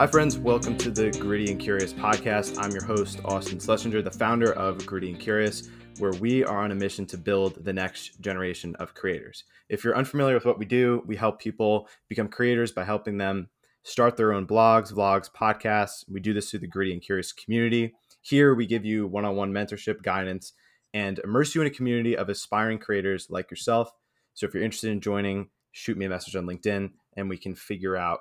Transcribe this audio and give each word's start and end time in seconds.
Hi, 0.00 0.06
friends. 0.06 0.38
Welcome 0.38 0.78
to 0.78 0.90
the 0.90 1.10
Gritty 1.10 1.50
and 1.50 1.60
Curious 1.60 1.92
podcast. 1.92 2.56
I'm 2.58 2.70
your 2.70 2.82
host, 2.82 3.20
Austin 3.22 3.60
Schlesinger, 3.60 4.00
the 4.00 4.10
founder 4.10 4.54
of 4.54 4.86
Gritty 4.86 5.10
and 5.10 5.20
Curious, 5.20 5.68
where 5.98 6.14
we 6.14 6.42
are 6.42 6.64
on 6.64 6.70
a 6.70 6.74
mission 6.74 7.04
to 7.04 7.18
build 7.18 7.62
the 7.66 7.72
next 7.74 8.18
generation 8.18 8.74
of 8.76 8.94
creators. 8.94 9.44
If 9.68 9.84
you're 9.84 9.94
unfamiliar 9.94 10.32
with 10.32 10.46
what 10.46 10.58
we 10.58 10.64
do, 10.64 11.02
we 11.04 11.16
help 11.16 11.38
people 11.38 11.86
become 12.08 12.28
creators 12.28 12.72
by 12.72 12.84
helping 12.84 13.18
them 13.18 13.50
start 13.82 14.16
their 14.16 14.32
own 14.32 14.46
blogs, 14.46 14.90
vlogs, 14.90 15.30
podcasts. 15.30 16.02
We 16.10 16.20
do 16.20 16.32
this 16.32 16.48
through 16.48 16.60
the 16.60 16.66
Gritty 16.66 16.94
and 16.94 17.02
Curious 17.02 17.34
community. 17.34 17.92
Here, 18.22 18.54
we 18.54 18.64
give 18.64 18.86
you 18.86 19.06
one 19.06 19.26
on 19.26 19.36
one 19.36 19.52
mentorship, 19.52 20.02
guidance, 20.02 20.54
and 20.94 21.18
immerse 21.18 21.54
you 21.54 21.60
in 21.60 21.66
a 21.66 21.70
community 21.70 22.16
of 22.16 22.30
aspiring 22.30 22.78
creators 22.78 23.26
like 23.28 23.50
yourself. 23.50 23.92
So 24.32 24.46
if 24.46 24.54
you're 24.54 24.62
interested 24.62 24.92
in 24.92 25.02
joining, 25.02 25.50
shoot 25.72 25.98
me 25.98 26.06
a 26.06 26.08
message 26.08 26.36
on 26.36 26.46
LinkedIn 26.46 26.92
and 27.18 27.28
we 27.28 27.36
can 27.36 27.54
figure 27.54 27.98
out 27.98 28.20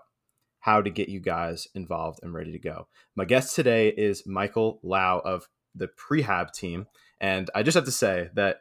how 0.60 0.82
to 0.82 0.90
get 0.90 1.10
you 1.10 1.20
guys 1.20 1.68
involved 1.74 2.20
and 2.22 2.34
ready 2.34 2.52
to 2.52 2.60
go. 2.60 2.88
My 3.16 3.26
guest 3.26 3.56
today 3.56 3.90
is 3.90 4.28
Michael 4.28 4.80
Lau 4.84 5.20
of 5.20 5.48
the 5.76 5.88
Prehab 5.88 6.52
team. 6.52 6.88
And 7.22 7.50
I 7.56 7.64
just 7.64 7.76
have 7.76 7.86
to 7.86 7.92
say 7.92 8.30
that, 8.36 8.58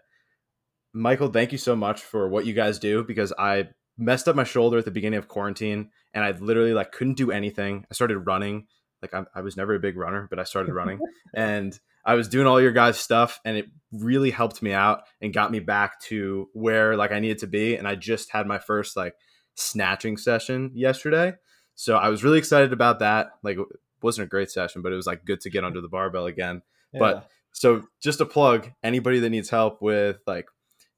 Michael, 0.92 1.28
thank 1.28 1.52
you 1.52 1.58
so 1.58 1.76
much 1.76 2.00
for 2.00 2.28
what 2.28 2.46
you 2.46 2.54
guys 2.54 2.78
do 2.78 3.04
because 3.04 3.32
I 3.38 3.68
messed 3.96 4.28
up 4.28 4.36
my 4.36 4.44
shoulder 4.44 4.78
at 4.78 4.84
the 4.84 4.90
beginning 4.90 5.18
of 5.18 5.28
quarantine 5.28 5.90
and 6.14 6.24
I 6.24 6.30
literally 6.30 6.72
like 6.72 6.92
couldn't 6.92 7.16
do 7.16 7.30
anything. 7.30 7.84
I 7.90 7.94
started 7.94 8.18
running. 8.20 8.66
Like 9.02 9.14
I, 9.14 9.24
I 9.34 9.40
was 9.42 9.56
never 9.56 9.74
a 9.74 9.80
big 9.80 9.96
runner, 9.96 10.26
but 10.30 10.38
I 10.38 10.44
started 10.44 10.72
running 10.74 11.00
and 11.34 11.78
I 12.04 12.14
was 12.14 12.28
doing 12.28 12.46
all 12.46 12.60
your 12.60 12.72
guys' 12.72 12.98
stuff 12.98 13.40
and 13.44 13.56
it 13.56 13.66
really 13.92 14.30
helped 14.30 14.62
me 14.62 14.72
out 14.72 15.02
and 15.20 15.34
got 15.34 15.50
me 15.50 15.60
back 15.60 16.00
to 16.02 16.48
where 16.52 16.96
like 16.96 17.12
I 17.12 17.18
needed 17.18 17.38
to 17.38 17.48
be. 17.48 17.76
And 17.76 17.86
I 17.86 17.96
just 17.96 18.30
had 18.30 18.46
my 18.46 18.58
first 18.58 18.96
like 18.96 19.14
snatching 19.56 20.16
session 20.16 20.70
yesterday 20.74 21.34
so 21.80 21.94
I 21.94 22.08
was 22.08 22.24
really 22.24 22.38
excited 22.38 22.72
about 22.72 22.98
that. 22.98 23.34
Like, 23.44 23.56
it 23.56 23.66
wasn't 24.02 24.26
a 24.26 24.28
great 24.28 24.50
session, 24.50 24.82
but 24.82 24.92
it 24.92 24.96
was 24.96 25.06
like 25.06 25.24
good 25.24 25.40
to 25.42 25.48
get 25.48 25.62
under 25.62 25.80
the 25.80 25.88
barbell 25.88 26.26
again. 26.26 26.62
Yeah. 26.92 26.98
But 26.98 27.30
so 27.52 27.84
just 28.02 28.20
a 28.20 28.26
plug 28.26 28.68
anybody 28.82 29.20
that 29.20 29.30
needs 29.30 29.48
help 29.48 29.80
with 29.80 30.18
like 30.26 30.46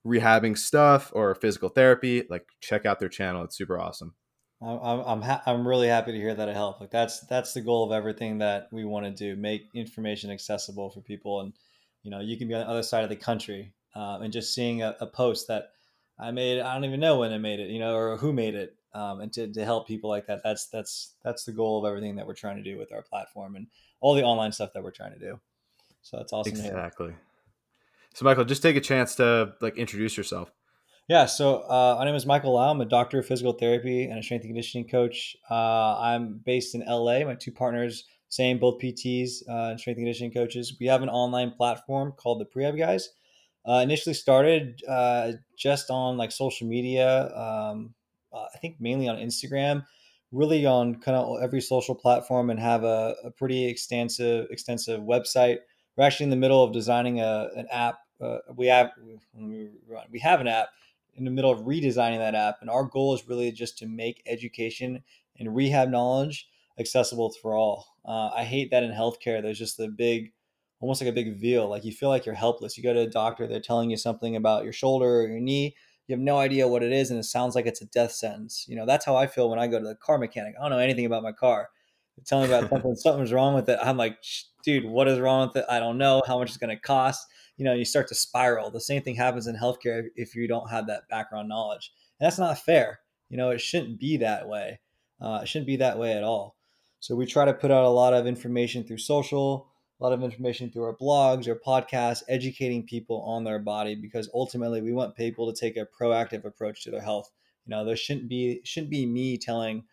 rehabbing 0.07 0.57
stuff 0.57 1.13
or 1.15 1.35
physical 1.35 1.69
therapy, 1.69 2.25
like 2.31 2.47
check 2.63 2.87
out 2.87 2.99
their 2.99 3.11
channel. 3.11 3.45
It's 3.45 3.59
super 3.59 3.79
awesome. 3.79 4.15
I'm 4.63 5.01
I'm 5.01 5.21
ha- 5.21 5.43
I'm 5.45 5.69
really 5.69 5.89
happy 5.89 6.13
to 6.13 6.19
hear 6.19 6.35
that 6.35 6.49
it 6.49 6.55
helped. 6.55 6.81
Like 6.81 6.91
that's 6.91 7.21
that's 7.27 7.53
the 7.53 7.61
goal 7.61 7.85
of 7.85 7.93
everything 7.93 8.39
that 8.39 8.69
we 8.73 8.87
want 8.87 9.05
to 9.05 9.13
do: 9.13 9.39
make 9.39 9.69
information 9.75 10.31
accessible 10.31 10.89
for 10.89 11.03
people. 11.03 11.43
And 11.43 11.53
you 12.03 12.11
know, 12.11 12.21
you 12.21 12.39
can 12.39 12.49
be 12.49 12.55
on 12.55 12.61
the 12.61 12.71
other 12.71 12.83
side 12.83 13.05
of 13.05 13.11
the 13.11 13.17
country 13.17 13.75
um, 13.95 14.23
and 14.23 14.33
just 14.33 14.55
seeing 14.55 14.83
a, 14.83 14.97
a, 15.01 15.07
post 15.07 15.49
that 15.49 15.73
I 16.19 16.31
made. 16.31 16.59
I 16.61 16.73
don't 16.73 16.87
even 16.87 17.01
know 17.01 17.19
when 17.19 17.33
I 17.33 17.39
made 17.39 17.61
it, 17.61 17.69
you 17.69 17.79
know, 17.79 17.95
or 17.95 18.17
who 18.17 18.33
made 18.33 18.55
it, 18.55 18.77
um, 18.93 19.21
and 19.21 19.33
to, 19.35 19.53
to 19.53 19.65
help 19.65 19.87
people 19.87 20.11
like 20.11 20.27
that. 20.27 20.41
That's 20.43 20.67
that's 20.67 21.15
that's 21.23 21.45
the 21.45 21.53
goal 21.53 21.85
of 21.85 21.89
everything 21.89 22.17
that 22.17 22.27
we're 22.27 22.35
trying 22.35 22.57
to 22.57 22.63
do 22.63 22.79
with 22.79 22.93
our 22.93 23.03
platform 23.03 23.57
and 23.57 23.67
all 24.01 24.15
the 24.15 24.23
online 24.23 24.53
stuff 24.53 24.73
that 24.75 24.83
we're 24.83 24.91
trying 24.91 25.13
to 25.13 25.19
do. 25.19 25.41
So 26.03 26.17
that's 26.17 26.33
awesome. 26.33 26.53
Exactly. 26.55 27.15
So 28.15 28.25
Michael, 28.25 28.45
just 28.45 28.63
take 28.63 28.77
a 28.77 28.81
chance 28.81 29.15
to 29.17 29.55
like 29.61 29.77
introduce 29.77 30.17
yourself. 30.17 30.51
Yeah, 31.09 31.27
so 31.27 31.63
uh, 31.63 31.97
my 31.99 32.05
name 32.05 32.15
is 32.15 32.25
Michael 32.25 32.55
Lau. 32.55 32.71
I'm 32.71 32.81
a 32.81 32.85
doctor 32.85 33.19
of 33.19 33.27
physical 33.27 33.53
therapy 33.53 34.05
and 34.05 34.19
a 34.19 34.23
strength 34.23 34.43
and 34.43 34.51
conditioning 34.51 34.87
coach. 34.87 35.37
Uh, 35.51 35.99
I'm 35.99 36.41
based 36.45 36.77
in 36.77 36.85
LA. 36.87 37.25
My 37.25 37.35
two 37.35 37.51
partners, 37.51 38.05
same, 38.29 38.61
both 38.61 38.81
PTs 38.81 39.43
uh, 39.49 39.71
and 39.71 39.81
strength 39.81 39.97
and 39.97 40.05
conditioning 40.07 40.33
coaches. 40.33 40.77
We 40.79 40.87
have 40.87 41.03
an 41.03 41.09
online 41.09 41.51
platform 41.51 42.13
called 42.13 42.41
the 42.41 42.45
Prehab 42.45 42.79
Guys. 42.79 43.11
Uh, 43.67 43.81
initially 43.83 44.15
started 44.15 44.83
uh, 44.89 45.33
just 45.59 45.91
on 45.91 46.17
like 46.17 46.31
social 46.31 46.69
media, 46.69 47.29
um, 47.37 47.93
uh, 48.33 48.47
I 48.55 48.59
think 48.59 48.77
mainly 48.81 49.09
on 49.09 49.17
Instagram, 49.17 49.85
really 50.33 50.67
on 50.67 50.97
kind 50.97 51.17
of 51.17 51.43
every 51.43 51.61
social 51.61 51.95
platform, 51.95 52.51
and 52.51 52.59
have 52.59 52.85
a, 52.85 53.15
a, 53.25 53.31
pretty 53.31 53.67
extensive 53.67 54.47
extensive 54.51 55.01
website. 55.01 55.59
We're 55.97 56.05
actually 56.05 56.25
in 56.25 56.31
the 56.31 56.37
middle 56.37 56.63
of 56.63 56.73
designing 56.73 57.21
a, 57.21 57.49
an 57.57 57.67
app. 57.71 57.99
Uh, 58.21 58.39
we 58.55 58.67
have 58.67 58.91
we 59.35 60.19
have 60.21 60.41
an 60.41 60.49
app 60.49 60.69
in 61.15 61.25
the 61.25 61.31
middle 61.31 61.51
of 61.51 61.61
redesigning 61.61 62.19
that 62.19 62.35
app, 62.35 62.59
and 62.61 62.71
our 62.71 62.85
goal 62.85 63.15
is 63.15 63.29
really 63.29 63.51
just 63.53 63.79
to 63.79 63.87
make 63.87 64.23
education 64.27 65.03
and 65.39 65.55
rehab 65.55 65.91
knowledge 65.91 66.49
accessible 66.79 67.31
for 67.43 67.55
all. 67.55 67.87
Uh, 68.05 68.31
I 68.35 68.45
hate 68.45 68.71
that 68.71 68.83
in 68.83 68.91
healthcare, 68.91 69.43
there's 69.43 69.59
just 69.59 69.77
the 69.77 69.89
big 69.89 70.33
almost 70.81 71.03
like 71.03 71.11
a 71.11 71.15
big 71.15 71.37
veil. 71.37 71.69
Like 71.69 71.85
you 71.85 71.93
feel 71.93 72.09
like 72.09 72.25
you're 72.25 72.35
helpless. 72.35 72.77
You 72.77 72.83
go 72.83 72.95
to 72.95 73.01
a 73.01 73.07
doctor, 73.07 73.47
they're 73.47 73.61
telling 73.61 73.91
you 73.91 73.97
something 73.97 74.37
about 74.37 74.65
your 74.65 74.73
shoulder 74.73 75.21
or 75.21 75.29
your 75.29 75.41
knee, 75.41 75.77
you 76.11 76.17
have 76.17 76.23
no 76.23 76.39
idea 76.39 76.67
what 76.67 76.83
it 76.83 76.93
is 76.93 77.11
and 77.11 77.21
it 77.21 77.25
sounds 77.25 77.55
like 77.55 77.67
it's 77.67 77.81
a 77.81 77.87
death 77.87 78.11
sentence. 78.11 78.67
You 78.69 78.77
know 78.77 78.85
that's 78.85 79.05
how 79.05 79.15
i 79.17 79.27
feel 79.27 79.49
when 79.49 79.61
i 79.61 79.69
go 79.69 79.79
to 79.79 79.87
the 79.87 79.95
car 79.95 80.19
mechanic. 80.19 80.55
I 80.59 80.63
don't 80.63 80.71
know 80.71 80.79
anything 80.79 81.07
about 81.07 81.23
my 81.23 81.33
car. 81.33 81.69
They 82.17 82.25
tell 82.25 82.41
me 82.41 82.49
about 82.49 82.69
something 82.71 82.97
something's 82.97 83.33
wrong 83.33 83.55
with 83.55 83.69
it. 83.69 83.79
I'm 83.81 83.97
like 83.97 84.19
dude 84.65 84.85
what 84.85 85.09
is 85.09 85.21
wrong 85.21 85.47
with 85.47 85.57
it? 85.57 85.65
I 85.71 85.79
don't 85.79 85.99
know 85.99 86.23
how 86.27 86.39
much 86.39 86.49
it's 86.49 86.57
going 86.57 86.77
to 86.77 86.83
cost. 86.83 87.27
You 87.57 87.65
know 87.65 87.75
you 87.75 87.85
start 87.85 88.09
to 88.09 88.15
spiral. 88.15 88.71
The 88.71 88.81
same 88.81 89.03
thing 89.03 89.15
happens 89.15 89.47
in 89.47 89.57
healthcare 89.57 90.07
if 90.17 90.35
you 90.35 90.49
don't 90.49 90.71
have 90.71 90.89
that 90.89 91.09
background 91.09 91.49
knowledge. 91.49 91.93
And 92.19 92.27
that's 92.27 92.39
not 92.39 92.59
fair. 92.59 93.01
You 93.29 93.37
know 93.37 93.51
it 93.51 93.61
shouldn't 93.61 94.01
be 94.01 94.17
that 94.17 94.49
way. 94.49 94.81
Uh, 95.21 95.41
it 95.43 95.49
shouldn't 95.49 95.69
be 95.69 95.77
that 95.77 95.99
way 95.99 96.15
at 96.15 96.25
all. 96.25 96.57
So 96.99 97.15
we 97.15 97.25
try 97.25 97.45
to 97.45 97.55
put 97.55 97.71
out 97.71 97.85
a 97.85 97.89
lot 97.89 98.15
of 98.15 98.27
information 98.27 98.85
through 98.85 98.99
social 98.99 99.70
a 100.01 100.05
lot 100.05 100.13
of 100.13 100.23
information 100.23 100.71
through 100.71 100.85
our 100.85 100.97
blogs 100.97 101.47
or 101.47 101.55
podcasts, 101.55 102.23
educating 102.29 102.87
people 102.87 103.23
on 103.23 103.45
their 103.45 103.59
body 103.59 103.95
because 103.95 104.31
ultimately 104.33 104.81
we 104.81 104.93
want 104.93 105.15
people 105.15 105.53
to 105.53 105.61
take 105.61 105.77
a 105.77 105.87
proactive 105.87 106.45
approach 106.45 106.83
to 106.85 106.91
their 106.91 107.03
health. 107.03 107.31
You 107.67 107.71
know, 107.71 107.85
there 107.85 107.97
shouldn't 107.97 108.29
be 108.29 108.61
shouldn't 108.65 108.91
be 108.91 109.05
me 109.05 109.37
telling 109.37 109.85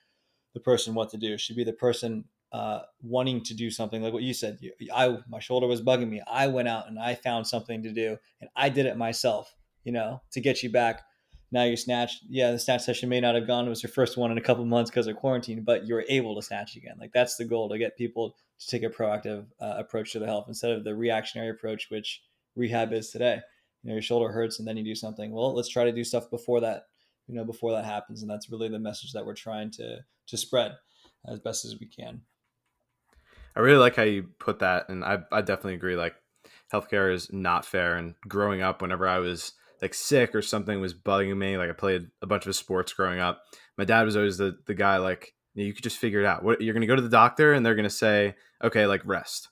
the 0.54 0.60
person 0.60 0.94
what 0.94 1.10
to 1.10 1.18
do. 1.18 1.34
It 1.34 1.42
should 1.42 1.58
be 1.58 1.66
the 1.66 1.74
person 1.74 2.26
uh, 2.54 2.82
wanting 3.02 3.44
to 3.44 3.54
do 3.54 3.70
something 3.70 4.02
like 4.02 4.14
what 4.14 4.24
you 4.24 4.34
said. 4.34 4.60
I 4.94 5.18
my 5.28 5.40
shoulder 5.40 5.68
was 5.68 5.82
bugging 5.82 6.10
me. 6.10 6.22
I 6.26 6.48
went 6.48 6.70
out 6.70 6.88
and 6.88 6.98
I 6.98 7.16
found 7.16 7.46
something 7.46 7.84
to 7.84 7.92
do, 7.92 8.18
and 8.40 8.50
I 8.56 8.70
did 8.70 8.86
it 8.86 8.98
myself. 8.98 9.54
You 9.84 9.92
know, 9.92 10.22
to 10.32 10.42
get 10.42 10.64
you 10.64 10.72
back 10.72 11.04
now 11.52 11.64
you're 11.64 11.78
snatched. 11.78 12.24
Yeah, 12.30 12.52
the 12.52 12.60
snatch 12.60 12.84
session 12.84 13.10
may 13.10 13.22
not 13.22 13.36
have 13.36 13.48
gone. 13.48 13.66
It 13.66 13.70
was 13.70 13.82
your 13.82 13.92
first 13.92 14.18
one 14.18 14.32
in 14.32 14.38
a 14.38 14.42
couple 14.42 14.66
months 14.66 14.92
because 14.92 15.08
of 15.08 15.16
quarantine, 15.16 15.64
but 15.64 15.88
you 15.88 15.96
were 15.96 16.06
able 16.10 16.36
to 16.36 16.42
snatch 16.42 16.76
again. 16.76 16.98
Like 17.00 17.14
that's 17.14 17.38
the 17.38 17.46
goal 17.46 17.70
to 17.70 17.78
get 17.78 17.98
people 17.98 18.36
to 18.60 18.68
take 18.68 18.84
a 18.84 18.90
proactive 18.90 19.46
uh, 19.62 19.76
approach 19.78 20.12
to 20.14 20.20
the 20.20 20.26
health 20.26 20.46
instead 20.48 20.72
of 20.72 20.84
the 20.84 20.96
reactionary 20.96 21.50
approach, 21.50 21.88
which 21.90 22.22
rehab 22.56 22.94
is 22.94 23.10
today. 23.10 23.40
You 23.84 23.90
know, 23.90 23.94
your 23.96 24.02
shoulder 24.02 24.32
hurts 24.32 24.60
and 24.60 24.68
then 24.68 24.78
you 24.78 24.84
do 24.84 24.96
something. 24.96 25.32
Well, 25.32 25.54
let's 25.54 25.70
try 25.70 25.86
to 25.86 25.92
do 25.92 26.04
stuff 26.04 26.30
before 26.30 26.62
that. 26.62 26.84
You 27.28 27.36
know, 27.36 27.44
before 27.44 27.74
that 27.74 27.86
happens, 27.86 28.22
and 28.22 28.32
that's 28.32 28.50
really 28.50 28.70
the 28.70 28.80
message 28.80 29.12
that 29.12 29.26
we're 29.26 29.36
trying 29.36 29.70
to 29.72 30.00
to 30.28 30.38
spread 30.38 30.78
as 31.28 31.40
best 31.40 31.66
as 31.66 31.78
we 31.78 31.86
can. 31.86 32.22
I 33.54 33.60
really 33.60 33.78
like 33.78 33.98
how 33.98 34.04
you 34.04 34.30
put 34.40 34.60
that, 34.60 34.88
and 34.88 35.04
I 35.04 35.20
I 35.32 35.42
definitely 35.42 35.74
agree. 35.74 35.98
Like, 35.98 36.16
healthcare 36.74 37.14
is 37.14 37.32
not 37.34 37.66
fair. 37.66 37.98
And 37.98 38.16
growing 38.30 38.62
up, 38.62 38.82
whenever 38.82 39.08
I 39.08 39.20
was 39.20 39.52
like 39.82 39.94
sick 39.94 40.34
or 40.34 40.42
something 40.42 40.80
was 40.80 40.94
bugging 40.94 41.38
me. 41.38 41.58
Like 41.58 41.70
I 41.70 41.74
played 41.74 42.08
a 42.22 42.28
bunch 42.28 42.48
of 42.48 42.56
sports 42.56 42.94
growing 42.94 43.20
up. 43.20 43.42
My 43.78 43.86
dad 43.86 44.04
was 44.04 44.16
always 44.16 44.38
the 44.38 44.58
the 44.66 44.74
guy 44.74 44.98
like 44.98 45.34
you 45.66 45.74
could 45.74 45.84
just 45.84 45.98
figure 45.98 46.20
it 46.20 46.26
out. 46.26 46.44
What 46.44 46.62
you're 46.62 46.74
gonna 46.74 46.88
go 46.88 46.96
to 46.96 47.02
the 47.02 47.10
doctor 47.10 47.54
and 47.54 47.66
they're 47.66 47.76
gonna 47.76 47.90
say, 47.90 48.36
okay, 48.64 48.86
like 48.86 49.02
rest. 49.06 49.50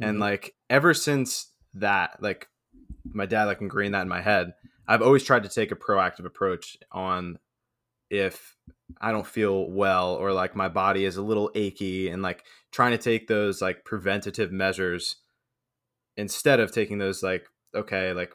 Mm-hmm. 0.00 0.10
And 0.10 0.20
like 0.20 0.54
ever 0.70 0.94
since 0.94 1.50
that, 1.74 2.22
like 2.22 2.48
my 3.04 3.26
dad 3.26 3.44
like 3.44 3.60
ingrained 3.60 3.94
that 3.94 4.02
in 4.02 4.08
my 4.08 4.20
head. 4.20 4.54
I've 4.86 5.02
always 5.02 5.24
tried 5.24 5.44
to 5.44 5.48
take 5.48 5.72
a 5.72 5.76
proactive 5.76 6.26
approach 6.26 6.76
on 6.92 7.38
if 8.10 8.56
I 9.00 9.12
don't 9.12 9.26
feel 9.26 9.70
well 9.70 10.14
or 10.14 10.32
like 10.32 10.54
my 10.54 10.68
body 10.68 11.04
is 11.04 11.16
a 11.16 11.22
little 11.22 11.50
achy 11.54 12.08
and 12.08 12.22
like 12.22 12.44
trying 12.70 12.92
to 12.92 12.98
take 12.98 13.26
those 13.26 13.62
like 13.62 13.84
preventative 13.84 14.52
measures 14.52 15.16
instead 16.16 16.60
of 16.60 16.70
taking 16.70 16.98
those 16.98 17.22
like 17.22 17.46
okay 17.74 18.12
like 18.12 18.32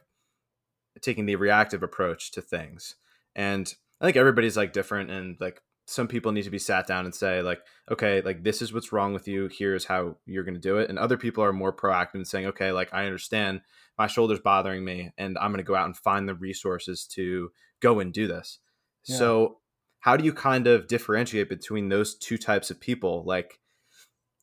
taking 1.01 1.25
the 1.25 1.35
reactive 1.35 1.83
approach 1.83 2.31
to 2.31 2.41
things. 2.41 2.95
And 3.35 3.71
I 4.01 4.05
think 4.05 4.17
everybody's 4.17 4.57
like 4.57 4.73
different 4.73 5.11
and 5.11 5.37
like 5.39 5.61
some 5.89 6.07
people 6.07 6.31
need 6.31 6.43
to 6.43 6.49
be 6.49 6.59
sat 6.59 6.85
down 6.85 7.05
and 7.05 7.15
say 7.15 7.41
like 7.41 7.61
okay 7.91 8.21
like 8.21 8.43
this 8.43 8.61
is 8.61 8.73
what's 8.73 8.91
wrong 8.91 9.13
with 9.13 9.27
you. 9.27 9.49
Here's 9.51 9.85
how 9.85 10.15
you're 10.25 10.43
going 10.43 10.55
to 10.55 10.59
do 10.59 10.77
it. 10.77 10.89
And 10.89 10.99
other 10.99 11.17
people 11.17 11.43
are 11.43 11.53
more 11.53 11.75
proactive 11.75 12.15
in 12.15 12.25
saying 12.25 12.47
okay 12.47 12.71
like 12.71 12.93
i 12.93 13.05
understand. 13.05 13.61
My 13.97 14.07
shoulder's 14.07 14.39
bothering 14.39 14.85
me 14.85 15.11
and 15.17 15.37
i'm 15.37 15.51
going 15.51 15.57
to 15.57 15.63
go 15.63 15.75
out 15.75 15.85
and 15.85 15.97
find 15.97 16.27
the 16.29 16.35
resources 16.35 17.05
to 17.15 17.51
go 17.81 17.99
and 17.99 18.13
do 18.13 18.27
this. 18.27 18.59
Yeah. 19.05 19.17
so 19.17 19.57
how 20.01 20.15
do 20.15 20.23
you 20.23 20.31
kind 20.31 20.67
of 20.67 20.87
differentiate 20.87 21.49
between 21.49 21.89
those 21.89 22.15
two 22.15 22.37
types 22.37 22.71
of 22.71 22.79
people? 22.79 23.23
Like 23.25 23.59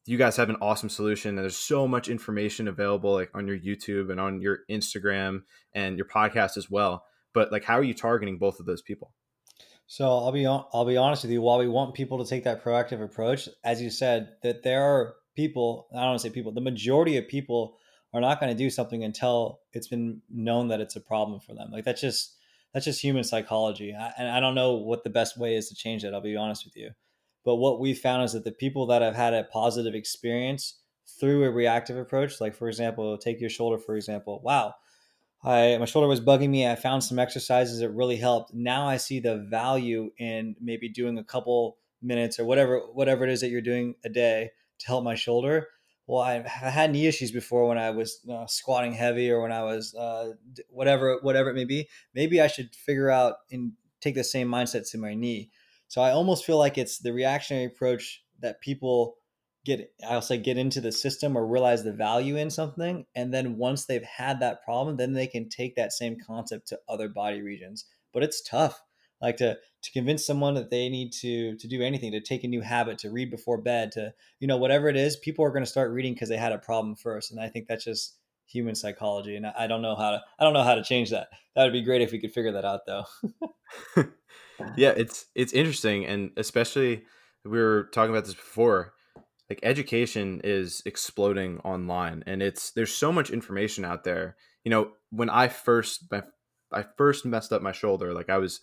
you 0.06 0.16
guys 0.16 0.36
have 0.36 0.48
an 0.48 0.56
awesome 0.60 0.88
solution 0.88 1.30
and 1.30 1.38
there's 1.38 1.56
so 1.56 1.86
much 1.86 2.08
information 2.08 2.68
available 2.68 3.12
like 3.12 3.30
on 3.34 3.46
your 3.46 3.58
youtube 3.58 4.10
and 4.10 4.20
on 4.20 4.40
your 4.40 4.60
instagram 4.70 5.42
and 5.74 5.98
your 5.98 6.06
podcast 6.06 6.56
as 6.56 6.70
well 6.70 7.04
but 7.34 7.52
like 7.52 7.64
how 7.64 7.76
are 7.76 7.82
you 7.82 7.92
targeting 7.94 8.38
both 8.38 8.60
of 8.60 8.66
those 8.66 8.82
people 8.82 9.12
so 9.86 10.06
i'll 10.18 10.32
be 10.32 10.46
i'll 10.46 10.84
be 10.84 10.96
honest 10.96 11.22
with 11.22 11.30
you 11.30 11.40
while 11.40 11.58
we 11.58 11.68
want 11.68 11.94
people 11.94 12.22
to 12.22 12.28
take 12.28 12.44
that 12.44 12.62
proactive 12.62 13.02
approach 13.02 13.48
as 13.64 13.80
you 13.80 13.90
said 13.90 14.30
that 14.42 14.62
there 14.62 14.82
are 14.82 15.14
people 15.34 15.88
i 15.92 15.96
don't 15.96 16.06
want 16.08 16.20
to 16.20 16.28
say 16.28 16.32
people 16.32 16.52
the 16.52 16.60
majority 16.60 17.16
of 17.16 17.28
people 17.28 17.76
are 18.14 18.20
not 18.20 18.40
going 18.40 18.50
to 18.50 18.56
do 18.56 18.70
something 18.70 19.04
until 19.04 19.60
it's 19.72 19.88
been 19.88 20.20
known 20.30 20.68
that 20.68 20.80
it's 20.80 20.96
a 20.96 21.00
problem 21.00 21.38
for 21.40 21.54
them 21.54 21.70
like 21.70 21.84
that's 21.84 22.00
just 22.00 22.36
that's 22.72 22.84
just 22.84 23.00
human 23.02 23.24
psychology 23.24 23.94
I, 23.94 24.12
and 24.18 24.28
i 24.28 24.40
don't 24.40 24.54
know 24.54 24.74
what 24.74 25.04
the 25.04 25.10
best 25.10 25.38
way 25.38 25.56
is 25.56 25.68
to 25.68 25.74
change 25.74 26.02
that 26.02 26.14
i'll 26.14 26.20
be 26.20 26.36
honest 26.36 26.64
with 26.64 26.76
you 26.76 26.90
But 27.44 27.56
what 27.56 27.80
we 27.80 27.94
found 27.94 28.24
is 28.24 28.32
that 28.32 28.44
the 28.44 28.52
people 28.52 28.86
that 28.86 29.02
have 29.02 29.14
had 29.14 29.34
a 29.34 29.44
positive 29.44 29.94
experience 29.94 30.80
through 31.20 31.44
a 31.44 31.50
reactive 31.50 31.96
approach, 31.96 32.40
like 32.40 32.54
for 32.54 32.68
example, 32.68 33.16
take 33.16 33.40
your 33.40 33.50
shoulder 33.50 33.78
for 33.78 33.96
example. 33.96 34.40
Wow, 34.42 34.74
I 35.46 35.78
my 35.78 35.84
shoulder 35.84 36.08
was 36.08 36.20
bugging 36.20 36.50
me. 36.50 36.68
I 36.68 36.74
found 36.74 37.04
some 37.04 37.20
exercises 37.20 37.78
that 37.78 37.90
really 37.90 38.16
helped. 38.16 38.52
Now 38.52 38.88
I 38.88 38.96
see 38.96 39.20
the 39.20 39.36
value 39.36 40.10
in 40.18 40.56
maybe 40.60 40.88
doing 40.88 41.18
a 41.18 41.24
couple 41.24 41.78
minutes 42.02 42.40
or 42.40 42.44
whatever 42.44 42.80
whatever 42.92 43.24
it 43.24 43.30
is 43.30 43.40
that 43.40 43.50
you're 43.50 43.60
doing 43.60 43.94
a 44.04 44.08
day 44.08 44.50
to 44.80 44.86
help 44.86 45.04
my 45.04 45.14
shoulder. 45.14 45.68
Well, 46.08 46.20
I 46.20 46.42
had 46.46 46.92
knee 46.92 47.06
issues 47.06 47.32
before 47.32 47.66
when 47.66 47.78
I 47.78 47.90
was 47.90 48.20
uh, 48.30 48.46
squatting 48.46 48.92
heavy 48.92 49.30
or 49.30 49.40
when 49.40 49.52
I 49.52 49.62
was 49.62 49.94
uh, 49.94 50.32
whatever 50.68 51.18
whatever 51.22 51.50
it 51.50 51.54
may 51.54 51.64
be. 51.64 51.88
Maybe 52.12 52.40
I 52.40 52.48
should 52.48 52.74
figure 52.74 53.10
out 53.10 53.36
and 53.50 53.72
take 54.00 54.16
the 54.16 54.24
same 54.24 54.48
mindset 54.48 54.90
to 54.90 54.98
my 54.98 55.14
knee. 55.14 55.50
So 55.88 56.00
I 56.00 56.10
almost 56.10 56.44
feel 56.44 56.58
like 56.58 56.76
it's 56.76 56.98
the 56.98 57.12
reactionary 57.12 57.66
approach 57.66 58.24
that 58.40 58.60
people 58.60 59.16
get 59.66 59.92
I'll 60.08 60.22
say 60.22 60.38
get 60.38 60.56
into 60.56 60.80
the 60.80 60.92
system 60.92 61.36
or 61.36 61.46
realize 61.46 61.84
the 61.84 61.92
value 61.92 62.36
in 62.36 62.50
something 62.50 63.04
and 63.14 63.34
then 63.34 63.58
once 63.58 63.84
they've 63.84 64.02
had 64.02 64.40
that 64.40 64.64
problem 64.64 64.96
then 64.96 65.12
they 65.12 65.26
can 65.26 65.48
take 65.48 65.76
that 65.76 65.92
same 65.92 66.16
concept 66.24 66.68
to 66.68 66.80
other 66.88 67.08
body 67.08 67.42
regions. 67.42 67.84
But 68.14 68.22
it's 68.22 68.40
tough 68.40 68.80
like 69.20 69.36
to 69.38 69.56
to 69.82 69.92
convince 69.92 70.26
someone 70.26 70.54
that 70.54 70.70
they 70.70 70.88
need 70.88 71.12
to 71.20 71.56
to 71.56 71.68
do 71.68 71.82
anything 71.82 72.12
to 72.12 72.20
take 72.20 72.44
a 72.44 72.48
new 72.48 72.62
habit 72.62 72.98
to 72.98 73.10
read 73.10 73.30
before 73.30 73.60
bed 73.60 73.92
to 73.92 74.14
you 74.40 74.46
know 74.46 74.56
whatever 74.56 74.88
it 74.88 74.96
is 74.96 75.16
people 75.16 75.44
are 75.44 75.50
going 75.50 75.64
to 75.64 75.70
start 75.70 75.90
reading 75.90 76.14
because 76.14 76.28
they 76.28 76.36
had 76.36 76.52
a 76.52 76.58
problem 76.58 76.94
first 76.94 77.30
and 77.30 77.40
i 77.40 77.48
think 77.48 77.66
that's 77.66 77.84
just 77.84 78.16
human 78.46 78.74
psychology 78.74 79.36
and 79.36 79.46
I 79.46 79.66
don't 79.66 79.82
know 79.82 79.96
how 79.96 80.12
to 80.12 80.22
I 80.38 80.44
don't 80.44 80.52
know 80.52 80.62
how 80.62 80.76
to 80.76 80.82
change 80.82 81.10
that. 81.10 81.28
That 81.54 81.64
would 81.64 81.72
be 81.72 81.82
great 81.82 82.02
if 82.02 82.12
we 82.12 82.18
could 82.18 82.32
figure 82.32 82.52
that 82.52 82.64
out 82.64 82.86
though. 82.86 83.04
yeah, 84.76 84.92
it's 84.96 85.26
it's 85.34 85.52
interesting 85.52 86.06
and 86.06 86.30
especially 86.36 87.04
we 87.44 87.58
were 87.58 87.88
talking 87.92 88.10
about 88.10 88.24
this 88.24 88.34
before. 88.34 88.94
Like 89.48 89.60
education 89.62 90.40
is 90.42 90.82
exploding 90.86 91.60
online 91.60 92.24
and 92.26 92.42
it's 92.42 92.72
there's 92.72 92.94
so 92.94 93.12
much 93.12 93.30
information 93.30 93.84
out 93.84 94.04
there. 94.04 94.36
You 94.64 94.70
know, 94.70 94.90
when 95.10 95.30
I 95.30 95.48
first 95.48 96.12
I 96.72 96.84
first 96.96 97.24
messed 97.24 97.52
up 97.52 97.62
my 97.62 97.72
shoulder, 97.72 98.12
like 98.12 98.28
I 98.28 98.38
was 98.38 98.60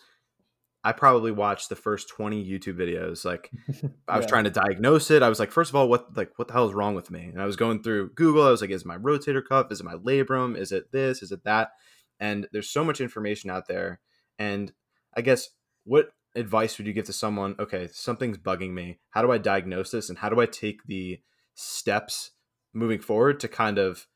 I 0.85 0.91
probably 0.91 1.31
watched 1.31 1.69
the 1.69 1.77
first 1.77 2.09
20 2.09 2.45
YouTube 2.45 2.75
videos. 2.75 3.24
Like 3.24 3.50
I 4.07 4.18
was 4.18 4.25
trying 4.25 4.44
to 4.44 4.50
diagnose 4.50 5.09
it. 5.12 5.24
I 5.24 5.30
was 5.30 5.39
like, 5.39 5.51
first 5.51 5.71
of 5.71 5.75
all, 5.75 5.88
what 5.88 6.15
like 6.18 6.33
what 6.35 6.50
the 6.50 6.53
hell 6.53 6.68
is 6.68 6.74
wrong 6.74 6.95
with 6.95 7.09
me? 7.09 7.24
And 7.24 7.41
I 7.41 7.45
was 7.45 7.56
going 7.56 7.81
through 7.81 8.12
Google. 8.15 8.45
I 8.45 8.51
was 8.51 8.62
like, 8.62 8.69
is 8.69 8.86
my 8.86 8.97
rotator 8.97 9.44
cuff? 9.44 9.71
Is 9.71 9.79
it 9.79 9.86
my 9.86 9.95
labrum? 9.95 10.57
Is 10.57 10.71
it 10.71 10.91
this? 10.91 11.24
Is 11.24 11.31
it 11.31 11.45
that? 11.45 11.71
And 12.19 12.47
there's 12.51 12.69
so 12.69 12.83
much 12.83 13.00
information 13.00 13.50
out 13.50 13.68
there. 13.68 14.01
And 14.38 14.74
I 15.15 15.21
guess 15.21 15.50
what 15.86 16.09
advice 16.35 16.77
would 16.77 16.88
you 16.88 16.94
give 16.94 17.06
to 17.06 17.13
someone? 17.13 17.56
Okay, 17.59 17.88
something's 17.91 18.38
bugging 18.38 18.71
me. 18.71 19.00
How 19.12 19.21
do 19.21 19.31
I 19.31 19.38
diagnose 19.38 19.91
this? 19.91 20.09
And 20.09 20.19
how 20.19 20.30
do 20.30 20.39
I 20.39 20.45
take 20.45 20.85
the 20.85 21.19
steps 21.56 22.31
moving 22.74 23.00
forward 23.00 23.39
to 23.39 23.47
kind 23.47 23.77
of 23.77 24.07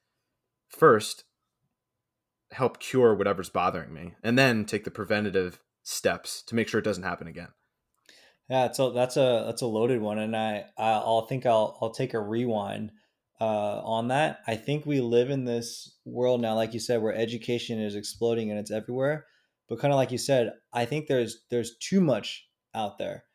first 0.68 1.26
help 2.52 2.80
cure 2.80 3.14
whatever's 3.14 3.50
bothering 3.50 3.94
me 3.94 4.14
and 4.24 4.38
then 4.38 4.66
take 4.66 4.84
the 4.84 4.92
preventative 4.92 5.60
steps 5.84 6.42
to 6.44 6.56
make 6.56 6.68
sure 6.68 6.80
it 6.80 6.86
doesn't 6.86 7.04
happen 7.04 7.28
again? 7.28 7.50
Yeah, 8.50 8.72
so 8.72 8.92
that's 8.92 9.18
a 9.18 9.44
that's 9.46 9.62
a 9.62 9.68
loaded 9.68 10.02
one, 10.02 10.20
and 10.20 10.36
I 10.36 10.66
I'll 10.78 11.28
think 11.28 11.46
I'll 11.46 11.78
I'll 11.82 11.92
take 11.92 12.14
a 12.14 12.20
rewind 12.20 12.92
uh, 13.42 13.82
on 13.84 14.08
that. 14.08 14.40
I 14.48 14.56
think 14.56 14.86
we 14.86 15.02
live 15.02 15.30
in 15.30 15.44
this 15.44 15.98
world 16.06 16.42
now, 16.42 16.56
like 16.56 16.74
you 16.74 16.80
said, 16.80 17.02
where 17.02 17.14
education 17.14 17.82
is 17.82 17.96
exploding 17.96 18.50
and 18.50 18.60
it's 18.60 18.72
everywhere. 18.72 19.26
But 19.68 19.80
kind 19.80 19.94
of 19.94 19.98
like 19.98 20.12
you 20.12 20.18
said, 20.18 20.54
I 20.74 20.86
think 20.86 21.08
there's 21.08 21.44
there's 21.50 21.76
too 21.78 22.02
much 22.02 22.48
out 22.74 22.98
there. 22.98 23.26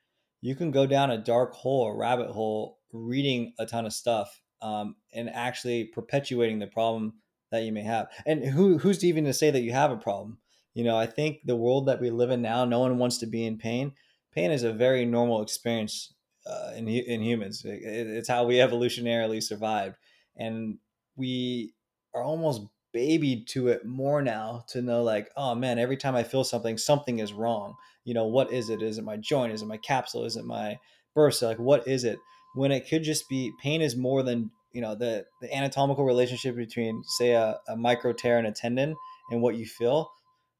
You 0.40 0.54
can 0.54 0.70
go 0.70 0.86
down 0.86 1.10
a 1.10 1.18
dark 1.18 1.52
hole, 1.52 1.86
a 1.86 1.96
rabbit 1.96 2.30
hole, 2.30 2.78
reading 2.92 3.52
a 3.58 3.66
ton 3.66 3.86
of 3.86 3.92
stuff, 3.92 4.40
um, 4.60 4.96
and 5.12 5.30
actually 5.30 5.84
perpetuating 5.84 6.58
the 6.58 6.66
problem 6.66 7.14
that 7.50 7.64
you 7.64 7.72
may 7.72 7.82
have. 7.82 8.08
And 8.26 8.44
who 8.44 8.78
who's 8.78 9.04
even 9.04 9.24
to 9.24 9.32
say 9.32 9.50
that 9.50 9.62
you 9.62 9.72
have 9.72 9.90
a 9.90 9.96
problem? 9.96 10.38
You 10.74 10.84
know, 10.84 10.96
I 10.96 11.06
think 11.06 11.40
the 11.44 11.56
world 11.56 11.86
that 11.86 12.00
we 12.00 12.10
live 12.10 12.30
in 12.30 12.40
now, 12.40 12.64
no 12.64 12.80
one 12.80 12.98
wants 12.98 13.18
to 13.18 13.26
be 13.26 13.44
in 13.44 13.58
pain. 13.58 13.92
Pain 14.32 14.50
is 14.50 14.62
a 14.62 14.72
very 14.72 15.04
normal 15.04 15.42
experience 15.42 16.14
uh, 16.46 16.72
in 16.74 16.88
in 16.88 17.20
humans. 17.20 17.62
It, 17.64 17.82
it's 17.82 18.28
how 18.28 18.44
we 18.44 18.54
evolutionarily 18.56 19.42
survived, 19.42 19.96
and 20.36 20.78
we 21.14 21.74
are 22.14 22.22
almost 22.22 22.62
babied 22.92 23.48
to 23.48 23.68
it 23.68 23.84
more 23.84 24.22
now 24.22 24.64
to 24.68 24.82
know 24.82 25.02
like 25.02 25.30
oh 25.36 25.54
man 25.54 25.78
every 25.78 25.96
time 25.96 26.14
i 26.14 26.22
feel 26.22 26.44
something 26.44 26.78
something 26.78 27.18
is 27.18 27.32
wrong. 27.32 27.74
You 28.04 28.14
know 28.14 28.26
what 28.26 28.52
is 28.52 28.68
it? 28.68 28.82
Is 28.82 28.98
it 28.98 29.04
my 29.04 29.16
joint? 29.16 29.52
Is 29.52 29.62
it 29.62 29.66
my 29.66 29.76
capsule? 29.76 30.24
Is 30.24 30.36
it 30.36 30.44
my 30.44 30.78
bursa 31.16 31.42
like 31.42 31.58
what 31.58 31.86
is 31.86 32.04
it? 32.04 32.18
When 32.54 32.72
it 32.72 32.88
could 32.88 33.02
just 33.02 33.28
be 33.28 33.52
pain 33.62 33.80
is 33.80 33.96
more 33.96 34.22
than 34.22 34.50
you 34.72 34.80
know 34.80 34.94
the 34.94 35.24
the 35.40 35.54
anatomical 35.54 36.04
relationship 36.04 36.56
between 36.56 37.02
say 37.04 37.32
a, 37.32 37.58
a 37.68 37.76
micro 37.76 38.12
tear 38.12 38.38
in 38.38 38.46
a 38.46 38.52
tendon 38.52 38.96
and 39.30 39.42
what 39.42 39.56
you 39.56 39.66
feel. 39.66 40.10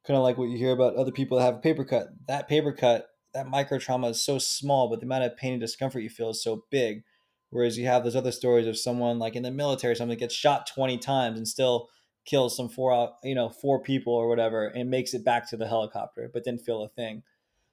Kind 0.07 0.17
of 0.17 0.23
like 0.23 0.37
what 0.37 0.49
you 0.49 0.59
hear 0.59 0.73
about 0.73 0.97
other 0.97 1.13
people 1.13 1.39
that 1.39 1.45
have 1.45 1.57
a 1.57 1.61
paper 1.61 1.85
cut. 1.85 2.09
That 2.27 2.49
paper 2.49 2.73
cut, 2.73 3.07
that 3.35 3.47
micro 3.47 3.79
trauma 3.79 4.09
is 4.09 4.25
so 4.25 4.39
small, 4.39 4.89
but 4.89 5.01
the 5.01 5.07
amount 5.07 5.25
of 5.25 5.37
pain 5.37 5.53
and 5.53 5.61
discomfort 5.61 6.03
you 6.03 6.11
feel 6.11 6.31
is 6.31 6.43
so 6.43 6.65
big. 6.71 7.03
Whereas 7.51 7.79
you 7.79 7.87
have 7.87 8.03
those 8.03 8.17
other 8.17 8.33
stories 8.33 8.67
of 8.67 8.79
someone 8.79 9.19
like 9.19 9.37
in 9.37 9.43
the 9.43 9.51
military, 9.51 9.95
someone 9.95 10.17
gets 10.17 10.35
shot 10.35 10.67
20 10.67 10.99
times 10.99 11.37
and 11.37 11.47
still 11.47 11.89
kills 12.25 12.57
some 12.57 12.69
four, 12.69 12.93
uh, 12.93 13.09
you 13.23 13.35
know, 13.35 13.49
four 13.49 13.81
people 13.81 14.13
or 14.13 14.29
whatever 14.29 14.67
and 14.69 14.91
makes 14.91 15.15
it 15.15 15.25
back 15.25 15.49
to 15.51 15.57
the 15.57 15.67
helicopter, 15.67 16.31
but 16.33 16.45
didn't 16.45 16.65
feel 16.65 16.83
a 16.83 16.89
thing. 16.89 17.23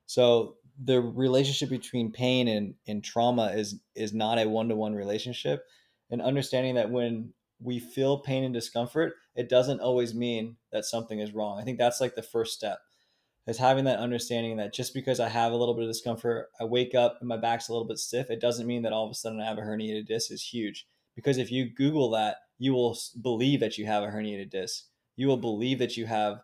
So 0.06 0.56
the 0.84 1.02
relationship 1.02 1.70
between 1.70 2.12
pain 2.12 2.48
and, 2.48 2.74
and 2.88 3.04
trauma 3.04 3.48
is 3.48 3.80
is 3.96 4.14
not 4.14 4.40
a 4.40 4.48
one-to-one 4.48 4.96
relationship. 4.96 5.66
And 6.10 6.22
understanding 6.22 6.76
that 6.76 6.90
when 6.90 7.34
we 7.62 7.80
feel 7.80 8.20
pain 8.20 8.44
and 8.44 8.54
discomfort, 8.54 9.14
it 9.36 9.50
doesn't 9.50 9.82
always 9.82 10.16
mean 10.16 10.56
that 10.72 10.86
something 10.86 11.20
is 11.20 11.34
wrong. 11.34 11.60
I 11.60 11.64
think 11.64 11.78
that's 11.78 12.02
like 12.02 12.16
the 12.16 12.24
first 12.24 12.54
step 12.54 12.80
is 13.50 13.58
having 13.58 13.86
that 13.86 14.00
understanding 14.00 14.58
that 14.58 14.74
just 14.74 14.94
because 14.94 15.20
I 15.20 15.28
have 15.28 15.52
a 15.52 15.56
little 15.56 15.74
bit 15.74 15.84
of 15.84 15.90
discomfort, 15.90 16.50
I 16.60 16.66
wake 16.66 16.94
up 16.94 17.18
and 17.20 17.28
my 17.28 17.38
back's 17.38 17.68
a 17.68 17.74
little 17.74 17.88
bit 17.88 17.98
stiff, 17.98 18.30
it 18.30 18.40
doesn't 18.40 18.68
mean 18.68 18.84
that 18.84 18.94
all 18.94 19.06
of 19.06 19.12
a 19.12 19.16
sudden 19.16 19.42
I 19.42 19.46
have 19.46 19.58
a 19.58 19.62
herniated 19.62 20.08
disc 20.08 20.32
is 20.32 20.44
huge. 20.44 20.88
Because 21.16 21.38
if 21.38 21.52
you 21.52 21.70
Google 21.70 22.12
that, 22.12 22.38
you 22.60 22.74
will 22.74 22.98
believe 23.22 23.62
that 23.62 23.78
you 23.78 23.86
have 23.86 24.04
a 24.04 24.08
herniated 24.08 24.52
disc. 24.52 24.86
You 25.16 25.28
will 25.28 25.38
believe 25.38 25.80
that 25.80 25.98
you 25.98 26.06
have, 26.06 26.42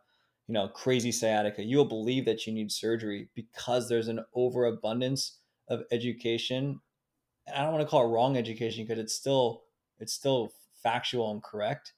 you 0.48 0.54
know, 0.54 0.68
crazy 0.70 1.12
sciatica. 1.12 1.64
You 1.64 1.78
will 1.78 1.86
believe 1.86 2.26
that 2.26 2.48
you 2.48 2.54
need 2.54 2.72
surgery 2.72 3.30
because 3.36 3.88
there's 3.88 4.08
an 4.08 4.22
overabundance 4.34 5.40
of 5.68 5.84
education. 5.92 6.80
And 7.46 7.56
I 7.56 7.64
don't 7.64 7.74
want 7.74 7.86
to 7.86 7.90
call 7.90 8.06
it 8.06 8.14
wrong 8.14 8.38
education 8.38 8.86
because 8.86 9.00
it's 9.00 9.14
still 9.14 9.64
it's 10.00 10.14
still 10.14 10.52
factual 10.82 11.32
and 11.32 11.44
correct. 11.44 11.94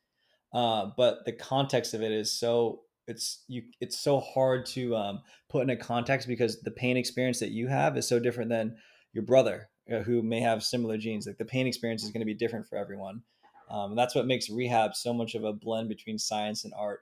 Uh, 0.53 0.87
but 0.97 1.25
the 1.25 1.33
context 1.33 1.93
of 1.93 2.01
it 2.01 2.11
is 2.11 2.37
so 2.37 2.81
it's 3.07 3.43
you 3.47 3.63
it's 3.79 3.99
so 3.99 4.19
hard 4.19 4.65
to 4.65 4.95
um, 4.95 5.21
put 5.49 5.63
in 5.63 5.69
a 5.69 5.77
context 5.77 6.27
because 6.27 6.61
the 6.61 6.71
pain 6.71 6.97
experience 6.97 7.39
that 7.39 7.51
you 7.51 7.67
have 7.67 7.97
is 7.97 8.07
so 8.07 8.19
different 8.19 8.49
than 8.49 8.75
your 9.13 9.23
brother 9.23 9.69
uh, 9.93 9.99
who 9.99 10.21
may 10.23 10.41
have 10.41 10.63
similar 10.63 10.97
genes. 10.97 11.27
Like 11.27 11.37
the 11.37 11.45
pain 11.45 11.67
experience 11.67 12.03
is 12.03 12.11
going 12.11 12.21
to 12.21 12.25
be 12.25 12.33
different 12.33 12.67
for 12.67 12.77
everyone. 12.77 13.21
Um, 13.69 13.91
and 13.91 13.99
that's 13.99 14.15
what 14.15 14.27
makes 14.27 14.49
rehab 14.49 14.95
so 14.95 15.13
much 15.13 15.35
of 15.35 15.43
a 15.43 15.53
blend 15.53 15.89
between 15.89 16.17
science 16.17 16.63
and 16.63 16.73
art. 16.77 17.01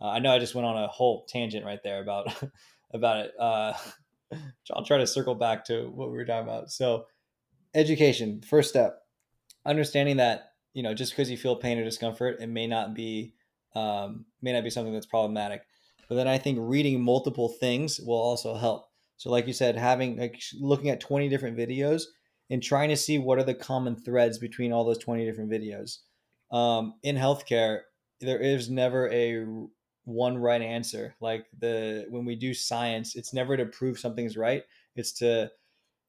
Uh, 0.00 0.08
I 0.08 0.18
know 0.18 0.32
I 0.32 0.38
just 0.38 0.54
went 0.54 0.66
on 0.66 0.82
a 0.82 0.88
whole 0.88 1.24
tangent 1.26 1.64
right 1.64 1.82
there 1.82 2.02
about 2.02 2.34
about 2.94 3.26
it. 3.26 3.32
Uh, 3.38 3.72
I'll 4.72 4.84
try 4.84 4.98
to 4.98 5.06
circle 5.06 5.34
back 5.34 5.64
to 5.66 5.88
what 5.90 6.10
we 6.10 6.16
were 6.16 6.24
talking 6.24 6.48
about. 6.48 6.70
So, 6.70 7.06
education, 7.74 8.42
first 8.42 8.70
step, 8.70 9.00
understanding 9.64 10.16
that 10.18 10.50
you 10.72 10.82
know, 10.82 10.94
just 10.94 11.12
because 11.12 11.30
you 11.30 11.36
feel 11.36 11.56
pain 11.56 11.78
or 11.78 11.84
discomfort, 11.84 12.40
it 12.40 12.48
may 12.48 12.66
not 12.66 12.94
be 12.94 13.34
um, 13.74 14.26
may 14.42 14.52
not 14.52 14.64
be 14.64 14.70
something 14.70 14.92
that's 14.92 15.06
problematic. 15.06 15.62
But 16.08 16.16
then 16.16 16.28
I 16.28 16.38
think 16.38 16.58
reading 16.60 17.02
multiple 17.02 17.48
things 17.48 18.00
will 18.00 18.20
also 18.20 18.54
help. 18.54 18.88
So, 19.16 19.30
like 19.30 19.46
you 19.46 19.52
said, 19.52 19.76
having 19.76 20.16
like 20.18 20.40
looking 20.58 20.90
at 20.90 21.00
twenty 21.00 21.28
different 21.28 21.56
videos 21.56 22.04
and 22.50 22.62
trying 22.62 22.88
to 22.88 22.96
see 22.96 23.18
what 23.18 23.38
are 23.38 23.44
the 23.44 23.54
common 23.54 23.96
threads 23.96 24.38
between 24.38 24.72
all 24.72 24.84
those 24.84 24.98
twenty 24.98 25.24
different 25.24 25.50
videos. 25.50 25.98
Um, 26.50 26.94
in 27.02 27.16
healthcare, 27.16 27.82
there 28.20 28.40
is 28.40 28.68
never 28.68 29.10
a 29.10 29.46
one 30.04 30.38
right 30.38 30.62
answer. 30.62 31.14
Like 31.20 31.46
the 31.58 32.06
when 32.10 32.24
we 32.24 32.34
do 32.34 32.52
science, 32.52 33.16
it's 33.16 33.32
never 33.32 33.56
to 33.56 33.66
prove 33.66 33.98
something's 33.98 34.36
right. 34.36 34.64
It's 34.96 35.12
to 35.14 35.50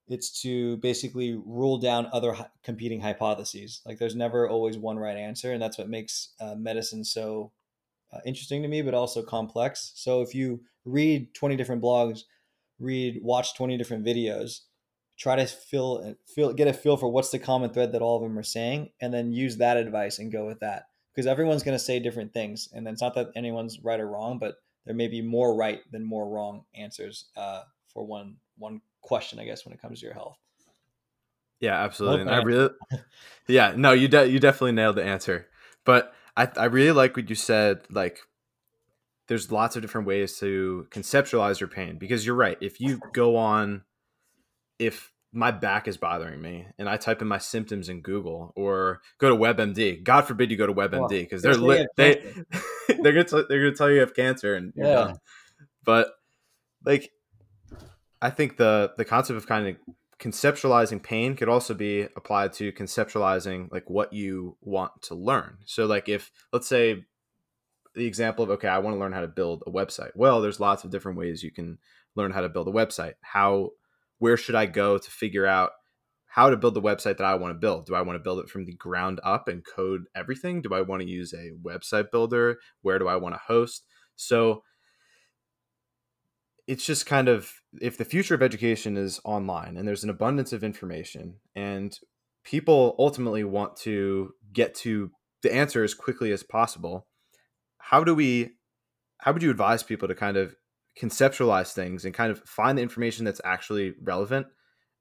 it's 0.08 0.42
to 0.42 0.78
basically 0.78 1.40
rule 1.46 1.78
down 1.78 2.10
other 2.12 2.36
competing 2.64 3.00
hypotheses. 3.00 3.82
Like 3.86 3.98
there's 3.98 4.16
never 4.16 4.50
always 4.50 4.78
one 4.78 4.98
right 4.98 5.16
answer, 5.16 5.54
and 5.54 5.62
that's 5.62 5.78
what 5.78 5.90
makes 5.90 6.30
uh, 6.40 6.56
medicine 6.56 7.04
so 7.04 7.52
uh, 8.12 8.20
interesting 8.26 8.62
to 8.62 8.68
me, 8.68 8.82
but 8.82 8.94
also 8.94 9.22
complex. 9.22 9.94
So 9.96 10.22
if 10.22 10.36
you 10.36 10.62
read 10.84 11.34
20 11.34 11.56
different 11.56 11.82
blogs, 11.82 12.24
read, 12.80 13.22
watch 13.24 13.56
20 13.56 13.78
different 13.78 14.06
videos, 14.06 14.62
try 15.22 15.36
to 15.36 15.46
feel, 15.46 16.16
feel, 16.26 16.52
get 16.52 16.68
a 16.68 16.74
feel 16.74 16.98
for 16.98 17.08
what's 17.08 17.30
the 17.30 17.38
common 17.38 17.70
thread 17.70 17.92
that 17.92 18.02
all 18.02 18.18
of 18.18 18.24
them 18.24 18.40
are 18.40 18.44
saying, 18.44 18.90
and 19.00 19.14
then 19.14 19.32
use 19.32 19.58
that 19.58 19.78
advice 19.78 20.18
and 20.18 20.32
go 20.32 20.48
with 20.48 20.60
that. 20.62 20.88
Because 21.14 21.28
everyone's 21.28 21.62
going 21.62 21.78
to 21.78 21.84
say 21.84 22.00
different 22.00 22.34
things, 22.34 22.70
and 22.74 22.86
then 22.86 22.94
it's 22.94 23.04
not 23.04 23.14
that 23.14 23.30
anyone's 23.36 23.80
right 23.84 24.00
or 24.00 24.08
wrong, 24.08 24.40
but 24.40 24.56
there 24.86 24.96
may 24.96 25.08
be 25.08 25.22
more 25.22 25.56
right 25.56 25.80
than 25.92 26.04
more 26.04 26.28
wrong 26.28 26.64
answers 26.74 27.26
uh, 27.38 27.62
for 27.94 28.04
one 28.04 28.38
one 28.58 28.82
question, 29.02 29.40
I 29.40 29.46
guess, 29.46 29.64
when 29.64 29.74
it 29.74 29.82
comes 29.82 30.00
to 30.00 30.06
your 30.06 30.16
health. 30.16 30.38
Yeah, 31.60 31.80
absolutely. 31.84 32.22
And 32.22 32.32
I 32.32 32.42
really, 32.42 32.70
yeah, 33.48 33.74
no, 33.76 33.92
you 33.92 34.08
de- 34.08 34.30
you 34.30 34.40
definitely 34.40 34.72
nailed 34.72 34.96
the 34.96 35.04
answer. 35.04 35.48
But 35.86 36.16
I 36.36 36.50
I 36.56 36.66
really 36.66 36.94
like 36.94 37.16
what 37.16 37.30
you 37.30 37.36
said. 37.36 37.82
Like, 37.92 38.20
there's 39.28 39.52
lots 39.52 39.76
of 39.76 39.84
different 39.84 40.08
ways 40.08 40.40
to 40.40 40.88
conceptualize 40.90 41.60
your 41.60 41.70
pain 41.70 41.98
because 41.98 42.26
you're 42.26 42.36
right. 42.36 42.58
If 42.62 42.82
you 42.82 43.02
go 43.14 43.36
on, 43.36 43.84
if 44.80 45.11
my 45.34 45.52
back 45.52 45.88
is 45.88 45.98
bothering 45.98 46.42
me 46.42 46.68
and 46.78 46.90
I 46.90 46.98
type 46.98 47.22
in 47.22 47.28
my 47.28 47.38
symptoms 47.38 47.88
in 47.88 48.02
Google 48.02 48.52
or 48.56 49.02
go 49.18 49.30
to 49.30 49.36
WebMD, 49.36 50.04
God 50.04 50.24
forbid 50.24 50.52
you 50.52 50.58
go 50.58 50.68
to 50.68 50.74
WebMD 50.74 51.10
because 51.10 51.42
they're 51.42 51.56
li- 51.56 51.88
they 51.96 52.22
they're 52.88 53.14
gonna 53.14 53.24
t- 53.24 53.44
they're 53.48 53.64
gonna 53.64 53.76
tell 53.76 53.90
you 53.90 53.96
you 53.96 54.02
have 54.02 54.14
cancer 54.14 54.56
and 54.56 54.74
yeah. 54.76 54.94
Done. 54.94 55.18
But 55.84 56.12
like, 56.86 57.12
I 58.22 58.30
think 58.30 58.58
the 58.58 58.92
the 58.98 59.06
concept 59.06 59.38
of 59.38 59.48
kind 59.48 59.68
of 59.68 59.78
conceptualizing 60.20 61.02
pain 61.02 61.36
could 61.36 61.50
also 61.50 61.74
be 61.74 62.02
applied 62.16 62.54
to 62.54 62.72
conceptualizing 62.74 63.72
like 63.72 63.90
what 63.90 64.14
you 64.14 64.58
want 64.62 64.92
to 65.04 65.16
learn. 65.16 65.58
So 65.66 65.86
like 65.86 66.10
if 66.10 66.32
let's 66.52 66.68
say 66.68 67.06
the 67.96 68.06
example 68.06 68.44
of 68.44 68.52
okay, 68.52 68.68
I 68.68 68.80
want 68.80 68.96
to 68.96 69.00
learn 69.00 69.14
how 69.14 69.22
to 69.22 69.28
build 69.28 69.64
a 69.66 69.72
website. 69.72 70.12
Well, 70.16 70.42
there's 70.42 70.60
lots 70.60 70.84
of 70.84 70.92
different 70.92 71.18
ways 71.18 71.42
you 71.42 71.52
can 71.52 71.78
learn 72.16 72.32
how 72.32 72.42
to 72.42 72.50
build 72.50 72.68
a 72.68 72.72
website. 72.72 73.14
How 73.22 73.72
where 74.22 74.38
should 74.38 74.54
I 74.54 74.68
go 74.68 75.00
to 75.00 75.12
figure 75.12 75.48
out 75.48 75.72
how 76.28 76.52
to 76.52 76.56
build 76.56 76.76
the 76.76 76.82
website 76.82 77.18
that 77.18 77.26
I 77.26 77.34
want 77.34 77.56
to 77.56 77.60
build? 77.60 77.88
Do 77.88 77.96
I 77.96 78.02
want 78.02 78.18
to 78.18 78.24
build 78.24 78.40
it 78.40 78.50
from 78.50 78.66
the 78.66 78.76
ground 78.76 79.20
up 79.24 79.48
and 79.48 79.66
code 79.66 80.02
everything? 80.16 80.62
Do 80.62 80.76
I 80.76 80.82
want 80.82 81.02
to 81.02 81.08
use 81.08 81.34
a 81.34 81.54
website 81.68 82.12
builder? 82.12 82.60
Where 82.84 83.00
do 83.00 83.08
I 83.08 83.16
want 83.16 83.34
to 83.34 83.42
host? 83.48 83.88
So 84.16 84.62
it's 86.68 86.86
just 86.86 87.08
kind 87.08 87.28
of 87.28 87.52
if 87.82 87.98
the 87.98 88.06
future 88.06 88.36
of 88.36 88.44
education 88.44 88.96
is 88.96 89.20
online 89.26 89.76
and 89.76 89.88
there's 89.88 90.04
an 90.04 90.12
abundance 90.12 90.54
of 90.54 90.64
information 90.64 91.38
and 91.56 91.98
people 92.44 92.96
ultimately 93.00 93.44
want 93.44 93.76
to 93.78 94.34
get 94.54 94.76
to 94.76 95.10
the 95.42 95.52
answer 95.52 95.84
as 95.84 95.96
quickly 95.96 96.32
as 96.32 96.44
possible 96.44 97.08
how 97.80 98.04
do 98.04 98.14
we 98.14 98.52
how 99.18 99.34
would 99.34 99.42
you 99.42 99.50
advise 99.50 99.82
people 99.82 100.08
to 100.08 100.14
kind 100.14 100.38
of 100.38 100.56
conceptualize 101.02 101.74
things 101.74 102.06
and 102.06 102.14
kind 102.14 102.32
of 102.32 102.40
find 102.42 102.78
the 102.78 102.82
information 102.82 103.26
that's 103.26 103.42
actually 103.44 103.94
relevant 104.04 104.48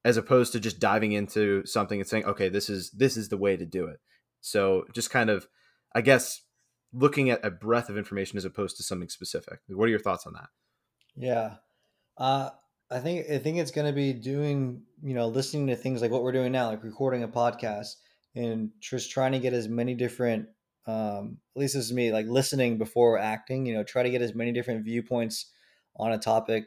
as 0.04 0.16
opposed 0.16 0.52
to 0.52 0.61
just 0.61 0.80
diving 0.80 1.12
into 1.12 1.64
something 1.66 2.00
and 2.00 2.09
saying 2.09 2.25
okay 2.25 2.49
this 2.49 2.71
is 2.71 2.90
this 2.92 3.16
is 3.16 3.28
the 3.28 3.37
way 3.37 3.57
to 3.57 3.66
do 3.66 3.87
it. 3.87 4.00
So 4.40 4.85
just 4.95 5.11
kind 5.11 5.28
of 5.28 5.47
i 5.95 6.00
guess 6.00 6.42
looking 6.92 7.30
at 7.30 7.45
a 7.45 7.50
breadth 7.50 7.88
of 7.88 7.99
information 7.99 8.37
as 8.37 8.45
opposed 8.45 8.76
to 8.76 8.83
something 8.83 9.09
specific. 9.09 9.61
What 9.69 9.85
are 9.85 9.90
your 9.90 10.00
thoughts 10.00 10.26
on 10.26 10.33
that? 10.35 10.49
Yeah. 11.16 11.54
Uh, 12.16 12.50
I 12.90 12.99
think 12.99 13.30
I 13.30 13.38
think 13.38 13.59
it's 13.59 13.71
going 13.71 13.87
to 13.87 13.92
be 13.92 14.12
doing, 14.12 14.83
you 15.02 15.14
know, 15.14 15.28
listening 15.28 15.69
to 15.69 15.76
things 15.76 16.02
like 16.02 16.11
what 16.11 16.23
we're 16.23 16.33
doing 16.33 16.50
now, 16.50 16.69
like 16.69 16.83
recording 16.83 17.23
a 17.23 17.28
podcast 17.28 17.95
and 18.35 18.71
just 18.80 19.11
trying 19.11 19.33
to 19.33 19.38
get 19.38 19.52
as 19.52 19.69
many 19.69 19.95
different 19.95 20.49
um, 20.87 21.38
at 21.54 21.61
least 21.61 21.75
this 21.75 21.85
is 21.85 21.92
me, 21.92 22.11
like 22.11 22.26
listening 22.26 22.78
before 22.78 23.19
acting, 23.19 23.66
you 23.66 23.75
know, 23.75 23.85
try 23.85 24.02
to 24.02 24.11
get 24.11 24.23
as 24.23 24.35
many 24.35 24.50
different 24.50 24.85
viewpoints 24.85 25.50
on 25.97 26.12
a 26.12 26.18
topic 26.18 26.64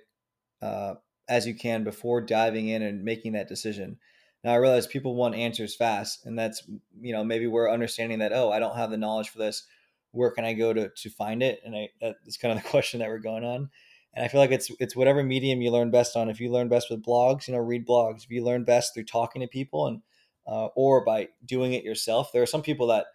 uh, 0.62 0.96
as 1.28 1.46
you 1.48 1.56
can 1.56 1.84
before 1.84 2.22
diving 2.22 2.68
in 2.68 2.82
and 2.82 3.04
making 3.04 3.34
that 3.34 3.48
decision. 3.48 3.98
Now 4.44 4.54
I 4.54 4.58
realize 4.58 4.88
people 4.88 5.16
want 5.16 5.36
answers 5.36 5.76
fast, 5.76 6.26
and 6.26 6.38
that's 6.38 6.64
you 7.02 7.14
know 7.14 7.24
maybe 7.24 7.48
we're 7.48 7.72
understanding 7.72 8.20
that 8.20 8.34
oh 8.34 8.52
I 8.52 8.60
don't 8.60 8.78
have 8.78 8.92
the 8.92 8.98
knowledge 8.98 9.30
for 9.30 9.40
this. 9.40 9.64
Where 10.12 10.32
can 10.32 10.46
I 10.46 10.54
go 10.54 10.74
to 10.74 10.90
to 10.90 11.10
find 11.10 11.42
it? 11.42 11.62
And 11.66 11.76
I 11.76 11.90
that's 12.02 12.38
kind 12.38 12.58
of 12.58 12.64
the 12.64 12.70
question 12.72 13.00
that 13.00 13.10
we're 13.10 13.20
going 13.20 13.44
on. 13.44 13.70
And 14.14 14.24
I 14.24 14.28
feel 14.28 14.42
like 14.42 14.52
it's 14.52 14.70
it's 14.80 14.96
whatever 14.96 15.24
medium 15.24 15.62
you 15.62 15.72
learn 15.72 15.92
best 15.92 16.16
on. 16.16 16.30
If 16.30 16.40
you 16.40 16.52
learn 16.52 16.68
best 16.68 16.90
with 16.90 17.04
blogs, 17.04 17.48
you 17.48 17.54
know, 17.54 17.60
read 17.60 17.88
blogs. 17.88 18.24
If 18.26 18.32
you 18.32 18.44
learn 18.44 18.64
best 18.64 18.94
through 18.94 19.06
talking 19.06 19.42
to 19.42 19.48
people 19.48 19.88
and 19.88 20.02
uh, 20.46 20.68
or 20.76 21.06
by 21.06 21.30
doing 21.46 21.74
it 21.74 21.86
yourself, 21.86 22.32
there 22.34 22.44
are 22.44 22.48
some 22.48 22.62
people 22.62 22.88
that 22.88 23.06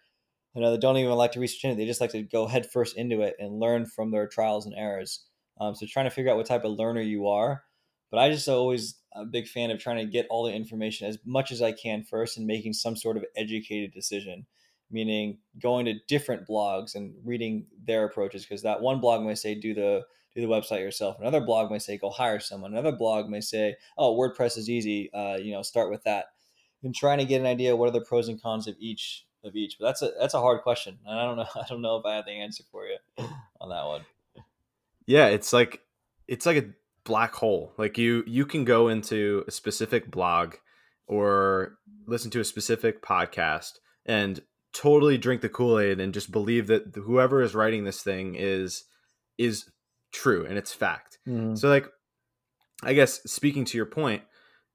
you 0.55 0.61
know 0.61 0.71
that 0.71 0.81
don't 0.81 0.97
even 0.97 1.13
like 1.13 1.33
to 1.33 1.39
research 1.39 1.71
it. 1.71 1.77
They 1.77 1.85
just 1.85 2.01
like 2.01 2.11
to 2.11 2.23
go 2.23 2.47
headfirst 2.47 2.97
into 2.97 3.21
it 3.21 3.35
and 3.39 3.59
learn 3.59 3.85
from 3.85 4.11
their 4.11 4.27
trials 4.27 4.65
and 4.65 4.75
errors. 4.75 5.25
Um, 5.59 5.75
so 5.75 5.85
trying 5.85 6.05
to 6.05 6.11
figure 6.11 6.31
out 6.31 6.37
what 6.37 6.45
type 6.45 6.63
of 6.63 6.77
learner 6.77 7.01
you 7.01 7.27
are. 7.27 7.63
But 8.11 8.19
I 8.19 8.29
just 8.29 8.47
always 8.47 8.95
a 9.13 9.25
big 9.25 9.47
fan 9.47 9.71
of 9.71 9.79
trying 9.79 9.97
to 9.97 10.11
get 10.11 10.27
all 10.29 10.45
the 10.45 10.53
information 10.53 11.07
as 11.07 11.17
much 11.25 11.51
as 11.51 11.61
I 11.61 11.71
can 11.71 12.03
first 12.03 12.37
and 12.37 12.47
making 12.47 12.73
some 12.73 12.95
sort 12.95 13.17
of 13.17 13.25
educated 13.35 13.93
decision 13.93 14.45
meaning 14.91 15.37
going 15.61 15.85
to 15.85 15.93
different 16.07 16.47
blogs 16.47 16.95
and 16.95 17.13
reading 17.23 17.65
their 17.85 18.05
approaches 18.05 18.43
because 18.43 18.63
that 18.63 18.81
one 18.81 18.99
blog 18.99 19.23
may 19.23 19.35
say 19.35 19.55
do 19.55 19.73
the 19.73 20.03
do 20.35 20.41
the 20.41 20.47
website 20.47 20.79
yourself. 20.79 21.17
Another 21.19 21.41
blog 21.41 21.71
may 21.71 21.79
say 21.79 21.97
go 21.97 22.09
hire 22.09 22.39
someone. 22.39 22.71
Another 22.71 22.95
blog 22.95 23.29
may 23.29 23.41
say 23.41 23.75
oh 23.97 24.17
wordpress 24.17 24.57
is 24.57 24.69
easy 24.69 25.11
uh, 25.13 25.37
you 25.39 25.51
know 25.51 25.61
start 25.61 25.89
with 25.89 26.03
that. 26.03 26.25
And 26.83 26.95
trying 26.95 27.17
to 27.17 27.25
get 27.25 27.41
an 27.41 27.47
idea 27.47 27.75
what 27.75 27.89
are 27.89 27.91
the 27.91 28.05
pros 28.05 28.29
and 28.29 28.41
cons 28.41 28.67
of 28.67 28.75
each 28.79 29.25
of 29.43 29.55
each 29.55 29.77
but 29.79 29.85
that's 29.85 30.01
a 30.01 30.11
that's 30.19 30.33
a 30.33 30.39
hard 30.39 30.61
question 30.63 30.97
and 31.05 31.17
i 31.17 31.23
don't 31.23 31.37
know 31.37 31.45
i 31.55 31.65
don't 31.69 31.81
know 31.81 31.95
if 31.95 32.05
i 32.05 32.15
have 32.15 32.25
the 32.25 32.31
answer 32.31 32.63
for 32.69 32.85
you 32.85 32.97
on 33.61 33.69
that 33.69 33.85
one 33.85 34.01
yeah 35.09 35.27
it's 35.27 35.51
like 35.51 35.81
it's 36.27 36.45
like 36.45 36.57
a 36.57 36.69
black 37.03 37.33
hole 37.33 37.73
like 37.77 37.97
you 37.97 38.23
you 38.27 38.45
can 38.45 38.63
go 38.63 38.87
into 38.87 39.43
a 39.47 39.51
specific 39.51 40.11
blog 40.11 40.55
or 41.07 41.77
listen 42.07 42.31
to 42.31 42.39
a 42.39 42.45
specific 42.45 43.01
podcast 43.01 43.79
and 44.05 44.41
totally 44.73 45.17
drink 45.17 45.41
the 45.41 45.49
Kool-Aid 45.49 45.99
and 45.99 46.13
just 46.13 46.31
believe 46.31 46.67
that 46.67 46.95
whoever 46.95 47.41
is 47.41 47.55
writing 47.55 47.83
this 47.83 48.01
thing 48.01 48.35
is 48.37 48.83
is 49.37 49.69
true 50.11 50.45
and 50.45 50.57
it's 50.57 50.73
fact. 50.73 51.17
Mm. 51.27 51.57
So 51.57 51.69
like 51.69 51.87
I 52.83 52.93
guess 52.93 53.21
speaking 53.23 53.65
to 53.65 53.77
your 53.77 53.85
point 53.85 54.23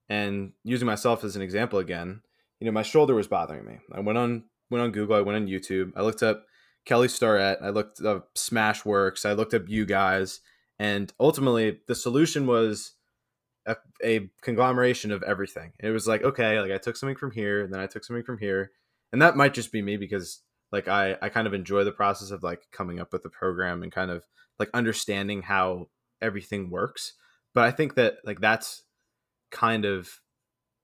and 0.09 0.51
using 0.63 0.85
myself 0.85 1.23
as 1.23 1.35
an 1.35 1.41
example 1.41 1.79
again, 1.79 2.21
you 2.59 2.65
know, 2.65 2.71
my 2.71 2.83
shoulder 2.83 3.15
was 3.15 3.27
bothering 3.27 3.65
me. 3.65 3.79
I 3.91 4.01
went 4.01 4.17
on 4.17 4.43
went 4.69 4.83
on 4.83 4.91
Google, 4.91 5.15
I 5.15 5.21
went 5.21 5.37
on 5.37 5.47
YouTube, 5.47 5.93
I 5.95 6.01
looked 6.01 6.23
up 6.23 6.45
Kelly 6.85 7.07
Starrett, 7.07 7.59
I 7.61 7.69
looked 7.69 8.01
up 8.01 8.35
SmashWerx, 8.35 9.25
I 9.25 9.33
looked 9.33 9.53
up 9.53 9.67
you 9.67 9.85
guys, 9.85 10.39
and 10.79 11.11
ultimately 11.19 11.79
the 11.87 11.95
solution 11.95 12.45
was 12.45 12.93
a, 13.65 13.75
a 14.03 14.29
conglomeration 14.41 15.11
of 15.11 15.23
everything. 15.23 15.73
It 15.79 15.89
was 15.89 16.07
like, 16.07 16.23
okay, 16.23 16.59
like 16.61 16.71
I 16.71 16.77
took 16.77 16.95
something 16.95 17.17
from 17.17 17.31
here, 17.31 17.63
and 17.63 17.73
then 17.73 17.79
I 17.79 17.87
took 17.87 18.03
something 18.03 18.23
from 18.23 18.37
here, 18.37 18.71
and 19.11 19.21
that 19.21 19.35
might 19.35 19.53
just 19.53 19.71
be 19.71 19.81
me 19.81 19.97
because 19.97 20.41
like 20.71 20.87
I 20.87 21.17
I 21.21 21.29
kind 21.29 21.47
of 21.47 21.53
enjoy 21.53 21.83
the 21.83 21.91
process 21.91 22.31
of 22.31 22.43
like 22.43 22.63
coming 22.71 22.99
up 22.99 23.11
with 23.11 23.23
the 23.23 23.29
program 23.29 23.81
and 23.81 23.91
kind 23.91 24.11
of 24.11 24.23
like 24.59 24.69
understanding 24.73 25.41
how 25.41 25.89
everything 26.21 26.69
works. 26.69 27.13
But 27.53 27.65
I 27.65 27.71
think 27.71 27.95
that 27.95 28.17
like 28.25 28.41
that's 28.41 28.83
kind 29.51 29.85
of 29.85 30.19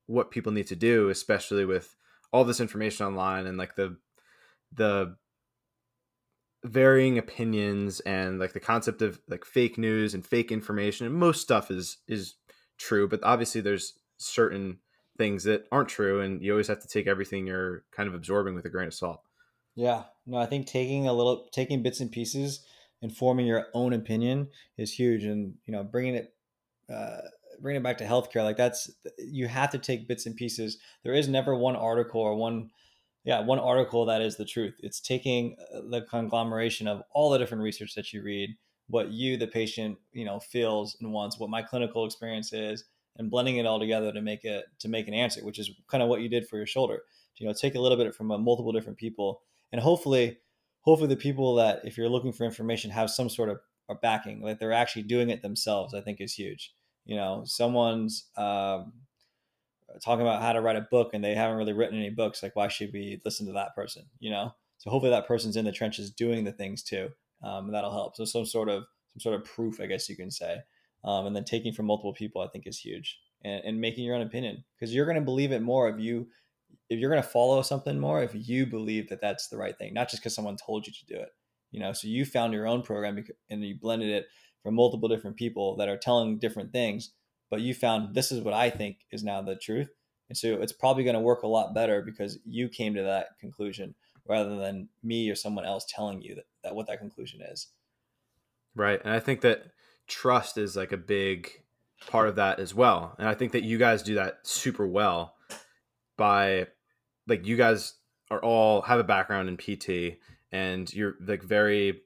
what 0.08 0.32
people 0.32 0.52
need 0.52 0.68
to 0.68 0.76
do, 0.76 1.10
especially 1.10 1.66
with 1.66 1.96
all 2.32 2.44
this 2.44 2.60
information 2.60 3.06
online 3.06 3.46
and 3.46 3.58
like 3.58 3.76
the 3.76 3.98
the 4.74 5.16
varying 6.64 7.18
opinions 7.18 8.00
and 8.02 8.40
like 8.40 8.54
the 8.54 8.60
concept 8.60 9.02
of 9.02 9.20
like 9.28 9.46
fake 9.46 9.78
news 9.78 10.14
and 10.14 10.26
fake 10.26 10.52
information 10.52 11.08
and 11.08 11.16
most 11.16 11.42
stuff 11.42 11.72
is 11.72 11.98
is 12.08 12.36
true 12.78 13.08
but 13.08 13.20
obviously 13.24 13.62
there's 13.62 13.94
certain 14.18 14.78
things 15.18 15.44
that 15.44 15.66
aren't 15.72 15.90
true 15.90 16.22
and 16.22 16.42
you 16.42 16.52
always 16.52 16.68
have 16.68 16.80
to 16.80 16.88
take 16.88 17.08
everything 17.08 17.48
you're 17.48 17.84
kind 17.92 18.08
of 18.08 18.14
absorbing 18.14 18.54
with 18.54 18.66
a 18.66 18.70
grain 18.70 18.88
of 18.88 18.94
salt. 18.94 19.22
Yeah. 19.76 20.04
No 20.26 20.38
i 20.38 20.46
think 20.46 20.68
taking 20.68 21.08
a 21.08 21.14
little 21.14 21.48
taking 21.52 21.82
bits 21.82 22.00
and 22.00 22.12
pieces 22.12 22.64
and 23.02 23.16
forming 23.16 23.48
your 23.48 23.68
own 23.74 23.94
opinion 23.94 24.50
is 24.78 24.94
huge 24.94 25.24
and 25.24 25.56
you 25.66 25.74
know 25.74 25.84
bringing 25.84 26.16
it 26.16 26.34
uh, 26.94 27.22
bringing 27.62 27.82
it 27.82 27.84
back 27.84 27.98
to 27.98 28.06
healthcare 28.06 28.44
like 28.44 28.58
that's 28.58 28.92
you 29.18 29.48
have 29.48 29.70
to 29.72 29.78
take 29.78 30.08
bits 30.08 30.26
and 30.26 30.36
pieces. 30.36 30.78
There 31.04 31.14
is 31.14 31.28
never 31.28 31.56
one 31.56 31.76
article 31.76 32.22
or 32.22 32.36
one 32.36 32.70
yeah 33.24 33.40
one 33.40 33.60
article 33.60 34.06
that 34.06 34.22
is 34.22 34.38
the 34.38 34.46
truth 34.46 34.74
it's 34.80 35.00
taking 35.00 35.56
uh, 35.74 35.82
the 35.90 36.02
conglomeration 36.02 36.88
of 36.88 37.04
all 37.14 37.30
the 37.30 37.38
different 37.38 37.64
research 37.64 37.96
that 37.96 38.12
you 38.14 38.24
read 38.24 38.50
what 38.88 39.12
you 39.12 39.38
the 39.38 39.48
patient 39.48 39.98
you 40.12 40.26
know 40.26 40.40
feels 40.40 40.98
and 41.02 41.12
wants 41.12 41.40
what 41.40 41.50
my 41.50 41.62
clinical 41.62 42.06
experience 42.06 42.54
is 42.54 42.86
and 43.18 43.30
blending 43.30 43.58
it 43.58 43.66
all 43.66 43.80
together 43.80 44.12
to 44.12 44.22
make 44.22 44.44
it 44.44 44.66
to 44.80 44.90
make 44.90 45.08
an 45.08 45.14
answer, 45.14 45.44
which 45.44 45.60
is 45.60 45.72
kind 45.88 46.04
of 46.04 46.10
what 46.10 46.22
you 46.22 46.30
did 46.30 46.48
for 46.48 46.58
your 46.58 46.66
shoulder. 46.66 47.02
You 47.38 47.48
know, 47.48 47.54
take 47.54 47.76
a 47.76 47.80
little 47.80 47.98
bit 47.98 48.14
from 48.14 48.30
a, 48.30 48.38
multiple 48.38 48.72
different 48.72 49.00
people, 49.00 49.42
and 49.72 49.82
hopefully, 49.82 50.38
hopefully 50.82 51.10
the 51.10 51.16
people 51.16 51.56
that 51.56 51.82
if 51.84 51.98
you're 51.98 52.10
looking 52.10 52.34
for 52.34 52.46
information 52.46 52.92
have 52.92 53.10
some 53.10 53.30
sort 53.30 53.50
of 53.50 53.60
backing, 54.02 54.42
like 54.42 54.60
they're 54.60 54.72
actually 54.72 55.04
doing 55.04 55.30
it 55.30 55.42
themselves. 55.42 55.94
I 55.94 56.02
think 56.02 56.22
is 56.22 56.34
huge. 56.34 56.74
You 57.06 57.16
know, 57.16 57.44
someone's 57.46 58.26
um, 58.38 58.94
talking 60.04 60.22
about 60.22 60.42
how 60.42 60.54
to 60.54 60.62
write 60.62 60.76
a 60.76 60.88
book 60.90 61.12
and 61.14 61.24
they 61.24 61.36
haven't 61.36 61.58
really 61.58 61.74
written 61.74 61.98
any 61.98 62.10
books. 62.10 62.44
Like, 62.44 62.56
why 62.56 62.68
should 62.68 62.92
we 62.94 63.22
listen 63.26 63.46
to 63.48 63.54
that 63.54 63.76
person? 63.76 64.04
You 64.20 64.32
know, 64.32 64.54
so 64.78 64.90
hopefully 64.90 65.12
that 65.12 65.28
person's 65.28 65.58
in 65.58 65.66
the 65.66 65.72
trenches 65.72 66.12
doing 66.12 66.44
the 66.44 66.52
things 66.52 66.84
too, 66.84 67.10
um, 67.44 67.72
that'll 67.72 67.92
help. 67.92 68.16
So 68.16 68.26
some 68.26 68.46
sort 68.46 68.70
of 68.70 68.84
some 69.14 69.20
sort 69.20 69.36
of 69.36 69.46
proof, 69.46 69.82
I 69.82 69.88
guess 69.88 70.08
you 70.08 70.16
can 70.16 70.32
say 70.32 70.62
um, 71.04 71.26
and 71.26 71.36
then 71.36 71.44
taking 71.44 71.74
from 71.74 71.88
multiple 71.88 72.14
people 72.14 72.42
i 72.42 72.48
think 72.48 72.68
is 72.68 72.80
huge 72.80 73.20
and, 73.44 73.64
and 73.66 73.82
making 73.82 74.04
your 74.04 74.16
own 74.16 74.22
opinion 74.22 74.64
because 74.78 74.94
you're 74.94 75.06
going 75.06 75.16
to 75.16 75.22
believe 75.22 75.52
it 75.52 75.62
more 75.62 75.90
if 75.90 76.00
you 76.00 76.28
if 76.90 77.00
you're 77.00 77.10
going 77.10 77.22
to 77.22 77.28
follow 77.28 77.62
something 77.62 78.00
more 78.00 78.22
if 78.24 78.32
you 78.34 78.66
believe 78.66 79.10
that 79.10 79.22
that's 79.22 79.48
the 79.48 79.58
right 79.58 79.78
thing 79.78 79.94
not 79.94 80.10
just 80.10 80.22
because 80.22 80.36
someone 80.36 80.58
told 80.58 80.86
you 80.86 80.94
to 80.94 81.06
do 81.14 81.20
it 81.20 81.30
you 81.72 81.80
know 81.80 81.94
so 81.94 82.08
you 82.08 82.26
found 82.26 82.54
your 82.54 82.68
own 82.68 82.82
program 82.82 83.24
and 83.50 83.64
you 83.64 83.76
blended 83.80 84.10
it 84.10 84.26
from 84.64 84.76
multiple 84.76 85.10
different 85.10 85.36
people 85.36 85.76
that 85.78 85.90
are 85.90 85.98
telling 85.98 86.38
different 86.38 86.72
things 86.72 87.12
but 87.52 87.62
you 87.62 87.76
found 87.76 88.16
this 88.16 88.32
is 88.32 88.42
what 88.42 88.56
i 88.56 88.72
think 88.72 88.98
is 89.12 89.24
now 89.24 89.42
the 89.42 89.56
truth 89.56 89.92
And 90.32 90.38
so 90.38 90.62
it's 90.62 90.72
probably 90.72 91.04
going 91.04 91.16
to 91.16 91.20
work 91.20 91.44
a 91.44 91.48
lot 91.48 91.76
better 91.76 92.02
because 92.02 92.40
you 92.46 92.70
came 92.70 92.94
to 92.96 93.04
that 93.04 93.38
conclusion 93.42 93.96
rather 94.26 94.56
than 94.56 94.88
me 95.04 95.30
or 95.30 95.36
someone 95.36 95.66
else 95.66 95.86
telling 95.90 96.22
you 96.22 96.36
that, 96.36 96.46
that 96.64 96.74
what 96.74 96.88
that 96.88 97.00
conclusion 97.00 97.42
is. 97.42 97.68
Right. 98.74 99.02
And 99.04 99.14
I 99.14 99.20
think 99.20 99.42
that 99.42 99.66
trust 100.08 100.58
is 100.58 100.78
like 100.78 100.94
a 100.94 100.98
big 100.98 101.50
part 102.08 102.30
of 102.30 102.38
that 102.38 102.62
as 102.62 102.74
well. 102.74 103.14
And 103.20 103.28
I 103.28 103.34
think 103.34 103.52
that 103.52 103.64
you 103.64 103.78
guys 103.78 104.04
do 104.04 104.16
that 104.16 104.38
super 104.44 104.88
well 104.88 105.36
by 106.16 106.68
like 107.28 107.46
you 107.46 107.58
guys 107.58 107.96
are 108.30 108.40
all 108.40 108.84
have 108.84 109.00
a 109.00 109.04
background 109.04 109.50
in 109.50 109.58
PT 109.58 110.18
and 110.50 110.94
you're 110.94 111.16
like 111.28 111.44
very 111.44 112.04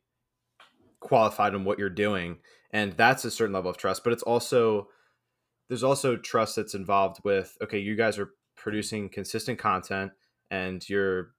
qualified 1.00 1.54
in 1.54 1.64
what 1.64 1.78
you're 1.78 1.90
doing 1.92 2.40
and 2.72 2.94
that's 2.94 3.24
a 3.24 3.30
certain 3.30 3.54
level 3.54 3.70
of 3.70 3.78
trust 3.78 4.04
but 4.04 4.12
it's 4.12 4.24
also 4.24 4.88
there's 5.68 5.84
also 5.84 6.16
trust 6.16 6.56
that's 6.56 6.76
involved 6.76 7.20
with 7.24 7.58
okay 7.62 7.80
you 7.80 7.96
guys 7.96 8.18
are 8.18 8.32
producing 8.56 9.10
consistent 9.10 9.60
content 9.60 10.12
and 10.52 10.88
you're 10.88 11.32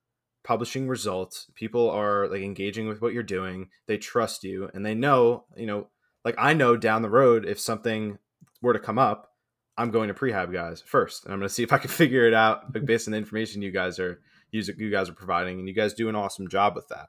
publishing 0.45 0.87
results. 0.87 1.51
People 1.55 1.91
are 1.91 2.29
like 2.29 2.43
engaging 2.43 2.87
with 2.87 3.03
what 3.03 3.13
you're 3.13 3.23
doing. 3.23 3.69
They 3.87 3.99
trust 3.99 4.45
you 4.45 4.71
and 4.75 4.87
they 4.87 4.95
know 4.95 5.45
you 5.57 5.67
know 5.67 5.89
like 6.27 6.35
i 6.37 6.53
know 6.53 6.77
down 6.77 7.01
the 7.01 7.09
road 7.09 7.47
if 7.47 7.59
something 7.59 8.19
were 8.61 8.75
to 8.75 8.79
come 8.79 8.99
up 8.99 9.31
i'm 9.79 9.91
going 9.91 10.09
to 10.09 10.15
prehab 10.15 10.53
guys 10.53 10.83
first 10.85 11.25
and 11.25 11.33
i'm 11.33 11.39
going 11.39 11.49
to 11.49 11.55
see 11.55 11.63
if 11.63 11.73
i 11.73 11.79
can 11.79 11.89
figure 12.03 12.27
it 12.27 12.35
out 12.35 12.75
like 12.75 12.85
based 12.85 13.09
on 13.09 13.13
the 13.13 13.19
information 13.19 13.63
you 13.63 13.71
guys 13.71 13.99
are 13.99 14.21
using 14.51 14.75
you 14.79 14.91
guys 14.91 15.09
are 15.09 15.15
providing 15.15 15.59
and 15.59 15.69
you 15.69 15.75
guys 15.75 15.95
do 15.95 16.09
an 16.09 16.17
awesome 16.17 16.49
job 16.49 16.75
with 16.75 16.89
that. 16.89 17.07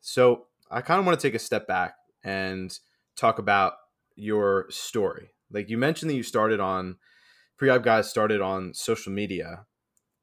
So 0.00 0.46
i 0.70 0.80
kind 0.80 0.98
of 0.98 1.06
want 1.06 1.20
to 1.20 1.26
take 1.26 1.34
a 1.34 1.38
step 1.38 1.68
back 1.68 1.94
and 2.24 2.76
talk 3.14 3.38
about 3.38 3.74
your 4.16 4.66
story 4.70 5.30
like 5.52 5.68
you 5.68 5.78
mentioned 5.78 6.10
that 6.10 6.16
you 6.16 6.22
started 6.22 6.60
on 6.60 6.96
prehab 7.60 7.82
guys 7.82 8.08
started 8.08 8.40
on 8.40 8.74
social 8.74 9.12
media. 9.12 9.64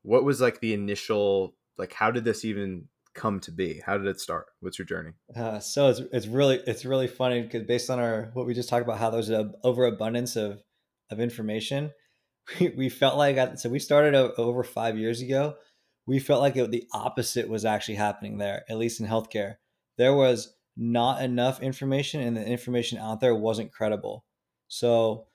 What 0.04 0.24
was 0.24 0.42
like 0.42 0.62
the 0.62 0.74
initial 0.74 1.56
like 1.78 1.94
how 1.94 2.12
did 2.12 2.24
this 2.26 2.46
even 2.46 2.86
come 3.14 3.40
to 3.42 3.52
be? 3.52 3.82
How 3.86 3.98
did 3.98 4.08
it 4.08 4.20
start? 4.20 4.48
What's 4.60 4.78
your 4.78 4.86
journey? 4.86 5.12
Uh, 5.36 5.60
so 5.60 5.90
it's, 5.90 6.02
it's 6.12 6.28
really 6.28 6.62
it's 6.68 6.86
really 6.86 7.08
funny 7.08 7.42
because 7.42 7.64
based 7.64 7.90
on 7.90 8.00
our 8.00 8.30
what 8.34 8.46
we 8.46 8.54
just 8.54 8.70
talked 8.70 8.84
about 8.84 9.00
how 9.00 9.10
there's 9.10 9.30
an 9.30 9.54
overabundance 9.64 10.36
of 10.36 10.62
of 11.12 11.20
information 11.20 11.92
we, 12.60 12.70
we 12.70 12.90
felt 12.90 13.18
like 13.18 13.58
so 13.58 13.70
we 13.70 13.80
started 13.80 14.16
over 14.16 14.64
five 14.64 14.98
years 14.98 15.22
ago 15.22 15.56
we 16.08 16.20
felt 16.20 16.42
like 16.42 16.56
it, 16.56 16.72
the 16.72 16.86
opposite 16.94 17.50
was 17.50 17.66
actually 17.66 17.96
happening 17.96 18.38
there 18.38 18.64
at 18.70 18.78
least 18.78 19.00
in 19.00 19.08
healthcare. 19.08 19.56
There 19.98 20.14
was 20.14 20.54
not 20.78 21.22
enough 21.22 21.62
information 21.62 22.22
and 22.22 22.36
the 22.36 22.46
information 22.46 22.98
out 22.98 23.22
there 23.22 23.34
wasn't 23.34 23.72
credible 23.72 24.25
so 24.68 25.26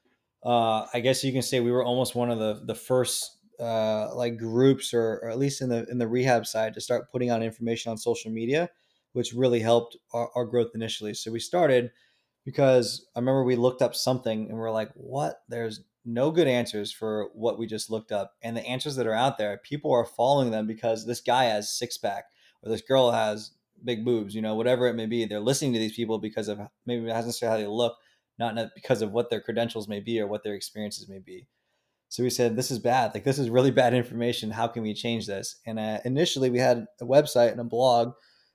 uh, 0.44 0.86
i 0.94 1.00
guess 1.00 1.22
you 1.24 1.32
can 1.32 1.42
say 1.42 1.60
we 1.60 1.72
were 1.72 1.84
almost 1.84 2.14
one 2.14 2.30
of 2.30 2.38
the 2.38 2.62
the 2.66 2.74
first 2.74 3.38
uh, 3.60 4.08
like 4.14 4.38
groups 4.38 4.94
or, 4.94 5.20
or, 5.22 5.28
at 5.28 5.38
least 5.38 5.60
in 5.60 5.68
the 5.68 5.86
in 5.90 5.98
the 5.98 6.08
rehab 6.08 6.46
side 6.46 6.72
to 6.72 6.80
start 6.80 7.10
putting 7.12 7.28
out 7.28 7.42
information 7.42 7.90
on 7.90 7.98
social 7.98 8.30
media 8.30 8.70
which 9.12 9.32
really 9.34 9.60
helped 9.60 9.96
our, 10.12 10.30
our, 10.34 10.44
growth 10.44 10.70
initially. 10.74 11.14
So 11.14 11.32
we 11.32 11.40
started 11.40 11.90
because 12.44 13.06
i 13.14 13.18
remember 13.18 13.44
we 13.44 13.56
looked 13.56 13.82
up 13.82 13.94
something 13.94 14.48
and 14.48 14.56
we're 14.56 14.70
like 14.70 14.90
what? 14.94 15.42
There's 15.48 15.82
no 16.04 16.30
good 16.30 16.48
answers 16.48 16.90
for 16.90 17.28
what 17.34 17.58
we 17.58 17.66
just 17.66 17.90
looked 17.90 18.12
up. 18.12 18.32
And 18.42 18.56
the 18.56 18.66
answers 18.66 18.96
that 18.96 19.06
are 19.06 19.14
out 19.14 19.38
there 19.38 19.60
people 19.62 19.92
are 19.92 20.06
following 20.06 20.50
them 20.50 20.66
because 20.66 21.06
this 21.06 21.20
guy 21.20 21.44
has 21.44 21.76
six 21.76 21.98
pack 21.98 22.24
or 22.62 22.70
this 22.70 22.82
girl 22.82 23.10
has 23.10 23.52
big 23.82 24.04
boobs 24.04 24.34
you 24.34 24.42
know 24.42 24.54
whatever 24.54 24.86
it 24.86 24.94
may 24.94 25.06
be. 25.06 25.24
They're 25.24 25.40
listening 25.40 25.72
to 25.74 25.78
these 25.78 25.96
people 25.96 26.18
because 26.18 26.48
of 26.48 26.60
maybe 26.86 27.04
it 27.04 27.08
hasn't 27.08 27.28
necessarily 27.28 27.62
how 27.62 27.68
they 27.68 27.74
look 27.74 27.96
not 28.40 28.70
because 28.74 29.02
of 29.02 29.12
what 29.12 29.30
their 29.30 29.40
credentials 29.40 29.86
may 29.86 30.00
be 30.00 30.20
or 30.20 30.26
what 30.26 30.42
their 30.42 30.54
experiences 30.54 31.08
may 31.08 31.20
be 31.20 31.46
so 32.10 32.24
we 32.24 32.30
said, 32.30 32.56
this 32.56 32.72
is 32.72 32.80
bad. 32.80 33.14
Like, 33.14 33.22
this 33.22 33.38
is 33.38 33.50
really 33.50 33.70
bad 33.70 33.94
information. 33.94 34.50
How 34.50 34.66
can 34.66 34.82
we 34.82 34.94
change 34.94 35.28
this? 35.28 35.60
And 35.64 35.78
uh, 35.78 36.00
initially, 36.04 36.50
we 36.50 36.58
had 36.58 36.86
a 37.00 37.04
website 37.04 37.52
and 37.52 37.60
a 37.60 37.64
blog, 37.64 38.14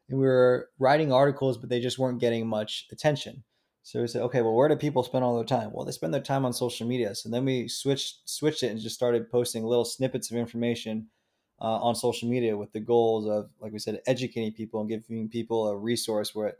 and 0.09 0.19
we 0.19 0.25
were 0.25 0.69
writing 0.77 1.13
articles, 1.13 1.57
but 1.57 1.69
they 1.69 1.79
just 1.79 1.97
weren't 1.97 2.19
getting 2.19 2.45
much 2.45 2.85
attention. 2.91 3.45
So 3.83 4.01
we 4.01 4.07
said, 4.07 4.23
okay, 4.23 4.41
well, 4.41 4.55
where 4.55 4.67
do 4.67 4.75
people 4.75 5.03
spend 5.03 5.23
all 5.23 5.37
their 5.37 5.45
time? 5.45 5.71
Well, 5.71 5.85
they 5.85 5.93
spend 5.93 6.13
their 6.13 6.21
time 6.21 6.43
on 6.43 6.51
social 6.51 6.85
media. 6.85 7.15
So 7.15 7.29
then 7.29 7.45
we 7.45 7.69
switched 7.69 8.27
switched 8.27 8.63
it 8.63 8.71
and 8.71 8.79
just 8.79 8.95
started 8.95 9.31
posting 9.31 9.63
little 9.63 9.85
snippets 9.85 10.31
of 10.31 10.37
information 10.37 11.07
uh, 11.61 11.79
on 11.79 11.95
social 11.95 12.27
media 12.27 12.57
with 12.57 12.73
the 12.73 12.81
goals 12.81 13.25
of, 13.25 13.49
like 13.61 13.71
we 13.71 13.79
said, 13.79 14.01
educating 14.05 14.51
people 14.51 14.81
and 14.81 14.89
giving 14.89 15.29
people 15.29 15.67
a 15.69 15.77
resource 15.77 16.35
where 16.35 16.55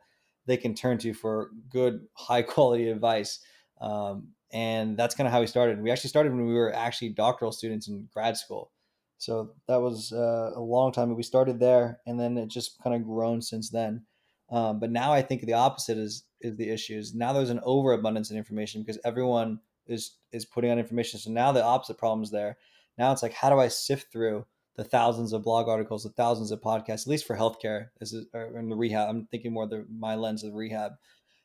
they 0.45 0.57
can 0.57 0.73
turn 0.73 0.97
to 0.99 1.13
for 1.13 1.51
good, 1.69 2.07
high 2.13 2.41
quality 2.53 2.89
advice. 2.89 3.39
Um, 3.81 4.29
and 4.51 4.95
that's 4.97 5.15
kind 5.15 5.27
of 5.27 5.33
how 5.33 5.41
we 5.41 5.47
started. 5.47 5.81
We 5.81 5.91
actually 5.91 6.09
started 6.09 6.31
when 6.31 6.45
we 6.45 6.53
were 6.53 6.73
actually 6.73 7.09
doctoral 7.09 7.51
students 7.51 7.87
in 7.87 8.07
grad 8.13 8.37
school, 8.37 8.71
so 9.17 9.51
that 9.67 9.81
was 9.81 10.13
uh, 10.13 10.51
a 10.55 10.61
long 10.61 10.91
time. 10.91 11.13
We 11.15 11.23
started 11.23 11.59
there, 11.59 11.99
and 12.05 12.19
then 12.19 12.37
it 12.37 12.47
just 12.47 12.81
kind 12.81 12.95
of 12.95 13.03
grown 13.03 13.41
since 13.41 13.69
then. 13.69 14.05
Um, 14.49 14.79
but 14.79 14.91
now 14.91 15.11
I 15.11 15.21
think 15.21 15.41
the 15.41 15.53
opposite 15.53 15.97
is 15.97 16.23
is 16.41 16.55
the 16.55 16.69
issues. 16.69 17.13
Now 17.13 17.33
there's 17.33 17.49
an 17.49 17.61
overabundance 17.63 18.29
of 18.29 18.37
information 18.37 18.81
because 18.81 18.99
everyone 19.03 19.59
is 19.87 20.17
is 20.31 20.45
putting 20.45 20.71
out 20.71 20.77
information. 20.77 21.19
So 21.19 21.31
now 21.31 21.51
the 21.51 21.63
opposite 21.63 21.97
problem 21.97 22.23
is 22.23 22.31
there. 22.31 22.57
Now 22.97 23.11
it's 23.11 23.23
like, 23.23 23.33
how 23.33 23.49
do 23.49 23.59
I 23.59 23.67
sift 23.67 24.11
through 24.11 24.45
the 24.75 24.83
thousands 24.83 25.33
of 25.33 25.43
blog 25.43 25.67
articles, 25.67 26.03
the 26.03 26.09
thousands 26.09 26.51
of 26.51 26.61
podcasts, 26.61 27.01
at 27.01 27.07
least 27.07 27.25
for 27.25 27.37
healthcare, 27.37 27.87
this 27.99 28.13
is 28.13 28.25
or 28.33 28.57
in 28.57 28.69
the 28.69 28.75
rehab. 28.75 29.09
I'm 29.09 29.27
thinking 29.27 29.53
more 29.53 29.67
the 29.67 29.85
my 29.89 30.15
lens 30.15 30.43
of 30.43 30.53
rehab. 30.53 30.93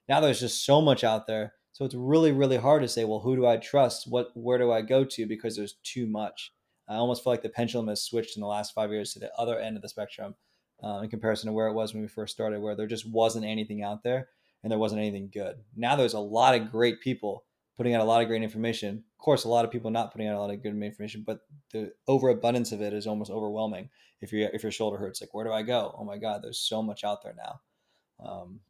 Now 0.08 0.20
there's 0.20 0.40
just 0.40 0.64
so 0.64 0.80
much 0.80 1.04
out 1.04 1.26
there 1.26 1.54
so 1.72 1.84
it's 1.84 1.94
really, 1.94 2.32
really 2.32 2.56
hard 2.56 2.82
to 2.82 2.88
say, 2.88 3.04
well, 3.04 3.20
who 3.20 3.36
do 3.36 3.46
I 3.46 3.56
trust? 3.56 4.10
What, 4.10 4.30
where 4.34 4.58
do 4.58 4.72
I 4.72 4.82
go 4.82 5.04
to? 5.04 5.26
Because 5.26 5.56
there's 5.56 5.78
too 5.84 6.06
much. 6.06 6.52
I 6.88 6.96
almost 6.96 7.22
feel 7.22 7.32
like 7.32 7.42
the 7.42 7.48
pendulum 7.48 7.88
has 7.88 8.02
switched 8.02 8.36
in 8.36 8.40
the 8.40 8.48
last 8.48 8.74
five 8.74 8.90
years 8.90 9.12
to 9.12 9.20
the 9.20 9.32
other 9.36 9.58
end 9.58 9.76
of 9.76 9.82
the 9.82 9.88
spectrum 9.88 10.34
uh, 10.82 11.00
in 11.02 11.10
comparison 11.10 11.46
to 11.46 11.52
where 11.52 11.68
it 11.68 11.74
was 11.74 11.94
when 11.94 12.02
we 12.02 12.08
first 12.08 12.34
started, 12.34 12.60
where 12.60 12.74
there 12.74 12.88
just 12.88 13.08
wasn't 13.08 13.44
anything 13.44 13.82
out 13.82 14.02
there 14.02 14.28
and 14.62 14.70
there 14.70 14.78
wasn't 14.78 15.00
anything 15.00 15.30
good. 15.32 15.56
Now 15.76 15.94
there's 15.94 16.14
a 16.14 16.20
lot 16.20 16.54
of 16.54 16.72
great 16.72 17.00
people 17.00 17.44
putting 17.80 17.94
out 17.94 18.02
a 18.02 18.04
lot 18.04 18.20
of 18.20 18.28
great 18.28 18.42
information. 18.42 19.02
Of 19.18 19.24
course, 19.24 19.44
a 19.44 19.48
lot 19.48 19.64
of 19.64 19.70
people 19.70 19.90
not 19.90 20.12
putting 20.12 20.28
out 20.28 20.36
a 20.36 20.38
lot 20.38 20.50
of 20.50 20.62
good 20.62 20.76
information, 20.82 21.24
but 21.26 21.40
the 21.72 21.94
overabundance 22.06 22.72
of 22.72 22.82
it 22.82 22.92
is 22.92 23.06
almost 23.06 23.30
overwhelming. 23.30 23.88
If 24.20 24.34
you 24.34 24.46
if 24.52 24.62
your 24.62 24.70
shoulder 24.70 24.98
hurts, 24.98 25.22
like 25.22 25.32
where 25.32 25.46
do 25.46 25.50
I 25.50 25.62
go? 25.62 25.94
Oh 25.98 26.04
my 26.04 26.18
God, 26.18 26.42
there's 26.42 26.58
so 26.58 26.82
much 26.82 27.04
out 27.04 27.22
there 27.22 27.34
now. 27.34 27.60
Um, 28.22 28.60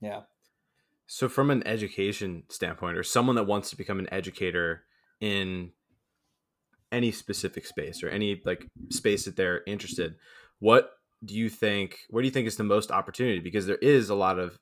yeah. 0.00 0.22
So, 1.06 1.28
from 1.28 1.52
an 1.52 1.64
education 1.68 2.42
standpoint, 2.48 2.98
or 2.98 3.04
someone 3.04 3.36
that 3.36 3.46
wants 3.46 3.70
to 3.70 3.76
become 3.76 4.00
an 4.00 4.12
educator 4.12 4.82
in 5.20 5.70
any 6.90 7.12
specific 7.12 7.64
space 7.64 8.02
or 8.02 8.08
any 8.08 8.42
like 8.44 8.66
space 8.90 9.24
that 9.26 9.36
they're 9.36 9.62
interested, 9.68 10.16
what 10.58 10.90
do 11.24 11.36
you 11.36 11.48
think? 11.48 11.98
What 12.10 12.22
do 12.22 12.26
you 12.26 12.32
think 12.32 12.48
is 12.48 12.56
the 12.56 12.64
most 12.64 12.90
opportunity? 12.90 13.38
Because 13.38 13.66
there 13.68 13.76
is 13.76 14.10
a 14.10 14.16
lot 14.16 14.40
of 14.40 14.58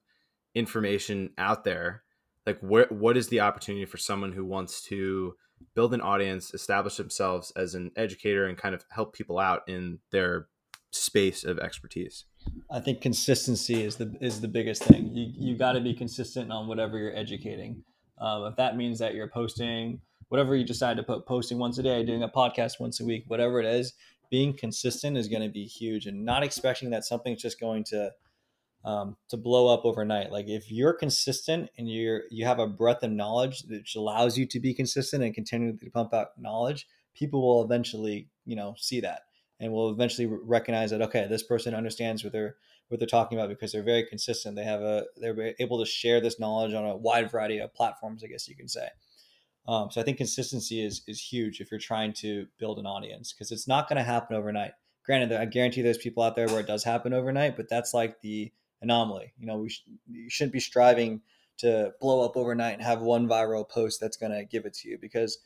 information 0.55 1.31
out 1.39 1.65
there. 1.65 2.03
Like, 2.47 2.61
what 2.61 2.93
what 2.93 3.17
is 3.17 3.29
the 3.29 3.41
opportunity 3.41 3.85
for 3.85 3.97
someone 3.97 4.33
who 4.33 4.45
wants 4.45 4.83
to 4.85 5.35
build 5.75 5.93
an 5.95 6.01
audience, 6.01 6.55
establish 6.55 6.97
themselves 6.97 7.53
as 7.57 7.75
an 7.75 7.91
educator, 7.97 8.47
and 8.47 8.57
kind 8.57 8.75
of 8.75 8.85
help 8.91 9.15
people 9.15 9.39
out 9.39 9.63
in 9.69 9.99
their 10.13 10.49
space 10.93 11.45
of 11.45 11.59
expertise? 11.59 12.25
I 12.71 12.81
think 12.81 13.01
consistency 13.01 13.83
is 13.83 13.97
the 13.97 14.17
is 14.21 14.41
the 14.41 14.49
biggest 14.49 14.85
thing. 14.85 15.11
You 15.13 15.33
you 15.37 15.57
got 15.57 15.73
to 15.73 15.81
be 15.81 15.95
consistent 15.95 16.53
on 16.53 16.69
whatever 16.69 16.99
you're 16.99 17.17
educating. 17.17 17.83
Um, 18.19 18.45
if 18.45 18.57
that 18.57 18.77
means 18.77 18.99
that 19.01 19.15
you're 19.15 19.29
posting 19.29 20.01
whatever 20.29 20.57
you 20.57 20.65
decide 20.65 20.97
to 20.97 21.03
put 21.03 21.27
posting 21.27 21.59
once 21.59 21.79
a 21.79 21.83
day, 21.83 22.05
doing 22.05 22.23
a 22.23 22.29
podcast 22.29 22.81
once 22.81 23.01
a 23.01 23.05
week, 23.05 23.25
whatever 23.29 23.61
it 23.61 23.67
is, 23.67 23.93
being 24.31 24.57
consistent 24.57 25.17
is 25.17 25.29
going 25.29 25.43
to 25.43 25.49
be 25.49 25.65
huge, 25.65 26.07
and 26.07 26.25
not 26.25 26.43
expecting 26.43 26.91
that 26.91 27.05
something's 27.05 27.43
just 27.43 27.61
going 27.61 27.85
to 27.85 28.11
um, 28.87 29.17
to 29.29 29.37
blow 29.37 29.67
up 29.67 29.85
overnight. 29.85 30.31
Like 30.31 30.47
if 30.49 30.71
you're 30.71 30.93
consistent 30.93 31.69
and 31.77 31.91
you're 31.91 32.23
you 32.31 32.47
have 32.47 32.61
a 32.61 32.69
breadth 32.69 33.03
of 33.03 33.11
knowledge 33.11 33.65
which 33.69 33.97
allows 33.97 34.39
you 34.39 34.47
to 34.47 34.61
be 34.61 34.73
consistent 34.73 35.25
and 35.25 35.35
continue 35.35 35.77
to 35.77 35.91
pump 35.91 36.15
out 36.15 36.39
knowledge, 36.39 36.87
people 37.15 37.43
will 37.43 37.65
eventually 37.65 38.29
you 38.47 38.55
know 38.55 38.75
see 38.79 39.01
that 39.01 39.23
and 39.59 39.73
will 39.73 39.91
eventually 39.91 40.27
recognize 40.27 40.91
that 40.91 41.03
okay, 41.03 41.27
this 41.29 41.43
person 41.43 41.75
understands 41.75 42.23
what 42.23 42.33
they're 42.33 42.55
what 42.89 43.01
they're 43.01 43.09
talking 43.09 43.37
about 43.37 43.49
because 43.49 43.73
they're 43.73 43.83
very 43.83 44.07
consistent. 44.07 44.55
They 44.55 44.63
have 44.63 44.83
a 44.83 45.05
they're 45.17 45.55
able 45.59 45.81
to 45.81 45.91
share 45.91 46.21
this 46.21 46.39
knowledge 46.39 46.73
on 46.73 46.85
a 46.85 46.97
wide 46.97 47.33
variety 47.33 47.59
of 47.59 47.75
platforms, 47.75 48.23
I 48.23 48.29
guess 48.29 48.47
you 48.47 48.55
can 48.55 48.69
say. 48.69 48.87
Um, 49.67 49.91
so 49.91 50.01
I 50.01 50.05
think 50.05 50.17
consistency 50.17 50.85
is 50.85 51.03
is 51.09 51.21
huge 51.21 51.61
if 51.61 51.73
you're 51.73 51.81
trying 51.81 52.13
to 52.19 52.47
build 52.57 52.79
an 52.79 52.87
audience 52.87 53.33
because 53.33 53.51
it's 53.51 53.67
not 53.67 53.89
going 53.89 53.97
to 53.97 54.05
happen 54.05 54.37
overnight. 54.37 54.73
Granted, 55.05 55.33
I 55.33 55.45
guarantee 55.47 55.83
there's 55.83 55.99
people 55.99 56.23
out 56.23 56.37
there 56.37 56.47
where 56.47 56.61
it 56.61 56.69
does 56.69 56.85
happen 56.85 57.13
overnight, 57.13 57.57
but 57.57 57.69
that's 57.69 57.93
like 57.93 58.21
the 58.21 58.53
anomaly. 58.87 59.33
You 59.39 59.47
know, 59.47 59.59
we 59.59 59.69
sh- 59.69 59.85
you 60.11 60.31
shouldn't 60.31 60.53
be 60.53 60.61
striving 60.61 61.21
to 61.59 61.93
blow 62.01 62.25
up 62.25 62.37
overnight 62.37 62.75
and 62.75 62.83
have 62.83 63.01
one 63.01 63.29
viral 63.29 63.69
post 63.69 64.01
that's 64.01 64.17
going 64.17 64.33
to 64.33 64.45
give 64.45 64.67
it 64.67 64.75
to 64.75 64.89
you 64.89 64.99
because 65.01 65.39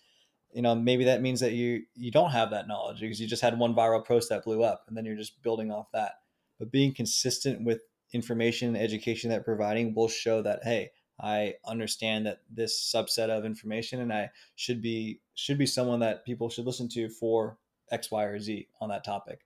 you 0.53 0.63
know 0.63 0.75
maybe 0.75 1.05
that 1.05 1.23
means 1.23 1.41
that 1.41 1.53
you 1.53 1.85
you 1.95 2.11
don't 2.11 2.33
have 2.33 2.51
that 2.51 2.67
knowledge 2.67 3.01
because 3.01 3.21
you 3.21 3.29
just 3.29 3.43
had 3.43 3.57
one 3.59 3.75
viral 3.75 4.05
post 4.05 4.29
that 4.29 4.43
blew 4.43 4.65
up 4.65 4.85
and 4.89 4.97
then 4.97 5.05
you're 5.05 5.17
just 5.17 5.41
building 5.43 5.71
off 5.71 5.87
that 5.93 6.15
but 6.59 6.73
being 6.73 6.93
consistent 6.93 7.65
with 7.65 7.83
information 8.13 8.75
and 8.75 8.77
education 8.77 9.31
that 9.31 9.45
providing 9.45 9.95
will 9.95 10.09
show 10.09 10.43
that 10.43 10.59
hey 10.65 10.91
I 11.23 11.55
understand 11.67 12.27
that 12.27 12.41
this 12.51 12.93
subset 12.95 13.29
of 13.29 13.45
information, 13.45 14.01
and 14.01 14.13
I 14.13 14.31
should 14.57 14.81
be 14.81 15.21
should 15.35 15.59
be 15.59 15.67
someone 15.67 16.01
that 16.01 16.25
people 16.25 16.49
should 16.49 16.65
listen 16.65 16.89
to 16.91 17.09
for 17.09 17.59
X, 17.91 18.11
Y, 18.11 18.25
or 18.25 18.41
Z 18.41 18.69
on 18.81 18.89
that 18.89 19.05
topic. 19.05 19.41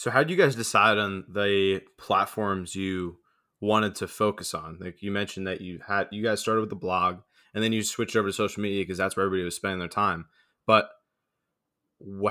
So, 0.00 0.10
how 0.10 0.24
do 0.24 0.32
you 0.32 0.40
guys 0.40 0.54
decide 0.56 0.96
on 0.96 1.24
the 1.28 1.82
platforms 1.98 2.74
you 2.74 3.18
wanted 3.60 3.96
to 3.96 4.08
focus 4.08 4.54
on? 4.54 4.78
Like 4.80 5.02
you 5.02 5.10
mentioned 5.10 5.46
that 5.46 5.60
you 5.60 5.80
had 5.86 6.08
you 6.10 6.22
guys 6.22 6.40
started 6.40 6.62
with 6.62 6.70
the 6.70 6.74
blog, 6.74 7.18
and 7.52 7.62
then 7.62 7.74
you 7.74 7.82
switched 7.82 8.16
over 8.16 8.28
to 8.28 8.32
social 8.32 8.62
media 8.62 8.80
because 8.80 8.96
that's 8.96 9.14
where 9.14 9.26
everybody 9.26 9.44
was 9.44 9.56
spending 9.56 9.78
their 9.78 9.88
time. 9.88 10.24
But 10.66 10.88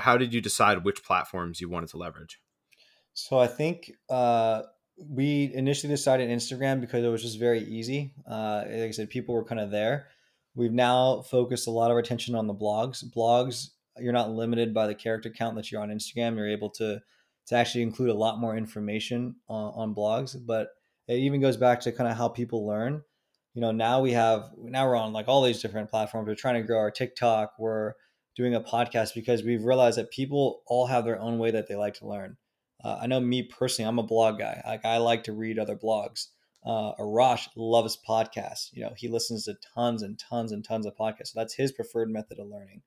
how 0.00 0.16
did 0.16 0.34
you 0.34 0.40
decide 0.40 0.82
which 0.82 1.04
platforms 1.04 1.60
you 1.60 1.68
wanted 1.68 1.90
to 1.90 1.96
leverage? 1.96 2.40
So 3.14 3.38
I 3.38 3.46
think 3.46 3.92
uh, 4.08 4.62
we 5.08 5.52
initially 5.54 5.92
decided 5.92 6.28
Instagram 6.28 6.80
because 6.80 7.04
it 7.04 7.08
was 7.08 7.22
just 7.22 7.38
very 7.38 7.60
easy. 7.60 8.14
Uh, 8.28 8.64
like 8.66 8.88
I 8.88 8.90
said, 8.90 9.10
people 9.10 9.36
were 9.36 9.44
kind 9.44 9.60
of 9.60 9.70
there. 9.70 10.08
We've 10.56 10.72
now 10.72 11.20
focused 11.20 11.68
a 11.68 11.70
lot 11.70 11.92
of 11.92 11.98
attention 11.98 12.34
on 12.34 12.48
the 12.48 12.54
blogs. 12.54 13.04
Blogs, 13.04 13.68
you're 13.96 14.12
not 14.12 14.32
limited 14.32 14.74
by 14.74 14.88
the 14.88 14.94
character 14.96 15.30
count 15.30 15.54
that 15.54 15.70
you're 15.70 15.80
on 15.80 15.90
Instagram. 15.90 16.34
You're 16.34 16.50
able 16.50 16.70
to 16.70 17.00
to 17.46 17.56
actually 17.56 17.82
include 17.82 18.10
a 18.10 18.14
lot 18.14 18.38
more 18.38 18.56
information 18.56 19.36
on, 19.48 19.72
on 19.74 19.94
blogs. 19.94 20.36
But 20.46 20.68
it 21.08 21.18
even 21.18 21.40
goes 21.40 21.56
back 21.56 21.80
to 21.80 21.92
kind 21.92 22.10
of 22.10 22.16
how 22.16 22.28
people 22.28 22.66
learn. 22.66 23.02
You 23.54 23.60
know, 23.60 23.72
now 23.72 24.00
we 24.00 24.12
have 24.12 24.50
now 24.58 24.86
we're 24.86 24.96
on 24.96 25.12
like 25.12 25.26
all 25.26 25.42
these 25.42 25.60
different 25.60 25.90
platforms. 25.90 26.28
We're 26.28 26.36
trying 26.36 26.60
to 26.60 26.66
grow 26.66 26.78
our 26.78 26.90
TikTok. 26.90 27.54
We're 27.58 27.94
doing 28.36 28.54
a 28.54 28.60
podcast 28.60 29.14
because 29.14 29.42
we've 29.42 29.64
realized 29.64 29.98
that 29.98 30.10
people 30.10 30.62
all 30.66 30.86
have 30.86 31.04
their 31.04 31.18
own 31.18 31.38
way 31.38 31.50
that 31.50 31.68
they 31.68 31.74
like 31.74 31.94
to 31.94 32.06
learn. 32.06 32.36
Uh, 32.82 32.98
I 33.02 33.06
know 33.06 33.20
me 33.20 33.42
personally, 33.42 33.88
I'm 33.88 33.98
a 33.98 34.04
blog 34.04 34.38
guy. 34.38 34.62
Like 34.64 34.84
I 34.84 34.98
like 34.98 35.24
to 35.24 35.32
read 35.32 35.58
other 35.58 35.76
blogs. 35.76 36.28
Uh, 36.64 36.94
Arash 36.98 37.48
loves 37.56 37.98
podcasts. 38.08 38.68
You 38.72 38.82
know, 38.82 38.92
he 38.96 39.08
listens 39.08 39.44
to 39.44 39.56
tons 39.74 40.02
and 40.02 40.18
tons 40.18 40.52
and 40.52 40.64
tons 40.64 40.86
of 40.86 40.96
podcasts. 40.96 41.28
So 41.28 41.40
that's 41.40 41.54
his 41.54 41.72
preferred 41.72 42.10
method 42.10 42.38
of 42.38 42.48
learning. 42.48 42.82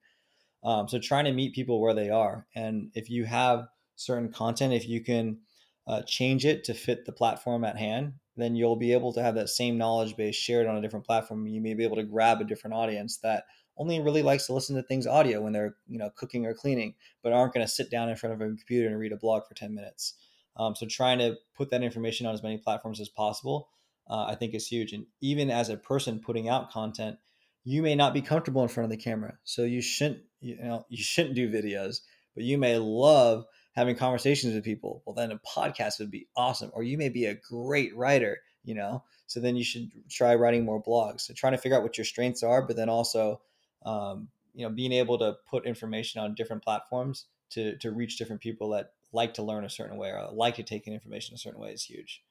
Um, 0.62 0.88
so 0.88 0.98
trying 0.98 1.26
to 1.26 1.32
meet 1.32 1.54
people 1.54 1.80
where 1.80 1.94
they 1.94 2.08
are, 2.08 2.46
and 2.54 2.90
if 2.94 3.10
you 3.10 3.26
have 3.26 3.68
certain 3.96 4.32
content, 4.32 4.72
if 4.72 4.88
you 4.88 5.02
can 5.02 5.38
uh, 5.86 6.02
change 6.02 6.44
it 6.46 6.64
to 6.64 6.74
fit 6.74 7.04
the 7.04 7.12
platform 7.12 7.64
at 7.64 7.76
hand, 7.76 8.14
then 8.36 8.56
you'll 8.56 8.76
be 8.76 8.92
able 8.92 9.12
to 9.12 9.22
have 9.22 9.34
that 9.36 9.48
same 9.48 9.78
knowledge 9.78 10.16
base 10.16 10.34
shared 10.34 10.66
on 10.66 10.76
a 10.76 10.80
different 10.80 11.06
platform. 11.06 11.46
You 11.46 11.60
may 11.60 11.74
be 11.74 11.84
able 11.84 11.96
to 11.96 12.02
grab 12.04 12.40
a 12.40 12.44
different 12.44 12.74
audience 12.74 13.18
that 13.18 13.44
only 13.76 14.00
really 14.00 14.22
likes 14.22 14.46
to 14.46 14.52
listen 14.52 14.76
to 14.76 14.82
things 14.82 15.06
audio 15.06 15.40
when 15.40 15.52
they're 15.52 15.76
you 15.88 15.98
know 15.98 16.10
cooking 16.16 16.46
or 16.46 16.54
cleaning, 16.54 16.94
but 17.22 17.32
aren't 17.32 17.54
going 17.54 17.66
to 17.66 17.72
sit 17.72 17.90
down 17.90 18.08
in 18.08 18.16
front 18.16 18.34
of 18.34 18.40
a 18.40 18.46
computer 18.46 18.88
and 18.88 18.98
read 18.98 19.12
a 19.12 19.16
blog 19.16 19.46
for 19.46 19.54
ten 19.54 19.74
minutes. 19.74 20.14
Um, 20.56 20.74
so 20.76 20.86
trying 20.86 21.18
to 21.18 21.36
put 21.56 21.70
that 21.70 21.82
information 21.82 22.26
on 22.26 22.34
as 22.34 22.42
many 22.42 22.58
platforms 22.58 23.00
as 23.00 23.08
possible, 23.08 23.68
uh, 24.08 24.26
I 24.26 24.36
think 24.36 24.54
is 24.54 24.68
huge. 24.68 24.92
And 24.92 25.06
even 25.20 25.50
as 25.50 25.68
a 25.68 25.76
person 25.76 26.20
putting 26.20 26.48
out 26.48 26.70
content, 26.70 27.18
you 27.64 27.82
may 27.82 27.96
not 27.96 28.14
be 28.14 28.22
comfortable 28.22 28.62
in 28.62 28.68
front 28.68 28.84
of 28.84 28.96
the 28.96 29.02
camera, 29.02 29.38
so 29.42 29.62
you 29.62 29.80
shouldn't 29.80 30.20
you 30.40 30.56
know 30.56 30.84
you 30.88 31.02
shouldn't 31.02 31.34
do 31.34 31.50
videos, 31.50 32.00
but 32.34 32.44
you 32.44 32.58
may 32.58 32.78
love 32.78 33.44
having 33.74 33.96
conversations 33.96 34.54
with 34.54 34.64
people. 34.64 35.02
Well, 35.04 35.14
then 35.14 35.32
a 35.32 35.38
podcast 35.38 35.98
would 35.98 36.10
be 36.10 36.28
awesome. 36.36 36.70
Or 36.74 36.82
you 36.82 36.96
may 36.96 37.08
be 37.08 37.26
a 37.26 37.34
great 37.34 37.94
writer, 37.96 38.38
you 38.64 38.74
know, 38.74 39.02
so 39.26 39.40
then 39.40 39.56
you 39.56 39.64
should 39.64 39.90
try 40.08 40.34
writing 40.34 40.64
more 40.64 40.82
blogs. 40.82 41.22
So 41.22 41.34
trying 41.34 41.52
to 41.52 41.58
figure 41.58 41.76
out 41.76 41.82
what 41.82 41.98
your 41.98 42.04
strengths 42.04 42.42
are, 42.42 42.62
but 42.62 42.76
then 42.76 42.88
also 42.88 43.40
um, 43.84 44.28
you 44.54 44.64
know 44.64 44.72
being 44.72 44.92
able 44.92 45.18
to 45.18 45.36
put 45.48 45.66
information 45.66 46.20
on 46.20 46.34
different 46.34 46.62
platforms 46.62 47.26
to 47.50 47.76
to 47.78 47.90
reach 47.90 48.16
different 48.16 48.40
people 48.40 48.70
that 48.70 48.92
like 49.12 49.34
to 49.34 49.42
learn 49.42 49.64
a 49.64 49.70
certain 49.70 49.96
way 49.96 50.10
or 50.10 50.28
like 50.32 50.54
to 50.56 50.62
take 50.62 50.86
in 50.86 50.94
information 50.94 51.34
a 51.34 51.38
certain 51.38 51.60
way 51.60 51.70
is 51.70 51.84
huge 51.84 52.22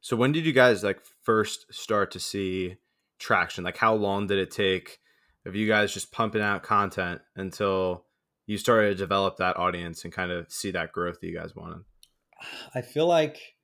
so 0.00 0.16
when 0.16 0.32
did 0.32 0.44
you 0.44 0.52
guys 0.52 0.82
like 0.82 1.00
first 1.22 1.72
start 1.72 2.10
to 2.10 2.18
see 2.18 2.76
traction 3.18 3.64
like 3.64 3.76
how 3.76 3.94
long 3.94 4.26
did 4.26 4.38
it 4.38 4.50
take 4.50 4.98
of 5.46 5.54
you 5.54 5.66
guys 5.66 5.92
just 5.92 6.12
pumping 6.12 6.42
out 6.42 6.62
content 6.62 7.20
until 7.36 8.04
you 8.50 8.58
started 8.58 8.88
to 8.88 8.94
develop 8.96 9.36
that 9.36 9.56
audience 9.56 10.02
and 10.02 10.12
kind 10.12 10.32
of 10.32 10.50
see 10.50 10.72
that 10.72 10.90
growth 10.90 11.20
that 11.20 11.26
you 11.28 11.38
guys 11.38 11.54
wanted 11.54 11.82
i 12.74 12.82
feel 12.82 13.06
like 13.06 13.54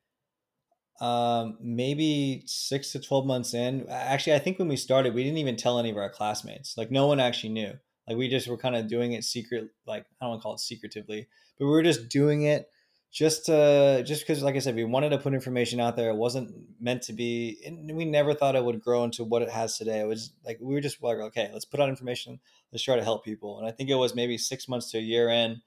um, 1.00 1.58
maybe 1.60 2.42
six 2.46 2.92
to 2.92 3.00
12 3.00 3.26
months 3.26 3.52
in. 3.52 3.86
Actually, 3.90 4.34
I 4.34 4.38
think 4.38 4.58
when 4.58 4.68
we 4.68 4.76
started, 4.76 5.14
we 5.14 5.24
didn't 5.24 5.36
even 5.36 5.56
tell 5.56 5.78
any 5.78 5.90
of 5.90 5.96
our 5.98 6.08
classmates. 6.08 6.78
Like, 6.78 6.90
no 6.90 7.06
one 7.06 7.20
actually 7.20 7.50
knew. 7.50 7.72
Like, 8.08 8.16
we 8.16 8.30
just 8.30 8.48
were 8.48 8.56
kind 8.56 8.74
of 8.74 8.88
doing 8.88 9.12
it 9.12 9.22
secret, 9.22 9.68
like, 9.86 10.06
I 10.20 10.24
don't 10.24 10.30
want 10.30 10.40
to 10.40 10.42
call 10.42 10.54
it 10.54 10.60
secretively, 10.60 11.28
but 11.58 11.66
we 11.66 11.70
were 11.70 11.82
just 11.82 12.08
doing 12.08 12.44
it 12.44 12.70
just 13.12 13.46
to, 13.46 14.02
just 14.04 14.22
because, 14.26 14.42
like 14.42 14.56
I 14.56 14.58
said, 14.58 14.74
we 14.74 14.84
wanted 14.84 15.10
to 15.10 15.18
put 15.18 15.32
information 15.32 15.80
out 15.80 15.96
there. 15.96 16.10
It 16.10 16.16
wasn't 16.16 16.54
meant 16.80 17.02
to 17.02 17.12
be, 17.12 17.58
and 17.64 17.96
we 17.96 18.04
never 18.04 18.34
thought 18.34 18.56
it 18.56 18.64
would 18.64 18.82
grow 18.82 19.04
into 19.04 19.24
what 19.24 19.42
it 19.42 19.50
has 19.50 19.78
today. 19.78 20.00
It 20.00 20.06
was 20.06 20.32
like, 20.44 20.58
we 20.60 20.74
were 20.74 20.80
just 20.80 21.02
like, 21.02 21.18
okay, 21.18 21.50
let's 21.52 21.64
put 21.64 21.80
out 21.80 21.88
information. 21.88 22.40
Let's 22.72 22.82
try 22.82 22.96
to 22.96 23.04
help 23.04 23.24
people. 23.24 23.58
And 23.58 23.66
I 23.66 23.70
think 23.70 23.88
it 23.88 23.94
was 23.94 24.14
maybe 24.14 24.36
six 24.36 24.68
months 24.68 24.90
to 24.90 24.98
a 24.98 25.02
year 25.02 25.30
in 25.30 25.62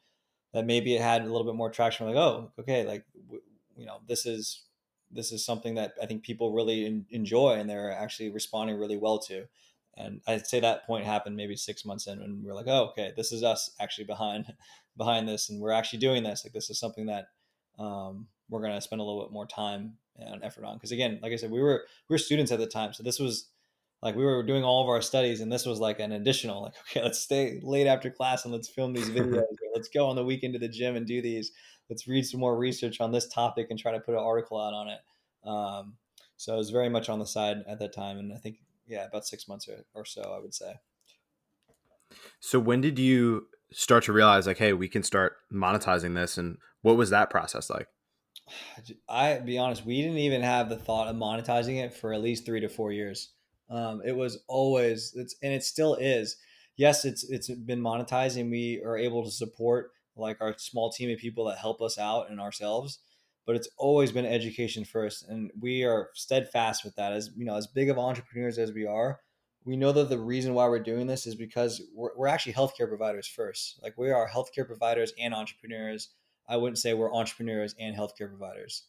that 0.53 0.65
maybe 0.65 0.95
it 0.95 1.01
had 1.01 1.21
a 1.21 1.31
little 1.31 1.45
bit 1.45 1.55
more 1.55 1.69
traction. 1.69 2.07
Like, 2.07 2.15
oh, 2.15 2.51
okay, 2.59 2.85
like, 2.85 3.05
you 3.75 3.85
know, 3.85 3.99
this 4.07 4.25
is 4.25 4.63
this 5.11 5.31
is 5.31 5.43
something 5.43 5.75
that 5.75 5.93
I 6.01 6.05
think 6.05 6.23
people 6.23 6.53
really 6.53 7.03
enjoy 7.09 7.53
and 7.53 7.67
they're 7.67 7.91
actually 7.91 8.29
responding 8.29 8.77
really 8.77 8.97
well 8.97 9.17
to. 9.19 9.45
And 9.97 10.21
I'd 10.27 10.47
say 10.47 10.59
that 10.59 10.85
point 10.85 11.05
happened 11.05 11.35
maybe 11.35 11.55
six 11.55 11.83
months 11.83 12.07
in, 12.07 12.21
and 12.21 12.43
we're 12.43 12.53
like, 12.53 12.67
oh, 12.67 12.91
okay, 12.91 13.11
this 13.17 13.31
is 13.31 13.43
us 13.43 13.71
actually 13.79 14.05
behind 14.05 14.45
behind 14.99 15.27
this, 15.27 15.49
and 15.49 15.59
we're 15.59 15.71
actually 15.71 15.97
doing 15.97 16.21
this. 16.21 16.45
Like 16.45 16.53
this 16.53 16.69
is 16.69 16.79
something 16.79 17.07
that 17.07 17.29
um, 17.79 18.27
we're 18.49 18.61
going 18.61 18.75
to 18.75 18.81
spend 18.81 19.01
a 19.01 19.03
little 19.03 19.23
bit 19.23 19.31
more 19.31 19.47
time 19.47 19.95
and 20.15 20.43
effort 20.43 20.65
on. 20.65 20.75
Because 20.75 20.91
again, 20.91 21.17
like 21.23 21.33
I 21.33 21.37
said, 21.37 21.49
we 21.49 21.61
were 21.61 21.85
we 22.07 22.13
were 22.13 22.19
students 22.19 22.51
at 22.51 22.59
the 22.59 22.67
time, 22.67 22.93
so 22.93 23.01
this 23.01 23.17
was 23.19 23.47
like 24.03 24.15
we 24.15 24.23
were 24.23 24.43
doing 24.43 24.63
all 24.63 24.83
of 24.83 24.89
our 24.89 25.01
studies, 25.01 25.41
and 25.41 25.51
this 25.51 25.65
was 25.65 25.79
like 25.79 25.99
an 25.99 26.11
additional. 26.11 26.61
Like, 26.61 26.75
okay, 26.91 27.01
let's 27.01 27.17
stay 27.17 27.59
late 27.63 27.87
after 27.87 28.11
class 28.11 28.45
and 28.45 28.53
let's 28.53 28.69
film 28.69 28.93
these 28.93 29.09
videos. 29.09 29.41
let's 29.73 29.87
go 29.87 30.05
on 30.05 30.15
the 30.15 30.23
weekend 30.23 30.53
to 30.53 30.59
the 30.59 30.67
gym 30.67 30.95
and 30.95 31.07
do 31.07 31.19
these 31.19 31.51
let's 31.89 32.07
read 32.07 32.25
some 32.25 32.39
more 32.39 32.57
research 32.57 33.01
on 33.01 33.11
this 33.11 33.27
topic 33.27 33.67
and 33.69 33.79
try 33.79 33.91
to 33.91 33.99
put 33.99 34.13
an 34.13 34.19
article 34.19 34.59
out 34.59 34.73
on 34.73 34.87
it. 34.87 34.99
Um, 35.43 35.95
so 36.37 36.53
I 36.53 36.57
was 36.57 36.69
very 36.69 36.89
much 36.89 37.09
on 37.09 37.19
the 37.19 37.25
side 37.25 37.57
at 37.67 37.79
that 37.79 37.93
time, 37.93 38.17
and 38.17 38.31
I 38.31 38.37
think 38.37 38.57
yeah, 38.87 39.05
about 39.05 39.25
six 39.25 39.47
months 39.47 39.67
or, 39.67 39.83
or 39.93 40.05
so, 40.05 40.21
I 40.21 40.39
would 40.39 40.53
say. 40.53 40.75
So 42.39 42.59
when 42.59 42.81
did 42.81 42.97
you 42.97 43.47
start 43.71 44.03
to 44.05 44.13
realize 44.13 44.47
like, 44.47 44.57
hey, 44.57 44.73
we 44.73 44.87
can 44.87 45.03
start 45.03 45.37
monetizing 45.53 46.15
this, 46.15 46.37
and 46.37 46.57
what 46.81 46.97
was 46.97 47.09
that 47.09 47.29
process 47.29 47.69
like? 47.69 47.87
I 49.07 49.39
be 49.39 49.57
honest, 49.57 49.85
we 49.85 50.01
didn't 50.01 50.17
even 50.17 50.41
have 50.41 50.69
the 50.69 50.77
thought 50.77 51.07
of 51.07 51.15
monetizing 51.15 51.83
it 51.83 51.93
for 51.93 52.13
at 52.13 52.21
least 52.21 52.45
three 52.45 52.59
to 52.61 52.69
four 52.69 52.91
years. 52.91 53.33
Um, 53.69 54.01
it 54.03 54.15
was 54.15 54.43
always 54.47 55.13
it's 55.15 55.35
and 55.43 55.53
it 55.53 55.63
still 55.63 55.95
is. 55.95 56.37
Yes, 56.77 57.05
it's 57.05 57.29
it's 57.29 57.49
been 57.49 57.81
monetized, 57.81 58.39
and 58.39 58.49
we 58.49 58.81
are 58.85 58.97
able 58.97 59.23
to 59.23 59.31
support 59.31 59.91
like 60.15 60.41
our 60.41 60.55
small 60.57 60.91
team 60.91 61.11
of 61.11 61.19
people 61.19 61.45
that 61.45 61.57
help 61.57 61.81
us 61.81 61.97
out 61.97 62.29
and 62.29 62.41
ourselves 62.41 62.99
but 63.49 63.55
it's 63.55 63.69
always 63.79 64.11
been 64.11 64.27
education 64.27 64.85
first 64.85 65.27
and 65.27 65.49
we 65.59 65.83
are 65.83 66.09
steadfast 66.13 66.85
with 66.85 66.95
that 66.95 67.13
as 67.13 67.31
you 67.35 67.45
know 67.45 67.55
as 67.55 67.65
big 67.65 67.89
of 67.89 67.97
entrepreneurs 67.97 68.59
as 68.59 68.71
we 68.71 68.85
are 68.85 69.19
we 69.69 69.77
know 69.77 69.91
that 69.91 70.09
the 70.09 70.17
reason 70.17 70.53
why 70.53 70.67
we're 70.67 70.79
doing 70.79 71.07
this 71.07 71.27
is 71.27 71.35
because 71.35 71.81
we're, 71.93 72.09
we're 72.17 72.27
actually 72.27 72.53
healthcare 72.53 72.87
providers 72.87 73.27
first 73.27 73.79
like 73.83 73.97
we 73.97 74.11
are 74.11 74.27
healthcare 74.27 74.65
providers 74.65 75.13
and 75.19 75.33
entrepreneurs 75.33 76.09
i 76.47 76.57
wouldn't 76.57 76.79
say 76.79 76.93
we're 76.93 77.13
entrepreneurs 77.13 77.75
and 77.79 77.95
healthcare 77.95 78.29
providers 78.29 78.85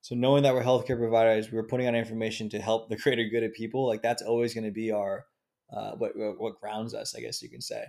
so 0.00 0.14
knowing 0.14 0.42
that 0.42 0.54
we're 0.54 0.62
healthcare 0.62 0.98
providers 0.98 1.50
we're 1.50 1.66
putting 1.66 1.86
out 1.86 1.94
information 1.94 2.48
to 2.48 2.60
help 2.60 2.88
the 2.88 2.96
greater 3.02 3.24
good 3.24 3.42
of 3.42 3.52
people 3.52 3.86
like 3.86 4.02
that's 4.02 4.22
always 4.22 4.54
going 4.54 4.64
to 4.64 4.70
be 4.70 4.92
our 4.92 5.26
uh, 5.72 5.92
what, 5.92 6.12
what 6.14 6.60
grounds 6.60 6.94
us 6.94 7.14
i 7.16 7.20
guess 7.20 7.42
you 7.42 7.48
can 7.48 7.60
say 7.60 7.84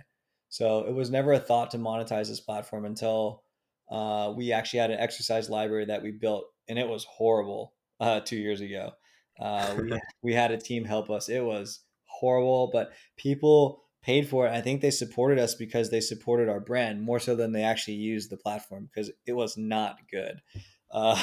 so 0.48 0.84
it 0.86 0.92
was 0.94 1.10
never 1.10 1.32
a 1.32 1.40
thought 1.40 1.70
to 1.72 1.78
monetize 1.78 2.28
this 2.28 2.40
platform 2.40 2.84
until 2.84 3.42
uh, 3.90 4.32
we 4.36 4.52
actually 4.52 4.78
had 4.80 4.90
an 4.90 5.00
exercise 5.00 5.50
library 5.50 5.84
that 5.86 6.02
we 6.02 6.10
built, 6.10 6.44
and 6.68 6.78
it 6.78 6.88
was 6.88 7.04
horrible 7.04 7.74
uh, 8.00 8.20
two 8.20 8.36
years 8.36 8.60
ago. 8.60 8.92
Uh, 9.38 9.74
we, 9.78 10.00
we 10.22 10.32
had 10.34 10.50
a 10.50 10.56
team 10.56 10.84
help 10.84 11.10
us. 11.10 11.28
It 11.28 11.44
was 11.44 11.80
horrible, 12.20 12.70
but 12.72 12.92
people 13.16 13.82
paid 14.02 14.28
for 14.28 14.46
it. 14.46 14.52
I 14.52 14.60
think 14.60 14.80
they 14.80 14.90
supported 14.90 15.38
us 15.38 15.54
because 15.54 15.90
they 15.90 16.00
supported 16.00 16.48
our 16.48 16.60
brand 16.60 17.02
more 17.02 17.18
so 17.18 17.34
than 17.34 17.52
they 17.52 17.62
actually 17.62 17.94
used 17.94 18.30
the 18.30 18.36
platform 18.36 18.88
because 18.92 19.10
it 19.26 19.32
was 19.32 19.56
not 19.56 19.98
good. 20.10 20.40
Uh, 20.92 21.20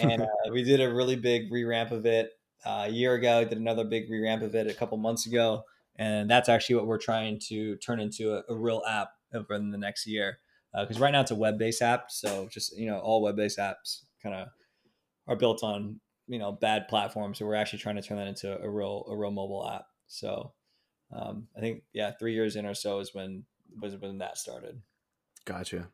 and 0.00 0.22
uh, 0.22 0.50
we 0.50 0.62
did 0.62 0.80
a 0.80 0.94
really 0.94 1.16
big 1.16 1.52
revamp 1.52 1.90
of 1.90 2.06
it 2.06 2.30
uh, 2.64 2.84
a 2.86 2.88
year 2.88 3.12
ago. 3.12 3.44
Did 3.44 3.58
another 3.58 3.84
big 3.84 4.08
revamp 4.08 4.40
of 4.40 4.54
it 4.54 4.68
a 4.68 4.72
couple 4.72 4.96
months 4.96 5.26
ago 5.26 5.64
and 5.98 6.28
that's 6.30 6.48
actually 6.48 6.76
what 6.76 6.86
we're 6.86 6.98
trying 6.98 7.38
to 7.48 7.76
turn 7.76 8.00
into 8.00 8.34
a, 8.34 8.42
a 8.48 8.54
real 8.54 8.82
app 8.88 9.10
over 9.34 9.54
in 9.54 9.70
the 9.70 9.78
next 9.78 10.06
year 10.06 10.38
because 10.78 10.98
uh, 10.98 11.00
right 11.00 11.10
now 11.10 11.20
it's 11.20 11.30
a 11.30 11.36
web-based 11.36 11.82
app 11.82 12.10
so 12.10 12.48
just 12.50 12.76
you 12.76 12.86
know 12.86 12.98
all 12.98 13.22
web-based 13.22 13.58
apps 13.58 14.02
kind 14.22 14.34
of 14.34 14.48
are 15.26 15.36
built 15.36 15.62
on 15.62 15.98
you 16.26 16.38
know 16.38 16.52
bad 16.52 16.86
platforms 16.88 17.38
so 17.38 17.46
we're 17.46 17.54
actually 17.54 17.78
trying 17.78 17.96
to 17.96 18.02
turn 18.02 18.18
that 18.18 18.26
into 18.26 18.60
a 18.60 18.68
real 18.68 19.06
a 19.10 19.16
real 19.16 19.30
mobile 19.30 19.68
app 19.68 19.86
so 20.06 20.52
um, 21.12 21.48
i 21.56 21.60
think 21.60 21.82
yeah 21.92 22.10
three 22.18 22.34
years 22.34 22.56
in 22.56 22.66
or 22.66 22.74
so 22.74 22.98
is 23.00 23.14
when 23.14 23.44
was 23.80 23.96
when 23.96 24.18
that 24.18 24.38
started 24.38 24.80
gotcha 25.44 25.88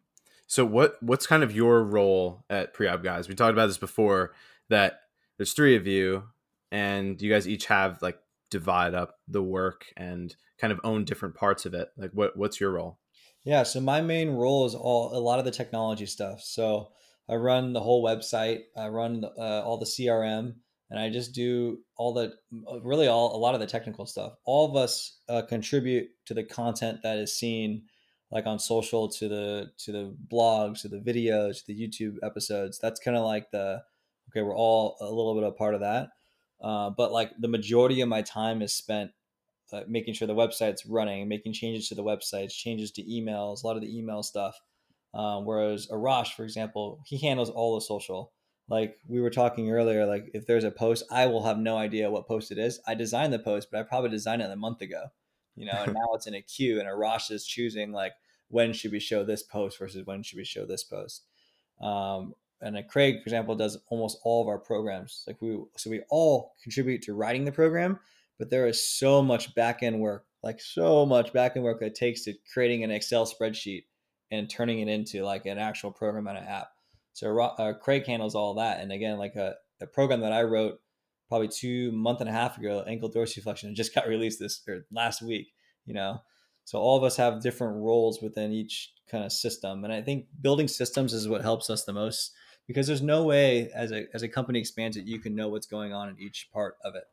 so 0.47 0.65
what 0.65 1.03
what's 1.03 1.27
kind 1.27 1.43
of 1.43 1.55
your 1.55 1.83
role 1.83 2.45
at 2.51 2.75
prehab 2.75 3.03
guys 3.03 3.29
we 3.29 3.35
talked 3.35 3.53
about 3.53 3.67
this 3.67 3.79
before 3.79 4.33
that 4.69 5.01
there's 5.37 5.53
three 5.53 5.77
of 5.77 5.87
you 5.87 6.25
and 6.71 7.21
you 7.21 7.31
guys 7.31 7.47
each 7.47 7.67
have 7.67 8.01
like 8.03 8.19
divide 8.53 8.95
up 8.95 9.19
the 9.29 9.43
work 9.43 9.87
and 9.97 10.37
kind 10.59 10.73
of 10.73 10.81
own 10.85 11.05
different 11.05 11.35
parts 11.35 11.67
of 11.67 11.75
it. 11.75 11.91
Like, 11.97 12.11
what 12.13 12.37
what's 12.37 12.61
your 12.61 12.71
role? 12.73 12.99
Yeah, 13.45 13.65
so 13.65 13.81
my 13.81 14.01
main 14.01 14.31
role 14.31 14.67
is 14.67 14.75
all 14.75 15.17
a 15.17 15.19
lot 15.19 15.39
of 15.39 15.45
the 15.45 15.51
technology 15.51 16.07
stuff. 16.07 16.43
So 16.43 16.93
I 17.29 17.35
run 17.35 17.73
the 17.73 17.81
whole 17.81 18.05
website. 18.05 18.61
I 18.77 18.89
run 18.89 19.25
uh, 19.25 19.63
all 19.63 19.79
the 19.79 19.87
CRM, 19.87 20.55
and 20.93 21.01
I 21.01 21.09
just 21.09 21.33
do 21.33 21.79
all 21.97 22.13
the 22.13 22.35
really 22.83 23.09
all 23.09 23.35
a 23.35 23.39
lot 23.39 23.55
of 23.55 23.61
the 23.61 23.67
technical 23.67 24.05
stuff. 24.05 24.35
All 24.45 24.69
of 24.69 24.77
us 24.77 25.21
uh, 25.27 25.41
contribute 25.41 26.11
to 26.27 26.35
the 26.35 26.45
content 26.45 27.01
that 27.03 27.17
is 27.17 27.35
seen, 27.35 27.85
like 28.31 28.45
on 28.45 28.59
social, 28.59 29.09
to 29.09 29.27
the 29.27 29.71
to 29.79 29.93
the 29.93 30.15
blogs, 30.31 30.83
to 30.83 30.89
the 30.89 30.99
videos, 30.99 31.61
to 31.61 31.67
the 31.69 31.81
YouTube 31.81 32.17
episodes. 32.23 32.79
That's 32.79 33.01
kind 33.01 33.17
of 33.17 33.25
like 33.25 33.51
the 33.51 33.83
okay. 34.29 34.43
We're 34.43 34.55
all 34.55 34.99
a 35.01 35.07
little 35.07 35.35
bit 35.35 35.45
a 35.45 35.53
part 35.53 35.73
of 35.75 35.81
that, 35.81 36.11
uh, 36.63 36.91
but 36.91 37.11
like 37.11 37.31
the 37.41 37.49
majority 37.49 38.03
of 38.03 38.11
my 38.11 38.21
time 38.21 38.61
is 38.61 38.75
spent 38.75 39.13
uh, 39.73 39.85
making 39.89 40.13
sure 40.13 40.29
the 40.29 40.35
website's 40.35 40.85
running, 40.85 41.27
making 41.27 41.55
changes 41.55 41.89
to 41.89 41.95
the 41.95 42.05
websites, 42.05 42.53
changes 42.53 42.91
to 42.91 43.03
emails, 43.05 43.65
a 43.65 43.67
lot 43.67 43.77
of 43.77 43.83
the 43.83 43.99
email 43.99 44.23
stuff. 44.23 44.61
Um, 45.15 45.47
whereas 45.47 45.87
Arash, 45.87 46.35
for 46.35 46.45
example, 46.45 47.01
he 47.07 47.17
handles 47.17 47.49
all 47.49 47.77
the 47.77 47.81
social. 47.81 48.31
Like 48.73 48.97
we 49.07 49.21
were 49.21 49.29
talking 49.29 49.71
earlier, 49.71 50.07
like 50.07 50.31
if 50.33 50.47
there's 50.47 50.65
a 50.65 50.71
post, 50.71 51.05
I 51.11 51.27
will 51.27 51.45
have 51.45 51.59
no 51.59 51.77
idea 51.77 52.11
what 52.11 52.27
post 52.27 52.51
it 52.51 52.57
is. 52.57 52.81
I 52.87 52.95
designed 52.95 53.31
the 53.31 53.39
post, 53.39 53.69
but 53.71 53.79
I 53.79 53.83
probably 53.83 54.09
designed 54.09 54.41
it 54.41 54.51
a 54.51 54.57
month 54.57 54.81
ago, 54.81 55.09
you 55.55 55.67
know, 55.67 55.83
and 55.85 55.93
now 55.93 56.15
it's 56.15 56.27
in 56.27 56.33
a 56.33 56.41
queue 56.41 56.81
and 56.81 56.89
Arash 56.89 57.31
is 57.31 57.45
choosing 57.45 57.93
like 57.93 58.15
when 58.49 58.73
should 58.73 58.91
we 58.91 58.99
show 58.99 59.25
this 59.25 59.43
post 59.43 59.79
versus 59.79 60.07
when 60.07 60.23
should 60.23 60.39
we 60.39 60.45
show 60.47 60.65
this 60.65 60.85
post. 60.85 61.25
Um, 61.83 62.35
and 62.63 62.83
Craig, 62.89 63.17
for 63.17 63.25
example, 63.25 63.55
does 63.57 63.77
almost 63.91 64.21
all 64.25 64.41
of 64.41 64.49
our 64.49 64.59
programs. 64.59 65.25
Like 65.27 65.43
we, 65.43 65.59
so 65.77 65.91
we 65.91 66.01
all 66.09 66.55
contribute 66.63 67.03
to 67.03 67.13
writing 67.13 67.45
the 67.45 67.53
program, 67.53 67.99
but 68.39 68.49
there 68.49 68.67
is 68.67 68.89
so 68.89 69.21
much 69.21 69.55
back 69.55 69.83
end 69.83 70.01
work, 70.01 70.25
like 70.43 70.63
so 70.63 71.05
much 71.05 71.31
back 71.35 71.57
end 71.57 71.65
work 71.67 71.81
that 71.81 71.95
takes 71.95 72.25
to 72.25 72.33
creating 72.55 72.85
an 72.85 72.91
Excel 72.91 73.27
spreadsheet 73.27 73.85
and 74.31 74.49
turning 74.49 74.79
it 74.79 74.89
into 74.89 75.25
like 75.25 75.45
an 75.45 75.59
actual 75.59 75.91
program 75.93 76.27
and 76.27 76.39
an 76.39 76.45
app. 76.45 76.69
So 77.13 77.39
uh, 77.39 77.75
Craig 77.75 78.07
handles 78.07 78.35
all 78.35 78.55
that. 78.55 78.81
And 78.81 78.93
again, 78.93 79.19
like 79.19 79.37
a, 79.37 79.55
a 79.81 79.87
program 79.87 80.21
that 80.21 80.33
I 80.33 80.43
wrote 80.43 80.81
probably 81.29 81.49
two 81.49 81.93
month 81.93 82.21
and 82.21 82.29
a 82.29 82.33
half 82.33 82.59
ago, 82.59 82.85
ankle 82.87 83.11
dorsiflexion, 83.11 83.73
just 83.75 83.95
got 83.95 84.09
released 84.09 84.39
this 84.39 84.63
or 84.69 84.87
last 84.91 85.23
week. 85.23 85.53
You 85.85 85.95
know, 85.95 86.21
so 86.65 86.79
all 86.79 86.97
of 86.97 87.05
us 87.05 87.17
have 87.17 87.43
different 87.43 87.83
roles 87.83 88.23
within 88.23 88.53
each 88.53 88.93
kind 89.11 89.25
of 89.25 89.33
system, 89.33 89.83
and 89.85 89.93
I 89.93 90.01
think 90.01 90.27
building 90.41 90.69
systems 90.69 91.13
is 91.13 91.29
what 91.29 91.43
helps 91.43 91.69
us 91.71 91.85
the 91.85 91.93
most 91.93 92.33
because 92.69 92.87
there's 92.87 93.03
no 93.03 93.25
way 93.25 93.71
as 93.75 93.91
a 93.93 94.07
as 94.15 94.23
a 94.23 94.29
company 94.29 94.61
expands 94.61 94.97
it, 94.97 95.07
you 95.07 95.19
can 95.19 95.35
know 95.35 95.49
what's 95.49 95.67
going 95.67 95.93
on 95.93 96.09
in 96.09 96.21
each 96.21 96.49
part 96.53 96.77
of 96.85 96.95
it 96.95 97.05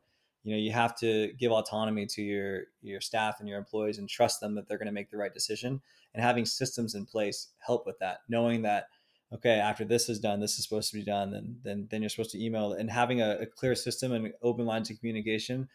you 0.42 0.52
know 0.52 0.58
you 0.58 0.72
have 0.72 0.96
to 0.96 1.32
give 1.38 1.52
autonomy 1.52 2.06
to 2.06 2.22
your 2.22 2.62
your 2.82 3.00
staff 3.00 3.40
and 3.40 3.48
your 3.48 3.58
employees 3.58 3.98
and 3.98 4.08
trust 4.08 4.40
them 4.40 4.54
that 4.54 4.68
they're 4.68 4.78
going 4.78 4.86
to 4.86 4.92
make 4.92 5.10
the 5.10 5.16
right 5.16 5.34
decision 5.34 5.80
and 6.14 6.24
having 6.24 6.44
systems 6.44 6.94
in 6.94 7.04
place 7.04 7.48
help 7.58 7.86
with 7.86 7.98
that 7.98 8.18
knowing 8.28 8.62
that 8.62 8.86
okay 9.32 9.58
after 9.58 9.84
this 9.84 10.08
is 10.08 10.18
done 10.18 10.40
this 10.40 10.58
is 10.58 10.64
supposed 10.64 10.90
to 10.90 10.96
be 10.96 11.04
done 11.04 11.30
then 11.30 11.56
then, 11.62 11.88
then 11.90 12.02
you're 12.02 12.08
supposed 12.08 12.30
to 12.30 12.44
email 12.44 12.72
and 12.72 12.90
having 12.90 13.20
a, 13.20 13.38
a 13.40 13.46
clear 13.46 13.74
system 13.74 14.12
and 14.12 14.32
open 14.42 14.66
lines 14.66 14.90
of 14.90 14.98
communication 14.98 15.68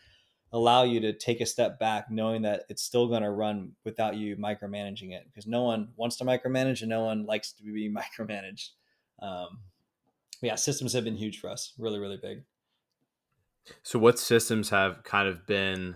allow 0.51 0.83
you 0.83 0.99
to 0.99 1.11
take 1.11 1.41
a 1.41 1.45
step 1.45 1.79
back 1.79 2.09
knowing 2.09 2.43
that 2.43 2.63
it's 2.69 2.83
still 2.83 3.07
going 3.07 3.23
to 3.23 3.31
run 3.31 3.71
without 3.83 4.15
you 4.15 4.37
micromanaging 4.37 5.11
it 5.11 5.25
because 5.25 5.47
no 5.47 5.63
one 5.63 5.89
wants 5.97 6.15
to 6.15 6.23
micromanage 6.23 6.81
and 6.81 6.89
no 6.89 7.03
one 7.03 7.25
likes 7.25 7.51
to 7.51 7.63
be 7.63 7.93
micromanaged. 8.19 8.69
Um, 9.21 9.59
yeah 10.41 10.55
systems 10.55 10.93
have 10.93 11.03
been 11.03 11.15
huge 11.15 11.39
for 11.39 11.49
us 11.49 11.73
really 11.77 11.99
really 11.99 12.17
big. 12.21 12.43
So, 13.83 13.97
what 13.97 14.19
systems 14.19 14.69
have 14.69 15.03
kind 15.03 15.27
of 15.27 15.47
been 15.47 15.95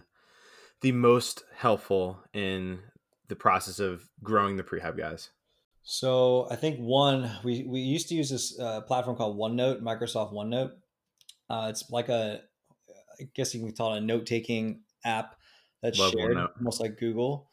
the 0.82 0.92
most 0.92 1.44
helpful 1.56 2.20
in 2.34 2.80
the 3.28 3.36
process 3.36 3.80
of 3.80 4.10
growing 4.24 4.58
the 4.58 4.64
prehab 4.64 4.98
guys? 4.98 5.30
So, 5.84 6.48
I 6.52 6.56
think 6.56 6.78
one 6.80 7.32
we 7.44 7.64
we 7.64 7.80
used 7.80 8.10
to 8.10 8.16
use 8.16 8.30
this 8.30 8.60
uh, 8.60 8.82
platform 8.82 9.16
called 9.16 9.38
OneNote, 9.38 9.82
Microsoft 9.82 10.34
OneNote. 10.34 10.72
Uh, 11.50 11.68
it's 11.70 11.90
like 11.90 12.10
a, 12.10 12.42
I 13.20 13.24
guess 13.36 13.54
you 13.54 13.62
can 13.62 13.74
call 13.74 13.96
it 13.96 13.98
a 13.98 14.02
note 14.02 14.26
taking 14.26 14.82
app 15.04 15.36
that's 15.82 15.98
Love 15.98 16.12
shared, 16.12 16.36
OneNote. 16.36 16.58
almost 16.58 16.82
like 16.82 16.98
Google. 16.98 17.50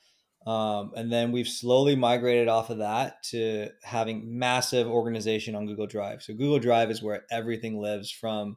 Um, 0.46 0.92
and 0.94 1.12
then 1.12 1.32
we've 1.32 1.48
slowly 1.48 1.96
migrated 1.96 2.46
off 2.46 2.70
of 2.70 2.78
that 2.78 3.22
to 3.30 3.68
having 3.82 4.38
massive 4.38 4.86
organization 4.86 5.56
on 5.56 5.66
Google 5.66 5.88
Drive. 5.88 6.22
So 6.22 6.34
Google 6.34 6.60
Drive 6.60 6.90
is 6.90 7.02
where 7.02 7.24
everything 7.32 7.80
lives 7.80 8.12
from 8.12 8.56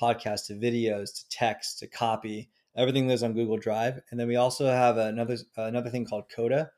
podcasts 0.00 0.46
to 0.46 0.54
videos 0.54 1.12
to 1.16 1.28
text 1.30 1.80
to 1.80 1.88
copy. 1.88 2.50
Everything 2.76 3.08
lives 3.08 3.24
on 3.24 3.32
Google 3.32 3.56
Drive, 3.56 3.98
and 4.10 4.20
then 4.20 4.28
we 4.28 4.36
also 4.36 4.66
have 4.66 4.98
another 4.98 5.38
another 5.56 5.90
thing 5.90 6.04
called 6.04 6.24
Coda. 6.30 6.70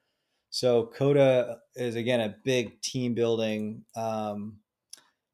So 0.50 0.90
Coda 0.94 1.58
is 1.74 1.94
again 1.94 2.20
a 2.20 2.34
big 2.44 2.80
team 2.80 3.14
building. 3.14 3.84
Um, 3.94 4.58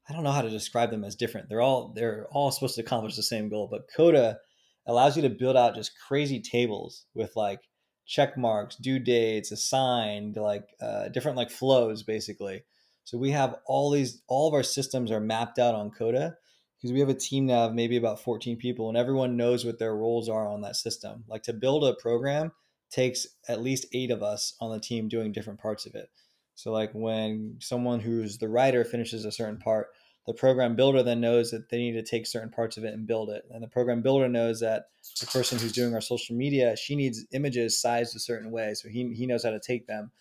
I 0.08 0.12
don't 0.12 0.24
know 0.24 0.32
how 0.32 0.42
to 0.42 0.50
describe 0.50 0.90
them 0.90 1.04
as 1.04 1.16
different. 1.16 1.48
They're 1.48 1.62
all 1.62 1.92
they're 1.94 2.26
all 2.30 2.50
supposed 2.50 2.74
to 2.76 2.82
accomplish 2.82 3.16
the 3.16 3.22
same 3.22 3.48
goal, 3.48 3.68
but 3.70 3.88
Coda 3.94 4.38
allows 4.86 5.16
you 5.16 5.22
to 5.22 5.30
build 5.30 5.56
out 5.56 5.74
just 5.74 5.98
crazy 6.06 6.40
tables 6.40 7.06
with 7.14 7.36
like 7.36 7.60
check 8.06 8.36
marks, 8.36 8.76
due 8.76 8.98
dates, 8.98 9.50
assigned, 9.50 10.36
like 10.36 10.68
uh, 10.80 11.08
different 11.08 11.36
like 11.36 11.50
flows 11.50 12.02
basically. 12.02 12.64
So 13.04 13.18
we 13.18 13.30
have 13.30 13.56
all 13.66 13.90
these 13.90 14.22
all 14.28 14.48
of 14.48 14.54
our 14.54 14.62
systems 14.62 15.10
are 15.10 15.20
mapped 15.20 15.58
out 15.58 15.74
on 15.74 15.90
Coda 15.90 16.36
because 16.76 16.92
we 16.92 17.00
have 17.00 17.08
a 17.08 17.14
team 17.14 17.46
now 17.46 17.66
of 17.66 17.74
maybe 17.74 17.96
about 17.96 18.20
14 18.20 18.56
people 18.58 18.88
and 18.88 18.98
everyone 18.98 19.36
knows 19.36 19.64
what 19.64 19.78
their 19.78 19.94
roles 19.94 20.28
are 20.28 20.48
on 20.48 20.62
that 20.62 20.76
system. 20.76 21.24
Like 21.28 21.44
to 21.44 21.52
build 21.52 21.84
a 21.84 21.94
program 21.94 22.52
takes 22.90 23.26
at 23.48 23.62
least 23.62 23.86
eight 23.92 24.10
of 24.10 24.22
us 24.22 24.54
on 24.60 24.72
the 24.72 24.80
team 24.80 25.08
doing 25.08 25.32
different 25.32 25.60
parts 25.60 25.86
of 25.86 25.94
it. 25.94 26.10
So 26.54 26.70
like 26.70 26.92
when 26.92 27.56
someone 27.60 28.00
who's 28.00 28.38
the 28.38 28.48
writer 28.48 28.84
finishes 28.84 29.24
a 29.24 29.32
certain 29.32 29.58
part, 29.58 29.88
the 30.26 30.32
program 30.32 30.76
builder 30.76 31.02
then 31.02 31.20
knows 31.20 31.50
that 31.50 31.68
they 31.68 31.78
need 31.78 31.92
to 31.92 32.02
take 32.02 32.26
certain 32.26 32.50
parts 32.50 32.76
of 32.76 32.84
it 32.84 32.94
and 32.94 33.06
build 33.06 33.28
it. 33.30 33.44
And 33.50 33.62
the 33.62 33.68
program 33.68 34.00
builder 34.00 34.28
knows 34.28 34.60
that 34.60 34.86
the 35.20 35.26
person 35.26 35.58
who's 35.58 35.72
doing 35.72 35.94
our 35.94 36.00
social 36.00 36.36
media, 36.36 36.76
she 36.76 36.96
needs 36.96 37.26
images 37.32 37.80
sized 37.80 38.16
a 38.16 38.20
certain 38.20 38.50
way. 38.50 38.72
So 38.74 38.88
he, 38.88 39.12
he 39.14 39.26
knows 39.26 39.44
how 39.44 39.50
to 39.50 39.60
take 39.60 39.86
them. 39.86 40.12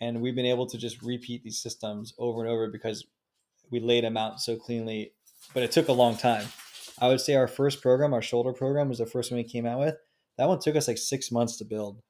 And 0.00 0.20
we've 0.20 0.36
been 0.36 0.46
able 0.46 0.66
to 0.66 0.78
just 0.78 1.02
repeat 1.02 1.42
these 1.42 1.58
systems 1.58 2.14
over 2.18 2.42
and 2.42 2.50
over 2.50 2.68
because 2.68 3.06
we 3.70 3.80
laid 3.80 4.04
them 4.04 4.16
out 4.16 4.40
so 4.40 4.56
cleanly 4.56 5.12
but 5.54 5.62
it 5.62 5.72
took 5.72 5.88
a 5.88 5.92
long 5.92 6.16
time. 6.16 6.46
I 6.98 7.08
would 7.08 7.20
say 7.20 7.34
our 7.34 7.48
first 7.48 7.80
program, 7.80 8.12
our 8.12 8.22
shoulder 8.22 8.52
program, 8.52 8.88
was 8.88 8.98
the 8.98 9.06
first 9.06 9.30
one 9.30 9.38
we 9.38 9.44
came 9.44 9.66
out 9.66 9.80
with. 9.80 9.96
That 10.40 10.48
one 10.48 10.58
took 10.58 10.74
us 10.74 10.88
like 10.88 10.96
six 10.96 11.30
months 11.30 11.58
to 11.58 11.66
build, 11.66 12.00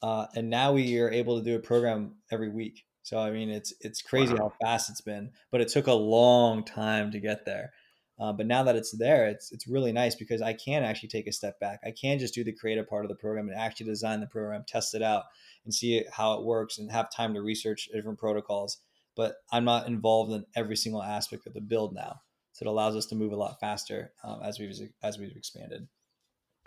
uh, 0.00 0.26
and 0.36 0.48
now 0.48 0.72
we 0.72 1.00
are 1.00 1.10
able 1.10 1.36
to 1.36 1.44
do 1.44 1.56
a 1.56 1.58
program 1.58 2.14
every 2.30 2.48
week. 2.48 2.84
So 3.02 3.18
I 3.18 3.32
mean, 3.32 3.50
it's 3.50 3.74
it's 3.80 4.00
crazy 4.00 4.32
wow. 4.32 4.54
how 4.60 4.64
fast 4.64 4.90
it's 4.90 5.00
been, 5.00 5.32
but 5.50 5.60
it 5.60 5.66
took 5.66 5.88
a 5.88 5.92
long 5.92 6.64
time 6.64 7.10
to 7.10 7.18
get 7.18 7.44
there. 7.44 7.72
Uh, 8.16 8.32
but 8.32 8.46
now 8.46 8.62
that 8.62 8.76
it's 8.76 8.96
there, 8.96 9.26
it's 9.26 9.50
it's 9.50 9.66
really 9.66 9.90
nice 9.90 10.14
because 10.14 10.40
I 10.40 10.52
can 10.52 10.84
actually 10.84 11.08
take 11.08 11.26
a 11.26 11.32
step 11.32 11.58
back. 11.58 11.80
I 11.84 11.90
can 11.90 12.20
just 12.20 12.32
do 12.32 12.44
the 12.44 12.52
creative 12.52 12.88
part 12.88 13.04
of 13.04 13.08
the 13.08 13.16
program 13.16 13.48
and 13.48 13.58
actually 13.58 13.86
design 13.86 14.20
the 14.20 14.28
program, 14.28 14.62
test 14.68 14.94
it 14.94 15.02
out, 15.02 15.24
and 15.64 15.74
see 15.74 16.04
how 16.12 16.34
it 16.34 16.44
works, 16.44 16.78
and 16.78 16.92
have 16.92 17.10
time 17.10 17.34
to 17.34 17.42
research 17.42 17.88
different 17.92 18.20
protocols. 18.20 18.78
But 19.16 19.34
I'm 19.50 19.64
not 19.64 19.88
involved 19.88 20.30
in 20.30 20.44
every 20.54 20.76
single 20.76 21.02
aspect 21.02 21.48
of 21.48 21.54
the 21.54 21.60
build 21.60 21.92
now 21.92 22.20
so 22.54 22.66
it 22.66 22.68
allows 22.68 22.94
us 22.94 23.06
to 23.06 23.16
move 23.16 23.32
a 23.32 23.36
lot 23.36 23.58
faster 23.58 24.12
um, 24.22 24.40
as 24.44 24.60
we've 24.60 24.72
as 25.02 25.18
we've 25.18 25.36
expanded. 25.36 25.88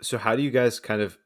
So 0.00 0.18
how 0.18 0.36
do 0.36 0.42
you 0.42 0.50
guys 0.50 0.80
kind 0.80 1.02
of 1.02 1.18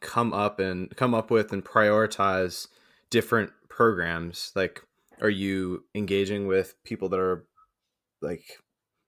come 0.00 0.32
up 0.32 0.58
and 0.58 0.94
come 0.96 1.14
up 1.14 1.30
with 1.30 1.52
and 1.52 1.64
prioritize 1.64 2.68
different 3.10 3.50
programs? 3.68 4.52
Like, 4.54 4.82
are 5.20 5.30
you 5.30 5.84
engaging 5.94 6.46
with 6.46 6.74
people 6.84 7.08
that 7.10 7.20
are 7.20 7.46
like 8.20 8.44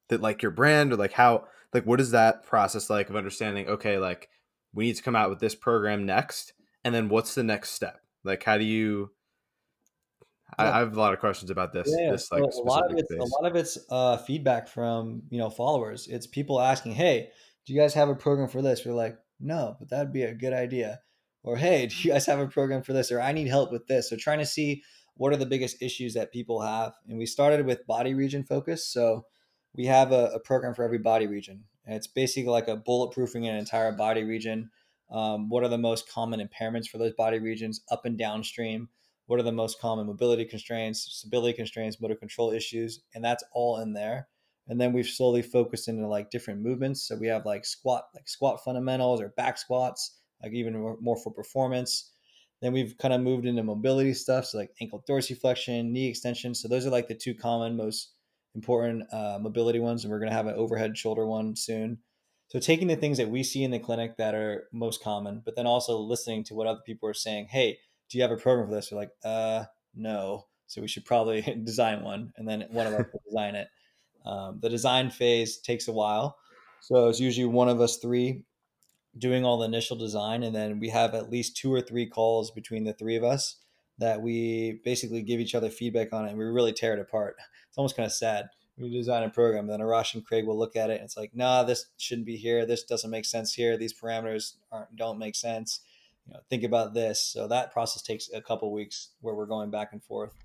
that 0.09 0.21
like 0.21 0.43
your 0.43 0.51
brand 0.51 0.93
or 0.93 0.97
like 0.97 1.13
how 1.13 1.47
like 1.73 1.85
what 1.85 2.01
is 2.01 2.13
that 2.13 2.45
process 2.45 2.89
like 2.89 3.11
of 3.11 3.17
understanding? 3.17 3.69
Okay, 3.69 3.99
like 3.99 4.29
we 4.73 4.87
need 4.87 4.97
to 4.97 5.03
come 5.03 5.17
out 5.17 5.31
with 5.31 5.41
this 5.41 5.55
program 5.55 6.07
next, 6.07 6.53
and 6.85 6.95
then 6.95 7.09
what's 7.09 7.35
the 7.35 7.43
next 7.43 7.71
step? 7.71 8.01
Like, 8.25 8.43
how 8.43 8.57
do 8.57 8.65
you 8.65 9.11
I, 10.59 10.71
I, 10.71 10.79
have 10.79 10.97
a 10.97 11.01
lot 11.01 11.13
of 11.13 11.21
questions 11.21 11.51
about 11.51 11.73
this. 11.73 11.89
Yeah, 11.89 12.13
this 12.13 12.31
like 12.31 12.43
a 12.43 12.61
lot 12.61 12.91
of 12.91 12.97
it's 12.97 13.11
a 13.11 13.17
lot 13.17 13.45
of 13.45 13.57
it's 13.57 13.79
uh, 13.91 14.19
feedback 14.19 14.69
from 14.69 15.23
you 15.31 15.39
know 15.39 15.51
followers. 15.51 16.07
It's 16.09 16.27
people 16.27 16.61
asking, 16.61 16.93
"Hey, 16.93 17.31
do 17.67 17.73
you 17.73 17.81
guys 17.81 17.95
have 17.95 18.09
a 18.09 18.15
program 18.15 18.49
for 18.49 18.63
this?" 18.63 18.85
We're 18.85 18.93
like, 18.93 19.19
"No, 19.41 19.77
but 19.79 19.91
that'd 19.91 20.13
be 20.13 20.23
a 20.23 20.35
good 20.35 20.53
idea." 20.53 21.01
Or, 21.43 21.57
"Hey, 21.57 21.87
do 21.89 21.97
you 21.97 22.13
guys 22.13 22.27
have 22.27 22.39
a 22.39 22.47
program 22.47 22.83
for 22.83 22.93
this?" 22.93 23.11
Or, 23.13 23.21
"I 23.21 23.33
need 23.33 23.49
help 23.49 23.73
with 23.73 23.87
this." 23.87 24.11
So, 24.11 24.17
trying 24.17 24.39
to 24.41 24.47
see 24.47 24.83
what 25.17 25.33
are 25.33 25.37
the 25.37 25.47
biggest 25.47 25.81
issues 25.81 26.15
that 26.15 26.33
people 26.33 26.61
have. 26.63 26.93
And 27.09 27.19
we 27.19 27.27
started 27.27 27.67
with 27.67 27.87
body 27.87 28.15
region 28.15 28.45
focus. 28.45 28.87
So, 28.89 29.27
we 29.75 29.87
have 29.87 30.13
a, 30.13 30.31
a 30.35 30.41
program 30.41 30.75
for 30.75 30.85
every 30.85 30.99
body 30.99 31.27
region, 31.27 31.65
and 31.87 31.95
it's 31.97 32.07
basically 32.07 32.51
like 32.51 32.69
a 32.69 32.77
bulletproofing 32.77 33.49
an 33.49 33.57
entire 33.57 33.93
body 33.93 34.25
region. 34.25 34.71
Um, 35.11 35.49
what 35.49 35.63
are 35.65 35.69
the 35.69 35.79
most 35.79 36.09
common 36.09 36.41
impairments 36.41 36.89
for 36.89 36.99
those 36.99 37.13
body 37.13 37.39
regions, 37.39 37.83
up 37.91 38.05
and 38.05 38.19
downstream? 38.19 38.89
what 39.27 39.41
are 39.41 39.45
the 39.45 39.53
most 39.53 39.81
common 39.81 40.07
mobility 40.07 40.45
constraints, 40.45 41.01
stability 41.01 41.55
constraints, 41.55 42.01
motor 42.01 42.15
control 42.15 42.51
issues, 42.51 43.01
and 43.15 43.25
that's 43.25 43.45
all 43.53 43.81
in 43.81 43.93
there. 43.93 44.29
And 44.69 44.81
then 44.81 44.93
we've 44.93 45.07
slowly 45.07 45.43
focused 45.43 45.89
into 45.89 46.07
like 46.07 46.31
different 46.31 46.63
movements. 46.63 47.07
So 47.07 47.17
we 47.17 47.27
have 47.29 47.45
like 47.45 47.65
squat, 47.65 48.05
like 48.15 48.29
squat 48.29 48.65
fundamentals 48.65 49.21
or 49.21 49.29
back 49.37 49.59
squats, 49.59 50.19
like 50.43 50.53
even 50.53 50.97
more 51.01 51.17
for 51.17 51.33
performance. 51.33 52.13
Then 52.63 52.73
we've 52.73 52.97
kind 52.97 53.13
of 53.13 53.21
moved 53.21 53.45
into 53.45 53.63
mobility 53.63 54.15
stuff, 54.15 54.47
so 54.47 54.59
like 54.59 54.71
ankle 54.81 55.05
dorsiflexion, 55.09 55.91
knee 55.91 56.09
extension. 56.09 56.55
So 56.55 56.69
those 56.69 56.87
are 56.87 56.91
like 56.91 57.09
the 57.09 57.15
two 57.15 57.35
common, 57.35 57.77
most 57.77 58.13
important 58.55 59.05
uh, 59.13 59.39
mobility 59.41 59.81
ones, 59.81 60.05
and 60.05 60.11
we're 60.11 60.21
going 60.21 60.31
to 60.31 60.37
have 60.37 60.47
an 60.47 60.55
overhead 60.55 60.97
shoulder 60.97 61.27
one 61.27 61.57
soon. 61.57 61.99
So 62.49 62.61
taking 62.61 62.89
the 62.89 62.97
things 62.97 63.19
that 63.19 63.29
we 63.29 63.43
see 63.43 63.65
in 63.65 63.71
the 63.71 63.79
clinic 63.79 64.17
that 64.17 64.35
are 64.35 64.69
most 64.73 65.03
common, 65.03 65.43
but 65.45 65.57
then 65.57 65.67
also 65.67 65.99
listening 65.99 66.45
to 66.45 66.55
what 66.55 66.67
other 66.67 66.81
people 66.87 67.09
are 67.09 67.15
saying. 67.15 67.49
Hey, 67.51 67.79
do 68.09 68.17
you 68.17 68.23
have 68.23 68.31
a 68.31 68.37
program 68.37 68.69
for 68.69 68.75
this? 68.75 68.91
We're 68.91 68.99
like, 68.99 69.11
uh, 69.25 69.65
no. 69.95 70.47
So 70.67 70.81
we 70.81 70.89
should 70.89 71.05
probably 71.05 71.43
design 71.65 72.03
one, 72.03 72.33
and 72.37 72.49
then 72.49 72.67
one 72.71 72.87
of 72.87 72.95
us 72.95 73.07
will 73.13 73.23
design 73.27 73.57
it. 73.57 73.69
Um, 74.25 74.59
the 74.61 74.71
design 74.71 75.11
phase 75.11 75.59
takes 75.59 75.89
a 75.89 75.93
while, 75.93 76.39
so 76.81 77.09
it's 77.09 77.21
usually 77.21 77.47
one 77.47 77.69
of 77.69 77.81
us 77.81 77.99
three 77.99 78.43
doing 79.17 79.45
all 79.45 79.59
the 79.59 79.67
initial 79.67 79.97
design, 79.97 80.43
and 80.43 80.55
then 80.55 80.81
we 80.81 80.89
have 80.89 81.15
at 81.15 81.31
least 81.31 81.57
two 81.57 81.73
or 81.73 81.81
three 81.81 82.07
calls 82.07 82.51
between 82.51 82.85
the 82.85 82.93
three 82.93 83.17
of 83.17 83.25
us 83.25 83.57
that 83.99 84.21
we 84.21 84.81
basically 84.85 85.23
give 85.23 85.41
each 85.41 85.55
other 85.55 85.71
feedback 85.71 86.13
on 86.13 86.25
it, 86.25 86.31
and 86.31 86.39
we 86.39 86.45
really 86.45 86.73
tear 86.73 86.95
it 86.95 87.01
apart. 87.01 87.37
It's 87.69 87.79
almost 87.79 87.97
kind 87.97 88.07
of 88.07 88.13
sad. 88.13 88.49
We 88.77 88.91
design 88.91 89.23
a 89.23 89.31
program, 89.31 89.69
then 89.69 89.79
Arash 89.79 90.15
and 90.15 90.27
Craig 90.27 90.47
will 90.47 90.59
look 90.59 90.75
at 90.75 90.91
it, 90.91 90.95
and 90.95 91.05
it's 91.05 91.17
like, 91.17 91.31
nah, 91.35 91.63
this 91.63 91.87
shouldn't 91.97 92.27
be 92.27 92.37
here. 92.37 92.67
This 92.67 92.83
doesn't 92.83 93.11
make 93.11 93.25
sense 93.25 93.55
here. 93.55 93.77
These 93.77 93.95
parameters 93.95 94.55
aren't 94.73 94.97
don't 94.97 95.19
make 95.19 95.37
sense. 95.37 95.81
You 96.27 96.35
know, 96.35 96.41
think 96.51 96.65
about 96.65 96.93
this. 96.93 97.21
So 97.21 97.47
that 97.47 97.73
process 97.73 98.03
takes 98.03 98.31
a 98.33 98.41
couple 98.41 98.73
weeks 98.73 99.11
where 99.21 99.35
we're 99.35 99.47
going 99.47 99.71
back 99.71 99.93
and 99.93 100.03
forth. 100.03 100.44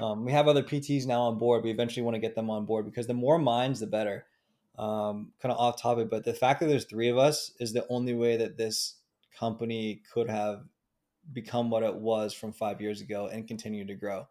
Um, 0.00 0.24
we 0.24 0.32
have 0.32 0.48
other 0.48 0.62
PTs 0.62 1.06
now 1.06 1.22
on 1.22 1.38
board. 1.38 1.62
We 1.62 1.70
eventually 1.70 2.02
want 2.02 2.14
to 2.14 2.20
get 2.20 2.34
them 2.34 2.50
on 2.50 2.64
board 2.64 2.86
because 2.86 3.06
the 3.06 3.14
more 3.14 3.38
minds, 3.38 3.80
the 3.80 3.86
better. 3.86 4.26
Um, 4.78 5.32
kind 5.42 5.52
of 5.52 5.58
off 5.58 5.80
topic, 5.80 6.08
but 6.08 6.24
the 6.24 6.32
fact 6.32 6.60
that 6.60 6.66
there's 6.66 6.86
three 6.86 7.10
of 7.10 7.18
us 7.18 7.52
is 7.60 7.72
the 7.72 7.86
only 7.90 8.14
way 8.14 8.38
that 8.38 8.56
this 8.56 8.94
company 9.38 10.00
could 10.12 10.30
have 10.30 10.62
become 11.32 11.70
what 11.70 11.82
it 11.82 11.94
was 11.94 12.32
from 12.32 12.52
five 12.52 12.80
years 12.80 13.00
ago 13.02 13.28
and 13.30 13.46
continue 13.46 13.84
to 13.86 13.94
grow. 13.94 14.26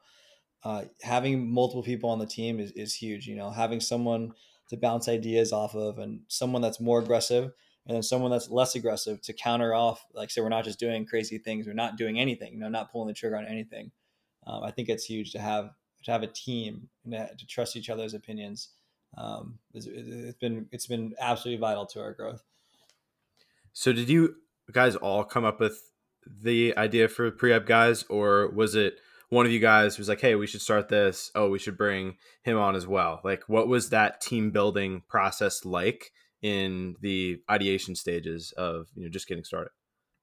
Uh, 0.63 0.86
having 1.01 1.51
multiple 1.51 1.84
people 1.84 2.10
on 2.10 2.19
the 2.19 2.25
team 2.25 2.60
is, 2.60 2.71
is 2.71 2.95
huge. 2.95 3.27
You 3.27 3.36
know, 3.36 3.51
having 3.51 3.79
someone 3.79 4.34
to 4.69 4.77
bounce 4.77 5.08
ideas 5.08 5.53
off 5.53 5.75
of 5.75 5.99
and 5.99 6.21
someone 6.27 6.62
that's 6.62 6.79
more 6.79 6.99
aggressive 6.99 7.51
and 7.86 7.95
then 7.95 8.03
someone 8.03 8.32
that's 8.32 8.49
less 8.49 8.75
aggressive 8.75 9.21
to 9.21 9.34
counter 9.34 9.73
off. 9.73 10.05
Like, 10.13 10.29
so 10.29 10.43
we're 10.43 10.49
not 10.49 10.65
just 10.65 10.79
doing 10.79 11.05
crazy 11.05 11.38
things. 11.38 11.65
We're 11.65 11.73
not 11.73 11.97
doing 11.97 12.19
anything, 12.19 12.53
you 12.53 12.60
know, 12.60 12.69
not 12.69 12.91
pulling 12.91 13.08
the 13.08 13.13
trigger 13.13 13.38
on 13.38 13.45
anything. 13.45 13.91
Um, 14.50 14.64
I 14.64 14.72
think 14.72 14.90
it's 14.90 15.06
huge 15.06 15.32
to 15.34 15.40
have 15.40 15.72
to 16.06 16.12
have 16.12 16.24
a 16.24 16.28
team 16.28 16.90
and 17.06 17.14
to, 17.38 17.46
trust 17.46 17.76
each 17.76 17.90
other's 17.90 18.14
opinions. 18.14 18.70
Um, 19.18 19.60
it's, 19.74 19.86
it's 19.86 20.38
been 20.40 20.68
it's 20.72 20.88
been 20.88 21.14
absolutely 21.20 21.60
vital 21.60 21.86
to 21.88 22.00
our 22.02 22.14
growth. 22.14 22.42
So, 23.74 23.94
did 23.94 24.10
you 24.10 24.36
guys 24.72 24.96
all 24.96 25.24
come 25.24 25.46
up 25.46 25.60
with 25.60 25.80
the 26.26 26.76
idea 26.78 27.08
for 27.08 27.32
prehab 27.32 27.66
guys, 27.66 28.04
or 28.04 28.50
was 28.50 28.76
it 28.76 28.96
one 29.30 29.46
of 29.46 29.52
you 29.52 29.60
guys 29.60 29.98
was 29.98 30.10
like, 30.10 30.22
"Hey, 30.22 30.36
we 30.36 30.48
should 30.48 30.62
start 30.62 30.90
this. 30.90 31.32
Oh, 31.36 31.50
we 31.50 31.60
should 31.60 31.78
bring 31.78 32.18
him 32.44 32.58
on 32.58 32.76
as 32.76 32.88
well." 32.88 33.22
Like, 33.24 33.44
what 33.48 33.68
was 33.68 33.90
that 33.90 34.22
team 34.22 34.52
building 34.52 35.04
process 35.08 35.66
like 35.66 36.12
in 36.42 36.96
the 37.02 37.42
ideation 37.50 37.96
stages 37.96 38.54
of 38.58 38.88
you 38.96 39.04
know 39.04 39.10
just 39.10 39.28
getting 39.28 39.44
started? 39.44 39.72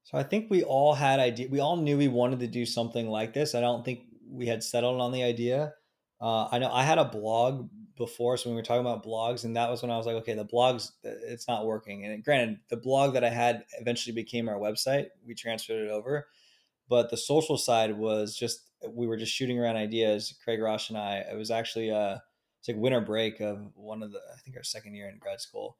So 0.05 0.17
I 0.17 0.23
think 0.23 0.51
we 0.51 0.63
all 0.63 0.95
had 0.95 1.19
idea. 1.19 1.49
We 1.49 1.61
all 1.61 1.77
knew 1.77 1.99
we 1.99 2.09
wanted 2.09 2.41
to 2.41 2.47
do 2.47 2.65
something 2.65 3.09
like 3.09 3.35
this. 3.35 3.55
I 3.57 3.61
don't 3.61 3.85
think 3.85 4.03
we 4.29 4.47
had 4.47 4.63
settled 4.63 5.01
on 5.01 5.13
the 5.13 5.23
idea. 5.23 5.75
Uh, 6.21 6.49
I 6.51 6.59
know 6.59 6.73
I 6.73 6.83
had 6.83 6.99
a 6.99 7.05
blog 7.05 7.69
before, 7.97 8.37
so 8.37 8.51
we 8.51 8.57
were 8.57 8.63
talking 8.63 8.81
about 8.81 9.05
blogs, 9.05 9.45
and 9.45 9.57
that 9.57 9.71
was 9.71 9.83
when 9.83 9.91
I 9.91 9.97
was 9.97 10.07
like, 10.07 10.17
okay, 10.17 10.35
the 10.35 10.45
blogs, 10.45 10.93
it's 11.03 11.49
not 11.49 11.67
working. 11.67 12.05
And 12.05 12.23
granted, 12.25 12.59
the 12.69 12.77
blog 12.77 13.15
that 13.15 13.25
I 13.25 13.31
had 13.31 13.65
eventually 13.81 14.15
became 14.15 14.49
our 14.49 14.59
website. 14.59 15.07
We 15.27 15.35
transferred 15.35 15.85
it 15.85 15.91
over, 15.91 16.29
but 16.89 17.11
the 17.11 17.17
social 17.17 17.59
side 17.59 17.97
was 17.97 18.37
just 18.37 18.71
we 18.89 19.07
were 19.07 19.17
just 19.17 19.33
shooting 19.33 19.59
around 19.59 19.77
ideas. 19.77 20.35
Craig 20.45 20.61
Rosh 20.61 20.91
and 20.91 20.99
I. 20.99 21.25
It 21.31 21.37
was 21.37 21.51
actually 21.51 21.91
a 21.91 21.99
uh, 21.99 22.19
it's 22.61 22.69
like 22.69 22.77
winter 22.77 23.01
break 23.01 23.41
of 23.41 23.71
one 23.75 24.03
of 24.03 24.13
the 24.13 24.19
I 24.19 24.39
think 24.45 24.57
our 24.57 24.63
second 24.63 24.95
year 24.95 25.09
in 25.09 25.19
grad 25.19 25.41
school 25.41 25.77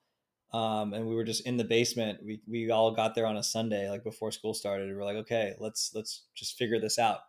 um, 0.53 0.95
and 0.95 1.07
we 1.07 1.15
were 1.15 1.25
just 1.25 1.47
in 1.47 1.57
the 1.57 1.65
basement. 1.65 2.21
We 2.25 2.41
we 2.47 2.71
all 2.71 2.93
got 2.93 3.15
there 3.15 3.27
on 3.27 3.37
a 3.37 3.43
Sunday, 3.43 3.91
like 3.91 4.05
before 4.05 4.31
school 4.31 4.55
started. 4.55 4.89
We 4.89 4.95
were 4.95 5.05
like, 5.05 5.17
okay, 5.17 5.55
let's 5.59 5.93
let's 5.95 6.23
just 6.35 6.57
figure 6.57 6.81
this 6.81 6.99
out. 6.99 7.21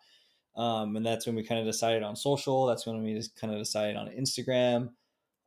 Um, 0.58 0.96
and 0.96 1.06
that's 1.06 1.26
when 1.26 1.36
we 1.36 1.43
kind 1.43 1.62
of 1.62 1.67
decided 1.67 2.04
on 2.04 2.15
social. 2.15 2.65
That's 2.65 2.86
when 2.86 3.04
we 3.04 3.13
just 3.13 3.39
kind 3.39 3.54
of 3.54 3.60
decided 3.60 3.96
on 3.96 4.10
Instagram, 4.10 4.89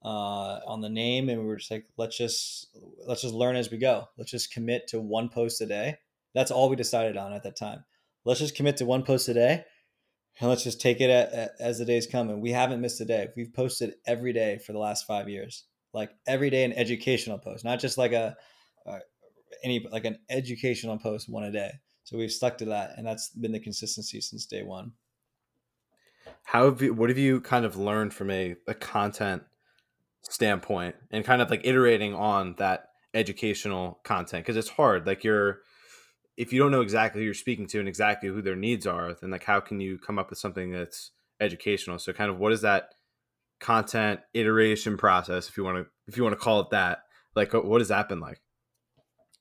uh, 0.05 0.61
on 0.67 0.81
the 0.81 0.89
name, 0.89 1.29
and 1.29 1.41
we 1.41 1.47
were 1.47 1.57
just 1.57 1.71
like, 1.71 1.87
let's 1.97 2.17
just 2.17 2.69
let's 3.07 3.23
just 3.23 3.35
learn 3.35 3.57
as 3.57 3.71
we 3.71 3.79
go. 3.79 4.09
Let's 4.17 4.31
just 4.31 4.53
commit 4.53 4.87
to 4.89 5.01
one 5.01 5.29
post 5.29 5.61
a 5.61 5.67
day. 5.67 5.97
That's 6.35 6.53
all 6.53 6.69
we 6.69 6.77
decided 6.77 7.17
on 7.17 7.33
at 7.33 7.43
that 7.43 7.57
time. 7.57 7.85
Let's 8.25 8.41
just 8.41 8.55
commit 8.55 8.77
to 8.77 8.87
one 8.87 9.03
post 9.03 9.29
a 9.29 9.35
day, 9.35 9.65
and 10.41 10.49
let's 10.49 10.63
just 10.63 10.81
take 10.81 11.01
it 11.01 11.11
at, 11.11 11.33
at, 11.33 11.51
as 11.59 11.79
the 11.79 11.85
days 11.85 12.07
come. 12.07 12.31
And 12.31 12.41
we 12.41 12.53
haven't 12.53 12.81
missed 12.81 13.01
a 13.01 13.05
day. 13.05 13.29
We've 13.37 13.53
posted 13.53 13.95
every 14.07 14.33
day 14.33 14.59
for 14.59 14.73
the 14.73 14.79
last 14.79 15.07
five 15.07 15.29
years 15.29 15.65
like 15.93 16.11
every 16.27 16.51
day 16.51 16.65
an 16.65 16.73
educational 16.73 17.39
post, 17.39 17.65
not 17.65 17.81
just 17.81 17.99
like 17.99 18.13
a 18.13 18.37
uh, 18.87 18.99
any 19.63 19.87
like 19.91 20.05
an 20.05 20.19
educational 20.29 20.99
post 20.99 21.29
one 21.29 21.45
a 21.45 21.53
day. 21.53 21.73
So 22.05 22.17
we've 22.17 22.33
stuck 22.33 22.59
to 22.59 22.67
that, 22.67 22.95
and 22.97 23.07
that's 23.07 23.31
been 23.31 23.53
the 23.53 23.61
consistency 23.61 24.21
since 24.21 24.47
day 24.47 24.63
one. 24.63 24.93
How 26.45 26.65
have 26.67 26.83
you? 26.83 26.95
What 26.95 27.11
have 27.11 27.19
you 27.19 27.41
kind 27.41 27.65
of 27.65 27.77
learned 27.77 28.15
from 28.15 28.31
a, 28.31 28.57
a 28.67 28.75
content 28.75 29.43
standpoint, 30.23 30.97
and 31.11 31.25
kind 31.25 31.43
of 31.43 31.51
like 31.51 31.63
iterating 31.65 32.15
on 32.15 32.55
that 32.59 32.89
educational 33.15 34.01
content? 34.05 34.45
Because 34.45 34.57
it's 34.57 34.71
hard. 34.71 35.07
Like 35.07 35.25
you're, 35.25 35.61
if 36.37 36.53
you 36.53 36.59
don't 36.59 36.73
know 36.73 36.81
exactly 36.81 37.21
who 37.21 37.25
you're 37.25 37.35
speaking 37.35 37.67
to 37.69 37.79
and 37.79 37.89
exactly 37.89 38.29
who 38.29 38.43
their 38.43 38.57
needs 38.57 38.87
are, 38.87 39.15
then 39.15 39.31
like 39.31 39.45
how 39.45 39.61
can 39.61 39.81
you 39.81 39.99
come 39.99 40.19
up 40.19 40.31
with 40.31 40.39
something 40.39 40.73
that's 40.73 41.13
educational? 41.41 41.99
So 41.99 42.13
kind 42.13 42.31
of 42.31 42.39
what 42.39 42.53
is 42.53 42.63
that 42.63 42.91
content 43.61 44.21
iteration 44.33 44.97
process 44.97 45.49
if 45.49 45.57
you 45.57 45.63
want 45.63 45.77
to 45.77 45.87
if 46.07 46.17
you 46.17 46.23
want 46.23 46.33
to 46.33 46.43
call 46.43 46.61
it 46.61 46.71
that 46.71 47.05
like 47.37 47.53
what 47.53 47.81
has 47.81 47.89
that 47.89 48.09
been 48.09 48.19
like 48.19 48.41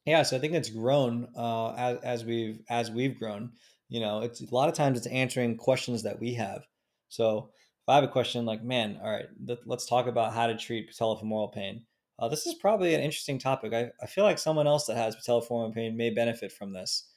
yeah 0.06 0.22
so 0.22 0.36
i 0.36 0.40
think 0.40 0.54
it's 0.54 0.70
grown 0.70 1.28
uh, 1.38 1.72
as, 1.72 1.98
as 2.04 2.26
we've 2.26 2.60
as 2.70 2.92
we've 2.92 3.18
grown 3.18 3.50
you 3.88 4.02
know 4.02 4.20
it's 4.20 4.42
a 4.42 4.54
lot 4.54 4.68
of 4.68 4.76
times 4.76 4.98
it's 4.98 5.08
answering 5.08 5.56
questions 5.56 6.04
that 6.04 6.20
we 6.20 6.34
have 6.34 6.62
so 7.10 7.50
if 7.84 7.90
i 7.90 7.96
have 7.96 8.04
a 8.04 8.08
question 8.08 8.46
like 8.46 8.64
man 8.64 9.00
all 9.04 9.12
right 9.12 9.26
let's 9.66 9.86
talk 9.86 10.08
about 10.08 10.34
how 10.34 10.48
to 10.48 10.58
treat 10.58 10.90
patellofemoral 10.90 11.54
pain 11.54 11.84
uh, 12.20 12.28
this 12.28 12.46
is 12.46 12.54
probably 12.56 12.94
an 12.94 13.02
interesting 13.02 13.40
topic 13.40 13.74
I, 13.74 13.92
I 14.02 14.06
feel 14.06 14.24
like 14.24 14.40
someone 14.40 14.68
else 14.68 14.86
that 14.86 14.98
has 14.98 15.16
patellofemoral 15.16 15.74
pain 15.74 15.98
may 15.98 16.10
benefit 16.10 16.52
from 16.52 16.74
this 16.74 17.10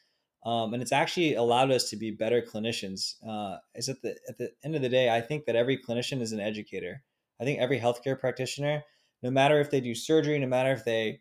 um, 0.44 0.74
and 0.74 0.82
it's 0.82 0.92
actually 0.92 1.34
allowed 1.34 1.70
us 1.70 1.88
to 1.90 1.96
be 1.96 2.10
better 2.10 2.42
clinicians. 2.42 3.14
Uh, 3.26 3.58
is 3.74 3.88
at 3.88 4.02
the 4.02 4.16
at 4.28 4.38
the 4.38 4.50
end 4.64 4.74
of 4.74 4.82
the 4.82 4.88
day, 4.88 5.08
I 5.08 5.20
think 5.20 5.44
that 5.44 5.56
every 5.56 5.78
clinician 5.78 6.20
is 6.20 6.32
an 6.32 6.40
educator. 6.40 7.02
I 7.40 7.44
think 7.44 7.60
every 7.60 7.78
healthcare 7.78 8.18
practitioner, 8.18 8.82
no 9.22 9.30
matter 9.30 9.60
if 9.60 9.70
they 9.70 9.80
do 9.80 9.94
surgery, 9.94 10.38
no 10.38 10.48
matter 10.48 10.72
if 10.72 10.84
they 10.84 11.20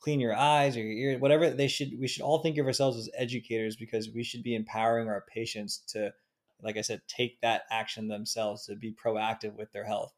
clean 0.00 0.20
your 0.20 0.36
eyes 0.36 0.76
or 0.76 0.80
your 0.80 0.92
ears, 0.92 1.20
whatever 1.20 1.50
they 1.50 1.66
should, 1.66 1.98
we 1.98 2.06
should 2.06 2.22
all 2.22 2.38
think 2.38 2.56
of 2.58 2.66
ourselves 2.66 2.96
as 2.96 3.10
educators 3.16 3.74
because 3.74 4.10
we 4.14 4.22
should 4.22 4.42
be 4.42 4.54
empowering 4.54 5.08
our 5.08 5.24
patients 5.32 5.82
to, 5.88 6.12
like 6.62 6.76
I 6.76 6.82
said, 6.82 7.02
take 7.08 7.40
that 7.40 7.62
action 7.70 8.08
themselves 8.08 8.66
to 8.66 8.76
be 8.76 8.92
proactive 8.92 9.56
with 9.56 9.72
their 9.72 9.84
health. 9.84 10.12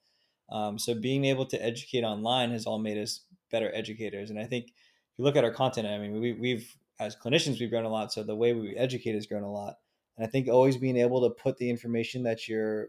Um, 0.51 0.79
so 0.79 0.95
being 0.95 1.25
able 1.25 1.47
to 1.47 1.65
educate 1.65 2.03
online 2.03 2.51
has 2.51 2.67
all 2.67 2.79
made 2.79 2.99
us 2.99 3.21
better 3.51 3.71
educators. 3.75 4.31
And 4.31 4.39
I 4.39 4.45
think 4.45 4.67
if 4.67 5.19
you 5.19 5.25
look 5.25 5.37
at 5.37 5.45
our 5.45 5.53
content, 5.53 5.87
I 5.87 5.99
mean, 5.99 6.21
we, 6.21 6.33
we've 6.33 6.77
as 7.01 7.17
clinicians 7.17 7.59
we've 7.59 7.71
grown 7.71 7.85
a 7.85 7.89
lot. 7.89 8.13
So 8.13 8.23
the 8.23 8.37
way 8.37 8.53
we 8.53 8.77
educate 8.77 9.15
has 9.15 9.27
grown 9.27 9.43
a 9.43 9.51
lot. 9.51 9.77
And 10.17 10.27
i 10.27 10.31
think 10.31 10.49
always 10.49 10.77
being 10.77 10.99
able 10.99 11.23
to 11.23 11.35
put 11.35 11.57
the 11.57 11.71
information 11.71 12.23
that 12.25 12.47
you're 12.47 12.89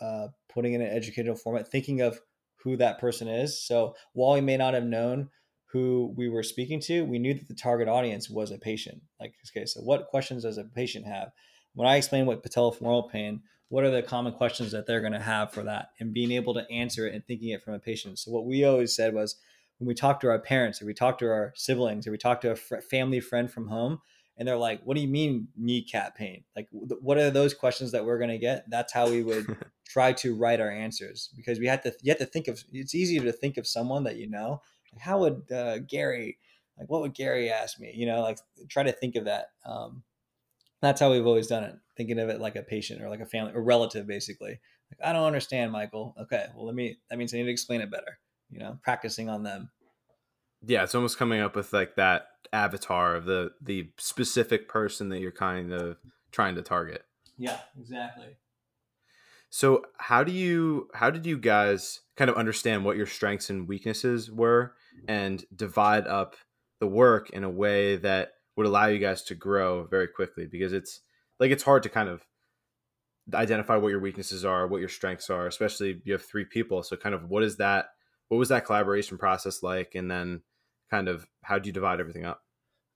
uh, 0.00 0.28
putting 0.48 0.72
in 0.72 0.80
an 0.80 0.88
educational 0.88 1.36
format 1.36 1.70
thinking 1.70 2.00
of 2.00 2.18
who 2.56 2.76
that 2.78 2.98
person 2.98 3.28
is. 3.28 3.62
So 3.62 3.94
while 4.14 4.34
we 4.34 4.40
may 4.40 4.56
not 4.56 4.74
have 4.74 4.84
known 4.84 5.28
who 5.66 6.12
we 6.16 6.28
were 6.28 6.42
speaking 6.42 6.80
to 6.80 7.04
we 7.04 7.18
knew 7.18 7.34
that 7.34 7.48
the 7.48 7.54
target 7.54 7.86
audience 7.86 8.30
was 8.30 8.50
a 8.50 8.58
patient. 8.58 9.02
Like 9.20 9.34
okay 9.54 9.66
so 9.66 9.80
what 9.82 10.08
questions 10.08 10.42
does 10.44 10.58
a 10.58 10.64
patient 10.64 11.06
have 11.06 11.30
when 11.74 11.88
i 11.88 11.96
explain 11.96 12.26
what 12.26 12.42
patellofemoral 12.42 13.10
pain 13.10 13.40
what 13.70 13.84
are 13.84 13.90
the 13.90 14.02
common 14.02 14.32
questions 14.32 14.72
that 14.72 14.86
they're 14.86 15.00
going 15.00 15.12
to 15.12 15.20
have 15.20 15.52
for 15.52 15.62
that 15.62 15.90
and 16.00 16.12
being 16.12 16.32
able 16.32 16.52
to 16.54 16.68
answer 16.70 17.06
it 17.06 17.14
and 17.14 17.24
thinking 17.24 17.50
it 17.50 17.62
from 17.62 17.72
a 17.74 17.78
patient? 17.78 18.18
So 18.18 18.32
what 18.32 18.44
we 18.44 18.64
always 18.64 18.94
said 18.94 19.14
was 19.14 19.36
when 19.78 19.86
we 19.86 19.94
talk 19.94 20.20
to 20.20 20.28
our 20.28 20.40
parents 20.40 20.82
or 20.82 20.86
we 20.86 20.92
talk 20.92 21.18
to 21.20 21.26
our 21.26 21.52
siblings 21.54 22.06
or 22.06 22.10
we 22.10 22.18
talk 22.18 22.40
to 22.40 22.50
a 22.50 22.56
fr- 22.56 22.80
family 22.80 23.20
friend 23.20 23.50
from 23.50 23.68
home 23.68 24.00
and 24.36 24.46
they're 24.46 24.56
like 24.56 24.80
what 24.82 24.96
do 24.96 25.00
you 25.00 25.08
mean 25.08 25.46
kneecap 25.56 26.16
pain? 26.16 26.42
Like 26.56 26.66
what 26.72 27.16
are 27.16 27.30
those 27.30 27.54
questions 27.54 27.92
that 27.92 28.04
we're 28.04 28.18
going 28.18 28.30
to 28.30 28.38
get? 28.38 28.68
That's 28.68 28.92
how 28.92 29.08
we 29.08 29.22
would 29.22 29.56
try 29.86 30.14
to 30.14 30.34
write 30.34 30.60
our 30.60 30.70
answers 30.70 31.30
because 31.36 31.60
we 31.60 31.68
had 31.68 31.84
to 31.84 31.94
you 32.02 32.10
have 32.10 32.18
to 32.18 32.26
think 32.26 32.48
of 32.48 32.64
it's 32.72 32.96
easier 32.96 33.22
to 33.22 33.32
think 33.32 33.56
of 33.56 33.68
someone 33.68 34.02
that 34.04 34.16
you 34.16 34.28
know. 34.28 34.62
How 34.98 35.20
would 35.20 35.52
uh, 35.52 35.78
gary 35.78 36.38
like 36.76 36.90
what 36.90 37.02
would 37.02 37.14
gary 37.14 37.50
ask 37.50 37.78
me? 37.78 37.92
You 37.94 38.06
know 38.06 38.22
like 38.22 38.38
try 38.68 38.82
to 38.82 38.90
think 38.90 39.14
of 39.14 39.26
that 39.26 39.50
um, 39.64 40.02
that's 40.80 41.00
how 41.00 41.10
we've 41.10 41.26
always 41.26 41.46
done 41.46 41.64
it 41.64 41.74
thinking 41.96 42.18
of 42.18 42.28
it 42.28 42.40
like 42.40 42.56
a 42.56 42.62
patient 42.62 43.02
or 43.02 43.08
like 43.08 43.20
a 43.20 43.26
family 43.26 43.52
or 43.54 43.62
relative 43.62 44.06
basically 44.06 44.58
like 44.90 45.08
i 45.08 45.12
don't 45.12 45.26
understand 45.26 45.70
michael 45.72 46.14
okay 46.20 46.46
well 46.54 46.66
let 46.66 46.74
me 46.74 46.98
that 47.08 47.18
means 47.18 47.32
i 47.34 47.36
need 47.36 47.44
to 47.44 47.50
explain 47.50 47.80
it 47.80 47.90
better 47.90 48.18
you 48.50 48.58
know, 48.58 48.78
practicing 48.82 49.28
on 49.28 49.42
them. 49.42 49.70
Yeah, 50.66 50.82
it's 50.82 50.94
almost 50.94 51.18
coming 51.18 51.40
up 51.40 51.56
with 51.56 51.72
like 51.72 51.94
that 51.96 52.26
avatar 52.52 53.14
of 53.14 53.24
the 53.24 53.52
the 53.62 53.90
specific 53.96 54.68
person 54.68 55.08
that 55.10 55.20
you're 55.20 55.30
kind 55.30 55.72
of 55.72 55.96
trying 56.32 56.56
to 56.56 56.62
target. 56.62 57.04
Yeah, 57.38 57.58
exactly. 57.78 58.36
So, 59.48 59.82
how 59.98 60.22
do 60.22 60.32
you 60.32 60.88
how 60.94 61.10
did 61.10 61.24
you 61.24 61.38
guys 61.38 62.00
kind 62.16 62.28
of 62.28 62.36
understand 62.36 62.84
what 62.84 62.96
your 62.96 63.06
strengths 63.06 63.48
and 63.48 63.66
weaknesses 63.66 64.30
were 64.30 64.74
and 65.08 65.44
divide 65.54 66.06
up 66.06 66.36
the 66.78 66.86
work 66.86 67.30
in 67.30 67.42
a 67.42 67.50
way 67.50 67.96
that 67.96 68.32
would 68.60 68.68
allow 68.68 68.86
you 68.86 68.98
guys 68.98 69.22
to 69.22 69.34
grow 69.34 69.84
very 69.84 70.06
quickly 70.06 70.46
because 70.46 70.72
it's 70.72 71.00
like 71.38 71.50
it's 71.50 71.62
hard 71.62 71.82
to 71.84 71.88
kind 71.88 72.08
of 72.08 72.26
identify 73.32 73.76
what 73.76 73.88
your 73.88 74.00
weaknesses 74.00 74.44
are, 74.44 74.66
what 74.66 74.80
your 74.80 74.88
strengths 74.88 75.30
are, 75.30 75.46
especially 75.46 76.02
you 76.04 76.12
have 76.12 76.22
three 76.22 76.44
people. 76.44 76.82
So 76.82 76.96
kind 76.96 77.14
of 77.14 77.30
what 77.30 77.42
is 77.42 77.56
that 77.56 77.86
what 78.28 78.36
was 78.36 78.50
that 78.50 78.66
collaboration 78.66 79.16
process 79.16 79.62
like 79.62 79.94
and 79.94 80.10
then 80.10 80.42
kind 80.90 81.08
of 81.08 81.26
how 81.42 81.58
do 81.58 81.68
you 81.68 81.72
divide 81.72 82.00
everything 82.00 82.26
up? 82.26 82.42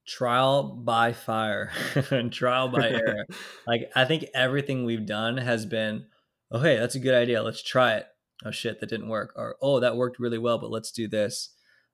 trial 0.06 0.64
by 0.64 1.12
fire 1.12 1.72
and 2.10 2.30
trial 2.30 2.68
by 2.68 2.90
error. 2.90 3.24
like 3.66 3.90
I 3.96 4.04
think 4.04 4.26
everything 4.34 4.84
we've 4.84 5.06
done 5.06 5.38
has 5.38 5.64
been, 5.64 6.06
oh 6.50 6.60
hey, 6.60 6.76
that's 6.76 6.94
a 6.94 7.00
good 7.00 7.14
idea. 7.14 7.42
Let's 7.42 7.62
try 7.62 7.94
it. 7.94 8.06
Oh 8.44 8.50
shit, 8.50 8.80
that 8.80 8.90
didn't 8.90 9.08
work. 9.08 9.32
Or 9.36 9.56
oh, 9.62 9.80
that 9.80 9.96
worked 9.96 10.18
really 10.18 10.38
well, 10.38 10.58
but 10.58 10.70
let's 10.70 10.92
do 10.92 11.08
this. 11.08 11.50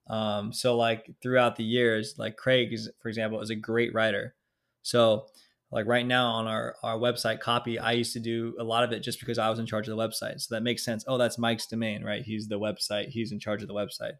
Um, 0.07 0.51
so 0.51 0.75
like 0.75 1.09
throughout 1.21 1.55
the 1.55 1.63
years, 1.63 2.15
like 2.17 2.35
Craig 2.35 2.73
is, 2.73 2.89
for 3.01 3.09
example, 3.09 3.41
is 3.41 3.49
a 3.49 3.55
great 3.55 3.93
writer. 3.93 4.35
So 4.81 5.27
like 5.71 5.85
right 5.85 6.05
now 6.05 6.27
on 6.31 6.47
our 6.47 6.75
our 6.83 6.97
website 6.97 7.39
copy, 7.39 7.79
I 7.79 7.93
used 7.93 8.13
to 8.13 8.19
do 8.19 8.55
a 8.59 8.63
lot 8.63 8.83
of 8.83 8.91
it 8.91 9.01
just 9.01 9.19
because 9.19 9.37
I 9.37 9.49
was 9.49 9.59
in 9.59 9.65
charge 9.65 9.87
of 9.87 9.95
the 9.95 10.03
website. 10.03 10.41
So 10.41 10.55
that 10.55 10.63
makes 10.63 10.83
sense. 10.83 11.05
Oh, 11.07 11.17
that's 11.17 11.37
Mike's 11.37 11.67
domain, 11.67 12.03
right? 12.03 12.23
He's 12.23 12.47
the 12.47 12.59
website. 12.59 13.09
He's 13.09 13.31
in 13.31 13.39
charge 13.39 13.61
of 13.61 13.67
the 13.67 13.73
website. 13.73 14.13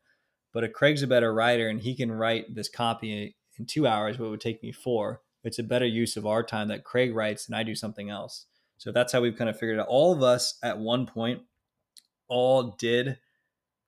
But 0.53 0.63
if 0.63 0.73
Craig's 0.73 1.03
a 1.03 1.07
better 1.07 1.33
writer 1.33 1.67
and 1.69 1.81
he 1.81 1.95
can 1.95 2.11
write 2.11 2.55
this 2.55 2.69
copy 2.69 3.35
in 3.57 3.65
two 3.65 3.87
hours 3.87 4.17
what 4.17 4.29
would 4.29 4.41
take 4.41 4.63
me 4.63 4.71
four. 4.71 5.21
It's 5.43 5.59
a 5.59 5.63
better 5.63 5.85
use 5.85 6.17
of 6.17 6.25
our 6.25 6.43
time 6.43 6.67
that 6.67 6.83
Craig 6.83 7.15
writes 7.15 7.47
and 7.47 7.55
I 7.55 7.63
do 7.63 7.75
something 7.75 8.09
else. 8.09 8.45
So 8.77 8.91
that's 8.91 9.13
how 9.13 9.21
we've 9.21 9.37
kind 9.37 9.49
of 9.49 9.57
figured 9.57 9.79
out. 9.79 9.87
All 9.87 10.13
of 10.13 10.23
us 10.23 10.57
at 10.63 10.79
one 10.79 11.05
point 11.05 11.41
all 12.27 12.75
did 12.79 13.17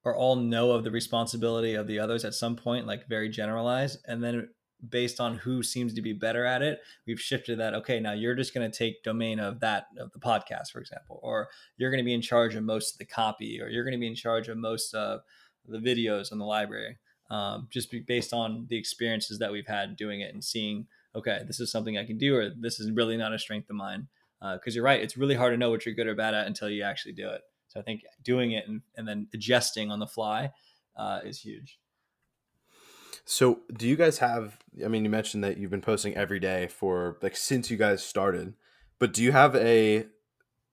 or 0.04 0.16
all 0.16 0.36
know 0.36 0.72
of 0.72 0.84
the 0.84 0.92
responsibility 0.92 1.76
of 1.76 1.88
the 1.88 2.00
others 2.00 2.26
at 2.26 2.34
some 2.34 2.56
point, 2.56 2.88
like 2.88 3.08
very 3.08 3.30
generalized. 3.30 4.00
And 4.08 4.24
then 4.24 4.50
based 4.90 5.20
on 5.20 5.38
who 5.38 5.64
seems 5.64 5.94
to 5.94 6.02
be 6.02 6.14
better 6.14 6.46
at 6.46 6.62
it, 6.62 6.80
we've 7.08 7.22
shifted 7.22 7.60
that. 7.60 7.74
Okay, 7.74 8.00
now 8.00 8.12
you're 8.12 8.36
just 8.36 8.54
going 8.54 8.70
to 8.70 8.78
take 8.78 9.04
domain 9.04 9.40
of 9.40 9.62
that 9.62 9.86
of 9.98 10.12
the 10.12 10.20
podcast, 10.20 10.72
for 10.72 10.80
example, 10.80 11.20
or 11.24 11.48
you're 11.78 11.92
going 11.92 12.04
to 12.04 12.06
be 12.06 12.14
in 12.14 12.22
charge 12.22 12.56
of 12.56 12.64
most 12.64 12.96
of 12.96 13.00
the 13.00 13.06
copy, 13.06 13.62
or 13.62 13.70
you're 13.70 13.86
going 13.86 13.94
to 13.94 14.00
be 14.00 14.08
in 14.08 14.16
charge 14.16 14.50
of 14.50 14.58
most 14.58 14.94
of 14.94 15.22
the 15.66 15.80
videos 15.80 16.32
in 16.32 16.38
the 16.38 16.46
library 16.46 16.98
um, 17.34 17.68
just 17.72 17.94
based 18.06 18.34
on 18.34 18.68
the 18.70 18.78
experiences 18.78 19.40
that 19.40 19.52
we've 19.52 19.68
had 19.68 19.96
doing 19.96 20.22
it 20.22 20.34
and 20.34 20.44
seeing, 20.44 20.88
okay, 21.16 21.42
this 21.48 21.60
is 21.60 21.72
something 21.72 21.98
I 21.98 22.06
can 22.06 22.18
do, 22.18 22.36
or 22.36 22.50
this 22.50 22.80
is 22.80 22.92
really 22.92 23.18
not 23.18 23.34
a 23.34 23.40
strength 23.40 23.70
of 23.70 23.76
mine. 23.76 24.08
Because 24.40 24.74
uh, 24.74 24.76
you're 24.76 24.84
right, 24.84 25.02
it's 25.02 25.16
really 25.16 25.36
hard 25.36 25.54
to 25.54 25.58
know 25.58 25.70
what 25.70 25.86
you're 25.86 25.96
good 25.96 26.08
or 26.08 26.16
bad 26.16 26.34
at 26.34 26.48
until 26.48 26.70
you 26.70 26.84
actually 26.84 27.14
do 27.14 27.30
it. 27.30 27.42
So 27.74 27.80
I 27.80 27.84
think 27.84 28.04
doing 28.24 28.52
it 28.52 28.68
and, 28.68 28.82
and 28.96 29.08
then 29.08 29.28
adjusting 29.34 29.92
on 29.92 30.00
the 30.00 30.08
fly 30.08 30.52
uh, 30.96 31.22
is 31.26 31.40
huge. 31.40 31.80
So, 33.26 33.62
do 33.76 33.88
you 33.88 33.96
guys 33.96 34.18
have? 34.18 34.58
I 34.84 34.90
mean, 34.90 35.06
you 35.06 35.10
mentioned 35.10 35.44
that 35.46 35.58
you've 35.58 35.72
been 35.72 35.82
posting 35.82 36.14
every 36.16 36.40
day 36.40 36.68
for 36.68 37.18
like 37.22 37.38
since 37.38 37.72
you 37.72 37.78
guys 37.78 38.04
started, 38.04 38.54
but 39.00 39.14
do 39.14 39.24
you 39.24 39.32
have 39.32 39.56
a 39.56 40.06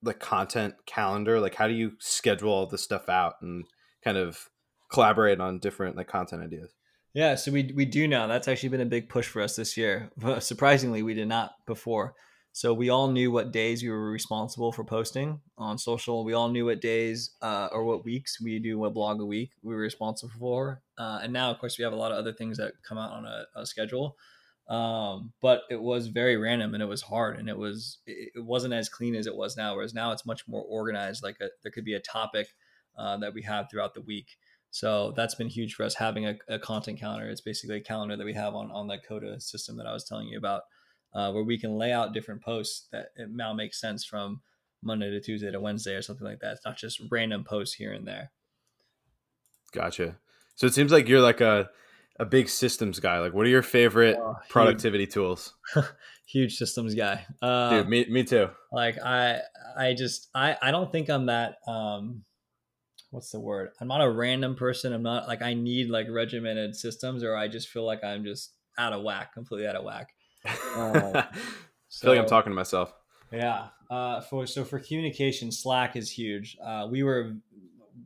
like 0.02 0.18
content 0.18 0.74
calendar? 0.84 1.38
Like, 1.38 1.54
how 1.54 1.68
do 1.68 1.74
you 1.74 1.92
schedule 2.00 2.50
all 2.52 2.66
this 2.66 2.82
stuff 2.82 3.08
out 3.08 3.34
and 3.40 3.66
kind 4.02 4.16
of 4.16 4.50
collaborate 4.90 5.40
on 5.40 5.58
different 5.58 5.96
like 5.96 6.08
content 6.08 6.42
ideas. 6.42 6.74
Yeah, 7.14 7.34
so 7.34 7.50
we 7.50 7.72
we 7.74 7.84
do 7.84 8.06
now. 8.06 8.26
That's 8.26 8.48
actually 8.48 8.68
been 8.68 8.80
a 8.80 8.86
big 8.86 9.08
push 9.08 9.26
for 9.26 9.42
us 9.42 9.56
this 9.56 9.76
year. 9.76 10.10
Surprisingly, 10.40 11.02
we 11.02 11.14
did 11.14 11.28
not 11.28 11.52
before. 11.66 12.14
So 12.52 12.74
we 12.74 12.88
all 12.90 13.10
knew 13.10 13.30
what 13.30 13.52
days 13.52 13.82
we 13.82 13.90
were 13.90 14.10
responsible 14.10 14.72
for 14.72 14.84
posting 14.84 15.40
on 15.56 15.78
social. 15.78 16.24
We 16.24 16.32
all 16.32 16.48
knew 16.48 16.66
what 16.66 16.80
days 16.80 17.30
uh, 17.42 17.68
or 17.70 17.84
what 17.84 18.04
weeks 18.04 18.40
we 18.40 18.58
do 18.58 18.84
a 18.84 18.90
blog 18.90 19.20
a 19.20 19.24
week 19.24 19.52
we 19.62 19.74
were 19.74 19.80
responsible 19.80 20.32
for. 20.38 20.82
Uh, 20.98 21.20
and 21.22 21.32
now, 21.32 21.50
of 21.50 21.58
course, 21.58 21.78
we 21.78 21.84
have 21.84 21.92
a 21.92 21.96
lot 21.96 22.10
of 22.10 22.18
other 22.18 22.32
things 22.32 22.58
that 22.58 22.72
come 22.82 22.98
out 22.98 23.12
on 23.12 23.24
a, 23.24 23.44
a 23.54 23.64
schedule. 23.64 24.16
Um, 24.68 25.32
but 25.40 25.62
it 25.68 25.80
was 25.80 26.06
very 26.06 26.36
random 26.36 26.74
and 26.74 26.82
it 26.82 26.86
was 26.86 27.02
hard 27.02 27.40
and 27.40 27.48
it 27.48 27.58
was 27.58 27.98
it, 28.06 28.30
it, 28.36 28.44
wasn't 28.44 28.72
as 28.72 28.88
clean 28.88 29.16
as 29.16 29.26
it 29.26 29.34
was 29.34 29.56
now. 29.56 29.74
Whereas 29.74 29.94
now 29.94 30.12
it's 30.12 30.26
much 30.26 30.46
more 30.46 30.62
organized. 30.62 31.24
Like 31.24 31.36
a, 31.40 31.48
there 31.62 31.72
could 31.72 31.84
be 31.84 31.94
a 31.94 32.00
topic 32.00 32.48
uh, 32.96 33.16
that 33.16 33.34
we 33.34 33.42
have 33.42 33.68
throughout 33.68 33.94
the 33.94 34.00
week. 34.02 34.36
So 34.70 35.12
that's 35.16 35.34
been 35.34 35.48
huge 35.48 35.74
for 35.74 35.82
us 35.82 35.94
having 35.94 36.26
a, 36.26 36.36
a, 36.48 36.58
content 36.58 37.00
calendar. 37.00 37.28
It's 37.28 37.40
basically 37.40 37.78
a 37.78 37.80
calendar 37.80 38.16
that 38.16 38.24
we 38.24 38.34
have 38.34 38.54
on, 38.54 38.70
on 38.70 38.86
that 38.88 39.04
Coda 39.04 39.40
system 39.40 39.76
that 39.78 39.86
I 39.86 39.92
was 39.92 40.04
telling 40.04 40.28
you 40.28 40.38
about, 40.38 40.62
uh, 41.14 41.32
where 41.32 41.42
we 41.42 41.58
can 41.58 41.76
lay 41.76 41.92
out 41.92 42.14
different 42.14 42.42
posts 42.42 42.88
that 42.92 43.08
it 43.16 43.30
now 43.30 43.52
makes 43.52 43.80
sense 43.80 44.04
from 44.04 44.40
Monday 44.82 45.10
to 45.10 45.20
Tuesday 45.20 45.50
to 45.50 45.60
Wednesday 45.60 45.94
or 45.94 46.02
something 46.02 46.26
like 46.26 46.40
that. 46.40 46.52
It's 46.52 46.64
not 46.64 46.76
just 46.76 47.00
random 47.10 47.44
posts 47.44 47.74
here 47.74 47.92
and 47.92 48.06
there. 48.06 48.30
Gotcha. 49.72 50.16
So 50.54 50.66
it 50.66 50.74
seems 50.74 50.92
like 50.92 51.08
you're 51.08 51.20
like 51.20 51.40
a, 51.40 51.70
a 52.18 52.24
big 52.24 52.48
systems 52.48 53.00
guy. 53.00 53.18
Like, 53.18 53.32
what 53.32 53.46
are 53.46 53.50
your 53.50 53.62
favorite 53.62 54.16
oh, 54.18 54.36
productivity 54.48 55.04
huge. 55.04 55.14
tools? 55.14 55.54
huge 56.26 56.56
systems 56.56 56.94
guy. 56.94 57.24
Uh, 57.40 57.70
Dude, 57.70 57.88
me, 57.88 58.06
me 58.10 58.24
too. 58.24 58.48
Like 58.72 58.98
I, 59.02 59.40
I 59.76 59.94
just, 59.94 60.28
I, 60.34 60.56
I 60.60 60.70
don't 60.70 60.90
think 60.90 61.08
I'm 61.08 61.26
that, 61.26 61.56
um, 61.66 62.24
what's 63.10 63.30
the 63.30 63.40
word? 63.40 63.70
I'm 63.80 63.88
not 63.88 64.02
a 64.02 64.10
random 64.10 64.54
person. 64.54 64.92
I'm 64.92 65.02
not 65.02 65.28
like 65.28 65.42
I 65.42 65.54
need 65.54 65.90
like 65.90 66.06
regimented 66.08 66.76
systems, 66.76 67.22
or 67.22 67.36
I 67.36 67.48
just 67.48 67.68
feel 67.68 67.84
like 67.84 68.02
I'm 68.04 68.24
just 68.24 68.52
out 68.78 68.92
of 68.92 69.02
whack, 69.02 69.34
completely 69.34 69.66
out 69.66 69.76
of 69.76 69.84
whack. 69.84 70.10
Uh, 70.76 71.24
so, 71.88 72.06
feel 72.06 72.10
like 72.12 72.20
I'm 72.20 72.28
talking 72.28 72.50
to 72.50 72.54
myself. 72.54 72.94
Yeah. 73.32 73.68
Uh, 73.90 74.20
for 74.20 74.46
so 74.46 74.64
for 74.64 74.78
communication, 74.78 75.50
Slack 75.50 75.96
is 75.96 76.10
huge. 76.10 76.56
Uh, 76.64 76.86
we 76.90 77.02
were 77.02 77.34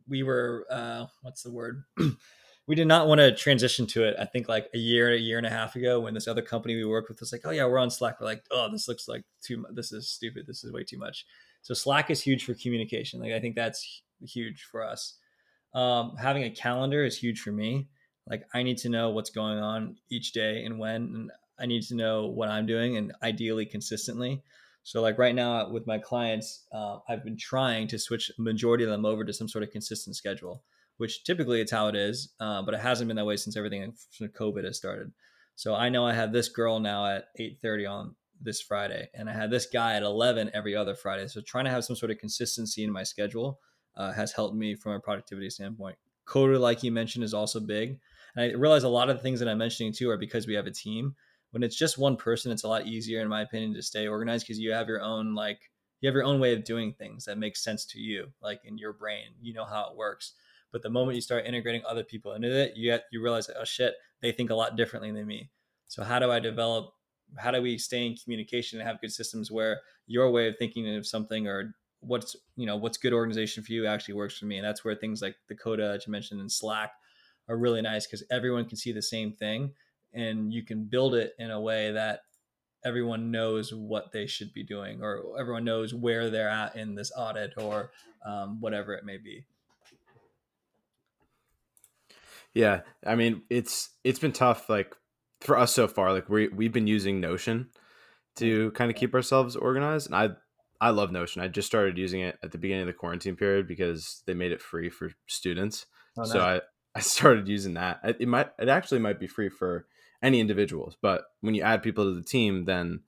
we 0.09 0.23
were 0.23 0.67
uh, 0.71 1.07
what's 1.23 1.43
the 1.43 1.51
word? 1.51 1.85
we 2.67 2.75
did 2.75 2.89
not 2.89 3.07
want 3.07 3.19
to 3.19 3.35
transition 3.35 3.87
to 3.89 4.05
it. 4.05 4.17
I 4.19 4.25
think 4.25 4.49
like 4.49 4.69
a 4.75 4.79
year, 4.79 5.13
a 5.13 5.19
year 5.19 5.37
and 5.37 5.47
a 5.47 5.51
half 5.51 5.77
ago, 5.77 6.01
when 6.01 6.15
this 6.15 6.27
other 6.27 6.43
company 6.43 6.75
we 6.75 6.85
worked 6.87 7.11
with 7.11 7.21
was 7.21 7.33
like, 7.33 7.43
"Oh 7.45 7.51
yeah, 7.51 7.67
we're 7.67 7.79
on 7.79 7.91
Slack." 7.91 8.21
We're 8.21 8.27
like, 8.27 8.45
"Oh, 8.51 8.69
this 8.71 8.89
looks 8.89 9.09
like 9.09 9.25
too. 9.43 9.59
Much. 9.59 9.73
This 9.75 9.93
is 9.93 10.09
stupid. 10.09 10.47
This 10.47 10.65
is 10.65 10.73
way 10.73 10.85
too 10.85 10.99
much." 10.99 11.27
So 11.63 11.75
Slack 11.75 12.11
is 12.11 12.23
huge 12.23 12.45
for 12.45 12.55
communication. 12.55 13.21
Like 13.21 13.33
I 13.33 13.41
think 13.41 13.55
that's 13.55 14.03
huge 14.23 14.67
for 14.71 14.83
us. 14.83 15.19
Um, 15.75 16.17
having 16.17 16.45
a 16.45 16.51
calendar 16.51 17.05
is 17.05 17.19
huge 17.19 17.41
for 17.41 17.53
me. 17.53 17.89
Like 18.27 18.45
I 18.55 18.63
need 18.63 18.79
to 18.79 18.89
know 18.89 19.11
what's 19.11 19.31
going 19.31 19.59
on 19.59 19.97
each 20.11 20.33
day 20.33 20.65
and 20.65 20.79
when, 20.79 21.03
and 21.03 21.31
I 21.59 21.67
need 21.67 21.83
to 21.85 21.95
know 21.95 22.27
what 22.27 22.49
I'm 22.49 22.67
doing 22.67 22.97
and 22.97 23.13
ideally 23.23 23.67
consistently. 23.67 24.43
So 24.83 25.01
like 25.01 25.19
right 25.19 25.35
now 25.35 25.71
with 25.71 25.87
my 25.87 25.99
clients, 25.99 26.65
uh, 26.73 26.99
I've 27.09 27.25
been 27.25 27.39
trying 27.39 27.89
to 27.89 27.99
switch 27.99 28.31
majority 28.39 28.85
of 28.85 28.91
them 28.91 29.07
over 29.07 29.25
to 29.25 29.33
some 29.33 29.49
sort 29.49 29.65
of 29.65 29.71
consistent 29.71 30.17
schedule, 30.17 30.63
which 30.99 31.25
typically 31.25 31.61
it's 31.61 31.73
how 31.73 31.89
it 31.89 31.97
is, 31.97 32.35
uh, 32.39 32.63
but 32.63 32.75
it 32.75 32.81
hasn't 32.81 33.09
been 33.09 33.17
that 33.17 33.25
way 33.25 33.37
since 33.37 33.57
everything 33.57 33.95
COVID 34.21 34.65
has 34.65 34.77
started. 34.77 35.13
So 35.57 35.75
I 35.75 35.89
know 35.89 36.07
I 36.07 36.13
have 36.13 36.33
this 36.33 36.49
girl 36.49 36.81
now 36.81 37.07
at 37.07 37.29
8:30 37.39 37.87
on 37.87 38.17
this 38.41 38.61
Friday, 38.61 39.09
and 39.15 39.31
I 39.31 39.33
had 39.33 39.51
this 39.51 39.67
guy 39.67 39.95
at 39.95 40.03
11 40.03 40.51
every 40.53 40.75
other 40.75 40.95
Friday. 40.95 41.29
So 41.29 41.41
trying 41.41 41.65
to 41.65 41.71
have 41.71 41.85
some 41.85 41.97
sort 41.97 42.11
of 42.11 42.19
consistency 42.19 42.85
in 42.85 42.91
my 42.91 43.05
schedule 43.05 43.61
uh, 43.97 44.13
has 44.13 44.33
helped 44.33 44.57
me 44.57 44.75
from 44.75 44.93
a 44.93 45.01
productivity 45.01 45.49
standpoint. 45.51 45.97
Coda, 46.25 46.59
like 46.59 46.83
you 46.83 46.91
mentioned, 46.91 47.25
is 47.25 47.35
also 47.35 47.61
big. 47.61 47.99
And 48.35 48.45
I 48.45 48.57
realize 48.57 48.83
a 48.83 48.89
lot 48.89 49.11
of 49.11 49.17
the 49.17 49.23
things 49.23 49.41
that 49.41 49.49
I'm 49.49 49.59
mentioning 49.59 49.93
too 49.93 50.11
are 50.11 50.17
because 50.17 50.47
we 50.47 50.55
have 50.55 50.67
a 50.67 50.71
team. 50.71 51.15
When 51.55 51.63
it's 51.63 51.77
just 51.77 51.99
one 51.99 52.17
person, 52.17 52.51
it's 52.51 52.65
a 52.65 52.69
lot 52.69 52.89
easier, 52.89 53.21
in 53.21 53.29
my 53.29 53.43
opinion, 53.43 53.75
to 53.75 53.83
stay 53.83 54.09
organized 54.09 54.45
because 54.45 54.59
you 54.59 54.73
have 54.73 54.89
your 54.89 55.01
own 55.01 55.37
like 55.37 55.61
you 56.01 56.09
have 56.09 56.15
your 56.15 56.25
own 56.25 56.41
way 56.41 56.53
of 56.53 56.65
doing 56.65 56.93
things 56.93 57.25
that 57.27 57.39
makes 57.39 57.63
sense 57.63 57.87
to 57.87 58.01
you, 58.01 58.27
like 58.43 58.61
in 58.65 58.77
your 58.77 58.93
brain. 58.93 59.27
You 59.41 59.55
know 59.55 59.65
how 59.65 59.89
it 59.89 59.97
works. 59.97 60.33
But 60.73 60.83
the 60.83 60.91
moment 60.91 61.15
you 61.15 61.21
start 61.21 61.47
integrating 61.47 61.83
other 61.89 62.03
people 62.03 62.33
into 62.33 62.51
it, 62.51 62.77
you 62.77 62.91
get, 62.91 63.05
you 63.13 63.23
realize, 63.23 63.49
oh 63.57 63.63
shit, 63.63 63.95
they 64.21 64.33
think 64.33 64.51
a 64.51 64.55
lot 64.57 64.77
differently 64.77 65.13
than 65.13 65.29
me. 65.29 65.51
So 65.87 66.03
how 66.03 66.19
do 66.19 66.33
I 66.33 66.41
develop? 66.41 66.93
How 67.39 67.53
do 67.53 67.63
we 67.63 67.79
stay 67.79 68.05
in 68.05 68.17
communication 68.17 68.81
and 68.81 68.89
have 68.89 69.01
good 69.01 69.13
systems 69.13 69.53
where 69.53 69.81
your 70.09 70.33
way 70.33 70.49
of 70.49 70.57
thinking 70.59 70.93
of 70.97 71.07
something 71.07 71.47
or 71.47 71.77
what's 72.01 72.35
you 72.57 72.67
know 72.67 72.77
what's 72.77 72.99
good 72.99 73.13
organization 73.13 73.63
for 73.63 73.73
you 73.73 73.87
actually 73.87 74.15
works 74.15 74.37
for 74.37 74.45
me 74.45 74.59
and 74.59 74.67
that's 74.67 74.85
where 74.85 74.95
things 74.95 75.23
like 75.23 75.37
the 75.49 75.55
coda 75.55 75.89
that 75.89 76.07
you 76.07 76.11
mentioned 76.11 76.41
in 76.41 76.51
slack 76.51 76.93
are 77.49 77.57
really 77.57 77.81
nice 77.81 78.07
because 78.07 78.23
everyone 78.31 78.67
can 78.67 78.77
see 78.77 78.93
the 78.93 79.01
same 79.01 79.33
thing 79.33 79.73
and 80.15 80.53
you 80.53 80.63
can 80.63 80.85
build 80.85 81.15
it 81.15 81.35
in 81.39 81.51
a 81.51 81.61
way 81.61 81.93
that 81.93 82.21
everyone 82.85 83.31
knows 83.31 83.73
what 83.73 84.13
they 84.13 84.27
should 84.27 84.53
be 84.53 84.63
doing 84.63 85.03
or 85.03 85.39
everyone 85.39 85.65
knows 85.65 85.95
where 85.95 86.31
they're 86.31 86.49
at 86.49 86.77
in 86.77 86.95
this 86.95 87.11
audit 87.17 87.55
or 87.57 87.91
um, 88.27 88.61
whatever 88.61 88.93
it 88.95 89.05
may 89.05 89.17
be 89.17 89.45
yeah 92.53 92.81
i 93.07 93.15
mean 93.15 93.43
it's 93.51 93.91
it's 94.05 94.19
been 94.19 94.33
tough 94.33 94.69
like 94.69 94.95
for 95.41 95.59
us 95.59 95.73
so 95.73 95.89
far 95.89 96.13
like 96.13 96.29
we 96.29 96.49
we've 96.49 96.73
been 96.73 96.87
using 96.87 97.21
notion 97.21 97.69
to 98.37 98.71
kind 98.73 98.91
of 98.91 98.97
keep 98.97 99.15
ourselves 99.15 99.57
organized 99.57 100.07
and 100.07 100.15
i 100.15 100.31
I 100.81 100.91
love 100.91 101.13
Notion. 101.13 101.41
I 101.41 101.49
just 101.49 101.67
started 101.67 101.97
using 101.97 102.21
it 102.21 102.39
at 102.43 102.53
the 102.53 102.59
beginning 102.59 102.83
of 102.83 102.89
the 102.89 102.93
quarantine 102.93 103.37
period 103.37 103.67
because 103.67 104.23
they 104.27 104.35
made 104.35 104.53
it 104.53 104.61
free 104.61 104.91
for 104.91 105.13
students. 105.27 105.87
Oh, 106.19 106.25
so 106.25 106.41
I 106.41 106.61
I 106.95 107.01
started 107.15 107.49
using 107.49 107.75
that. 107.75 108.01
It 108.05 108.29
might 108.29 108.51
it 108.59 108.69
actually 108.69 109.01
might 109.01 109.19
be 109.19 109.27
free 109.27 109.49
for 109.49 109.87
any 110.25 110.41
individuals, 110.41 110.97
but 111.01 111.27
when 111.43 111.55
you 111.55 111.63
add 111.63 111.83
people 111.83 112.05
to 112.05 112.15
the 112.15 112.23
team, 112.23 112.65
then 112.65 113.01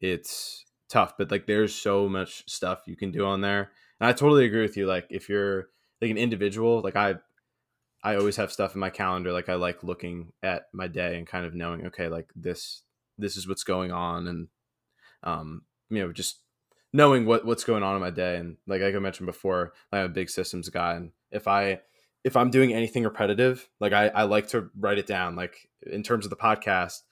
it's 0.00 0.64
tough. 0.88 1.16
But 1.18 1.30
like 1.30 1.46
there's 1.46 1.74
so 1.74 2.08
much 2.08 2.42
stuff 2.50 2.82
you 2.86 2.96
can 2.96 3.10
do 3.10 3.26
on 3.26 3.42
there. 3.42 3.70
And 4.00 4.08
I 4.08 4.12
totally 4.12 4.46
agree 4.46 4.62
with 4.62 4.76
you. 4.76 4.86
Like 4.86 5.06
if 5.10 5.28
you're 5.28 5.68
like 6.00 6.10
an 6.10 6.18
individual, 6.18 6.80
like 6.80 6.96
I 6.96 7.16
I 8.02 8.16
always 8.16 8.36
have 8.36 8.50
stuff 8.50 8.74
in 8.74 8.80
my 8.80 8.90
calendar. 8.90 9.30
Like 9.30 9.50
I 9.50 9.54
like 9.54 9.84
looking 9.84 10.32
at 10.42 10.68
my 10.72 10.88
day 10.88 11.18
and 11.18 11.26
kind 11.26 11.44
of 11.44 11.54
knowing, 11.54 11.86
okay, 11.86 12.08
like 12.08 12.30
this 12.34 12.82
this 13.18 13.36
is 13.36 13.46
what's 13.46 13.64
going 13.64 13.92
on 13.92 14.26
and 14.26 14.48
um, 15.22 15.62
you 15.90 16.00
know, 16.00 16.12
just 16.12 16.40
knowing 16.94 17.26
what 17.26 17.44
what's 17.44 17.64
going 17.64 17.82
on 17.82 17.94
in 17.94 18.00
my 18.00 18.10
day. 18.10 18.36
And 18.36 18.56
like 18.66 18.80
like 18.80 18.94
I 18.94 18.98
mentioned 19.00 19.26
before, 19.26 19.74
I'm 19.92 20.06
a 20.06 20.08
big 20.08 20.30
systems 20.30 20.70
guy. 20.70 20.94
And 20.94 21.12
if 21.30 21.46
I 21.46 21.80
if 22.24 22.36
I'm 22.36 22.50
doing 22.50 22.72
anything 22.72 23.04
repetitive, 23.04 23.68
like 23.80 23.92
I, 23.92 24.08
I 24.08 24.22
like 24.22 24.48
to 24.48 24.70
write 24.78 24.98
it 24.98 25.06
down. 25.06 25.36
Like 25.36 25.68
in 25.82 26.02
terms 26.02 26.24
of 26.24 26.30
the 26.30 26.36
podcast, 26.36 27.02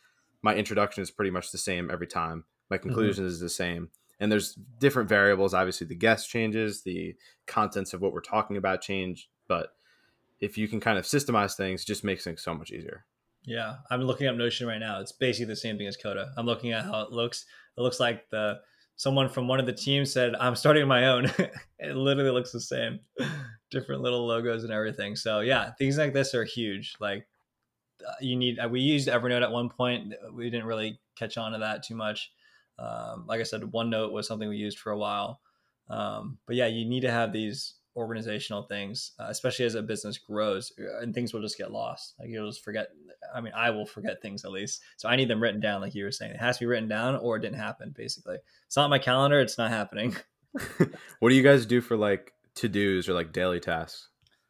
my 0.41 0.55
introduction 0.55 1.03
is 1.03 1.11
pretty 1.11 1.31
much 1.31 1.53
the 1.53 1.59
same 1.59 1.91
every 1.91 2.07
time. 2.07 2.45
My 2.71 2.79
mm-hmm. 2.79 2.89
conclusion 2.89 3.25
mm-hmm. 3.25 3.33
is 3.33 3.41
the 3.41 3.51
same. 3.51 3.91
And 4.19 4.33
there's 4.33 4.55
different 4.79 5.09
variables. 5.09 5.53
Obviously, 5.53 5.87
the 5.87 5.95
guest 5.95 6.31
changes, 6.31 6.83
the 6.83 7.15
contents 7.47 7.93
of 7.93 8.01
what 8.01 8.13
we're 8.13 8.21
talking 8.21 8.57
about 8.57 8.81
change. 8.81 9.29
But 9.49 9.75
if 10.41 10.57
you 10.57 10.69
can 10.69 10.81
kind 10.81 10.97
of 10.97 11.05
systemize 11.05 11.57
things, 11.57 11.85
just 11.85 12.05
makes 12.05 12.25
things 12.25 12.43
so 12.43 12.55
much 12.55 12.71
easier. 12.71 13.05
Yeah, 13.45 13.77
I'm 13.91 14.03
looking 14.03 14.29
up 14.29 14.37
Notion 14.37 14.69
right 14.69 14.79
now. 14.79 15.01
It's 15.01 15.13
basically 15.13 15.47
the 15.47 15.57
same 15.57 15.77
thing 15.77 15.89
as 15.89 15.97
Coda. 15.97 16.33
I'm 16.37 16.47
looking 16.47 16.73
at 16.73 16.85
how 16.85 17.03
it 17.03 17.11
looks. 17.11 17.45
It 17.77 17.81
looks 17.81 17.99
like 17.99 18.31
the 18.31 18.61
someone 18.97 19.29
from 19.29 19.49
one 19.49 19.61
of 19.61 19.67
the 19.67 19.73
teams 19.73 20.13
said, 20.13 20.35
"I'm 20.39 20.57
starting 20.57 20.87
my 20.87 21.09
own." 21.09 21.25
it 21.79 21.97
literally 21.97 22.31
looks 22.31 22.53
the 22.53 22.61
same 22.61 23.01
different 23.71 24.03
little 24.03 24.27
logos 24.27 24.65
and 24.65 24.73
everything. 24.73 25.17
So 25.17 25.41
yeah, 25.41 25.73
things 25.79 25.99
like 25.99 26.13
this 26.13 26.35
are 26.35 26.45
huge. 26.45 26.95
Like 27.01 27.27
uh, 28.07 28.13
you 28.21 28.37
need, 28.37 28.59
uh, 28.59 28.69
we 28.69 28.81
used 28.81 29.09
Evernote 29.09 29.43
at 29.43 29.53
one 29.53 29.69
point. 29.69 30.15
We 30.33 30.51
didn't 30.51 30.67
really 30.67 31.01
catch 31.17 31.37
on 31.37 31.53
to 31.53 31.59
that 31.59 31.83
too 31.83 31.95
much. 31.95 32.31
Um, 32.79 33.27
like 33.29 33.41
I 33.41 33.45
said, 33.45 33.63
OneNote 33.63 34.13
was 34.13 34.27
something 34.27 34.49
we 34.49 34.57
used 34.57 34.79
for 34.79 34.93
a 34.93 34.99
while. 34.99 35.41
Um, 35.89 36.39
but 36.47 36.57
yeah, 36.57 36.67
you 36.67 36.89
need 36.89 37.01
to 37.01 37.11
have 37.11 37.33
these 37.33 37.75
organizational 37.97 38.63
things, 38.63 39.13
uh, 39.19 39.27
especially 39.29 39.65
as 39.65 39.75
a 39.75 39.83
business 39.83 40.19
grows, 40.19 40.73
uh, 40.81 41.01
and 41.01 41.15
things 41.15 41.33
will 41.33 41.43
just 41.43 41.59
get 41.59 41.71
lost. 41.71 42.15
Like 42.19 42.29
you'll 42.31 42.49
just 42.49 42.65
forget. 42.65 42.89
I 43.35 43.41
mean, 43.41 43.53
I 43.55 43.71
will 43.71 43.87
forget 43.87 44.21
things 44.21 44.45
at 44.45 44.51
least. 44.51 44.83
So 44.97 45.09
I 45.09 45.17
need 45.17 45.29
them 45.29 45.43
written 45.43 45.61
down, 45.61 45.81
like 45.81 45.95
you 45.95 46.05
were 46.05 46.13
saying. 46.13 46.33
It 46.33 46.41
has 46.41 46.59
to 46.59 46.65
be 46.65 46.67
written 46.67 46.89
down, 46.89 47.17
or 47.17 47.37
it 47.37 47.41
didn't 47.41 47.59
happen. 47.59 47.95
Basically, 47.97 48.39
it's 48.67 48.77
not 48.77 48.91
my 48.91 48.99
calendar. 48.99 49.41
It's 49.41 49.59
not 49.59 49.71
happening. 49.71 50.17
what 51.19 51.29
do 51.29 51.35
you 51.35 51.43
guys 51.43 51.67
do 51.67 51.81
for 51.81 51.97
like 51.97 52.33
to 52.57 52.69
dos 52.69 53.09
or 53.09 53.15
like 53.15 53.33
daily 53.33 53.61
tasks? 53.61 54.09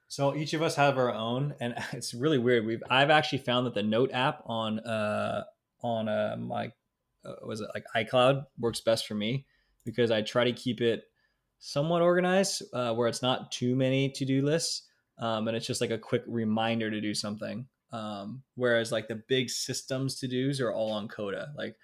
So 0.08 0.36
each 0.36 0.52
of 0.52 0.60
us 0.60 0.76
have 0.76 0.98
our 0.98 1.12
own, 1.12 1.54
and 1.60 1.74
it's 1.92 2.14
really 2.14 2.38
weird. 2.38 2.66
We've 2.66 2.82
I've 2.90 3.10
actually 3.10 3.38
found 3.38 3.66
that 3.66 3.74
the 3.74 3.82
Note 3.82 4.10
app 4.12 4.42
on 4.46 4.78
uh 4.80 5.44
on 5.82 6.08
uh 6.08 6.36
my 6.38 6.72
uh, 7.24 7.34
was 7.46 7.60
it 7.60 7.68
like 7.74 7.84
iCloud 7.96 8.44
works 8.58 8.80
best 8.80 9.06
for 9.06 9.14
me 9.14 9.46
because 9.84 10.10
I 10.10 10.22
try 10.22 10.44
to 10.44 10.52
keep 10.52 10.80
it 10.80 11.04
somewhat 11.64 12.02
organized 12.02 12.64
uh, 12.74 12.92
where 12.92 13.06
it's 13.06 13.22
not 13.22 13.52
too 13.52 13.76
many 13.76 14.10
to 14.10 14.24
do 14.24 14.42
lists, 14.42 14.82
um, 15.18 15.46
and 15.46 15.56
it's 15.56 15.66
just 15.66 15.80
like 15.80 15.92
a 15.92 15.98
quick 15.98 16.24
reminder 16.26 16.90
to 16.90 17.00
do 17.00 17.14
something. 17.14 17.66
Um, 17.92 18.42
whereas 18.56 18.90
like 18.90 19.06
the 19.06 19.22
big 19.28 19.48
systems 19.48 20.16
to 20.16 20.26
dos 20.26 20.60
are 20.60 20.72
all 20.72 20.90
on 20.90 21.06
Coda. 21.06 21.52
Like 21.56 21.76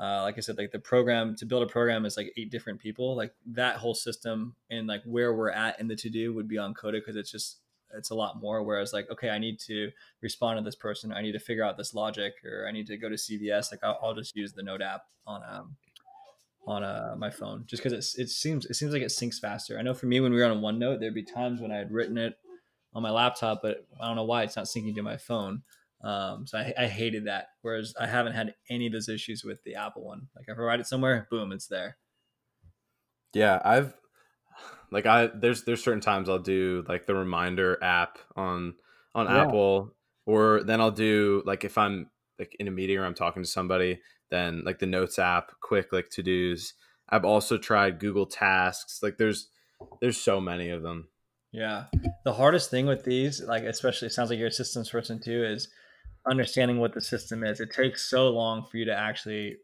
uh, 0.00 0.22
like 0.22 0.36
I 0.36 0.40
said, 0.40 0.58
like 0.58 0.70
the 0.70 0.78
program 0.78 1.34
to 1.36 1.46
build 1.46 1.64
a 1.64 1.66
program 1.66 2.06
is 2.06 2.16
like 2.16 2.32
eight 2.36 2.50
different 2.50 2.78
people. 2.78 3.16
Like 3.16 3.34
that 3.46 3.76
whole 3.76 3.94
system 3.94 4.54
and 4.70 4.86
like 4.86 5.02
where 5.04 5.34
we're 5.34 5.50
at 5.50 5.80
in 5.80 5.88
the 5.88 5.96
to 5.96 6.08
do 6.08 6.32
would 6.32 6.46
be 6.46 6.58
on 6.58 6.72
Coda 6.72 6.98
because 6.98 7.16
it's 7.16 7.32
just 7.32 7.58
it's 7.96 8.10
a 8.10 8.14
lot 8.14 8.40
more. 8.40 8.62
Whereas 8.62 8.92
like 8.92 9.10
okay, 9.10 9.30
I 9.30 9.38
need 9.38 9.58
to 9.60 9.90
respond 10.22 10.58
to 10.58 10.64
this 10.64 10.76
person, 10.76 11.12
I 11.12 11.22
need 11.22 11.32
to 11.32 11.40
figure 11.40 11.64
out 11.64 11.76
this 11.76 11.94
logic, 11.94 12.34
or 12.44 12.66
I 12.68 12.70
need 12.70 12.86
to 12.86 12.96
go 12.96 13.08
to 13.08 13.16
CVS. 13.16 13.72
Like 13.72 13.82
I'll, 13.82 13.98
I'll 14.00 14.14
just 14.14 14.36
use 14.36 14.52
the 14.52 14.62
Note 14.62 14.82
app 14.82 15.02
on 15.26 15.42
um 15.50 15.76
on 16.66 16.82
uh, 16.82 17.14
my 17.16 17.30
phone 17.30 17.62
just 17.66 17.82
because 17.82 17.92
it 17.92 18.20
it 18.20 18.28
seems 18.28 18.66
it 18.66 18.74
seems 18.74 18.92
like 18.92 19.02
it 19.02 19.08
syncs 19.08 19.38
faster. 19.38 19.78
I 19.78 19.82
know 19.82 19.94
for 19.94 20.06
me 20.06 20.20
when 20.20 20.32
we 20.32 20.38
were 20.38 20.46
on 20.46 20.60
OneNote, 20.60 21.00
there'd 21.00 21.14
be 21.14 21.22
times 21.22 21.60
when 21.60 21.70
I 21.70 21.76
had 21.76 21.92
written 21.92 22.18
it 22.18 22.34
on 22.92 23.02
my 23.02 23.10
laptop, 23.10 23.60
but 23.62 23.86
I 24.00 24.06
don't 24.06 24.16
know 24.16 24.24
why 24.24 24.42
it's 24.42 24.56
not 24.56 24.66
syncing 24.66 24.94
to 24.94 25.02
my 25.02 25.16
phone. 25.16 25.62
Um, 26.02 26.46
so 26.46 26.58
I, 26.58 26.74
I, 26.78 26.86
hated 26.86 27.26
that. 27.26 27.48
Whereas 27.62 27.94
I 27.98 28.06
haven't 28.06 28.34
had 28.34 28.54
any 28.68 28.86
of 28.86 28.92
those 28.92 29.08
issues 29.08 29.44
with 29.44 29.62
the 29.64 29.74
Apple 29.74 30.04
one. 30.04 30.28
Like 30.36 30.44
if 30.48 30.58
I 30.58 30.62
write 30.62 30.80
it 30.80 30.86
somewhere, 30.86 31.26
boom, 31.30 31.52
it's 31.52 31.66
there. 31.66 31.96
Yeah, 33.32 33.60
I've 33.64 33.94
like 34.90 35.06
I 35.06 35.26
there's 35.26 35.64
there's 35.64 35.82
certain 35.82 36.00
times 36.00 36.28
I'll 36.28 36.38
do 36.38 36.84
like 36.88 37.06
the 37.06 37.14
reminder 37.14 37.82
app 37.82 38.18
on 38.36 38.74
on 39.14 39.26
yeah. 39.26 39.42
Apple, 39.42 39.94
or 40.26 40.62
then 40.62 40.80
I'll 40.80 40.90
do 40.90 41.42
like 41.44 41.64
if 41.64 41.76
I'm 41.78 42.10
like 42.38 42.54
in 42.58 42.68
a 42.68 42.70
meeting 42.70 42.98
or 42.98 43.04
I'm 43.04 43.14
talking 43.14 43.42
to 43.42 43.48
somebody, 43.48 44.00
then 44.30 44.62
like 44.64 44.78
the 44.78 44.86
Notes 44.86 45.18
app, 45.18 45.52
quick 45.60 45.92
like 45.92 46.10
to 46.10 46.22
dos. 46.22 46.74
I've 47.08 47.24
also 47.24 47.56
tried 47.56 48.00
Google 48.00 48.26
Tasks. 48.26 49.02
Like 49.02 49.16
there's 49.16 49.48
there's 50.00 50.18
so 50.18 50.40
many 50.40 50.70
of 50.70 50.82
them. 50.82 51.08
Yeah. 51.52 51.84
The 52.24 52.34
hardest 52.34 52.70
thing 52.70 52.86
with 52.86 53.04
these, 53.04 53.42
like 53.42 53.62
especially 53.62 54.06
it 54.06 54.12
sounds 54.12 54.30
like 54.30 54.38
you're 54.38 54.48
a 54.48 54.52
systems 54.52 54.90
person 54.90 55.20
too, 55.20 55.44
is 55.44 55.68
understanding 56.28 56.78
what 56.78 56.92
the 56.92 57.00
system 57.00 57.44
is. 57.44 57.60
It 57.60 57.72
takes 57.72 58.10
so 58.10 58.28
long 58.28 58.64
for 58.64 58.76
you 58.76 58.84
to 58.86 58.96
actually 58.96 59.56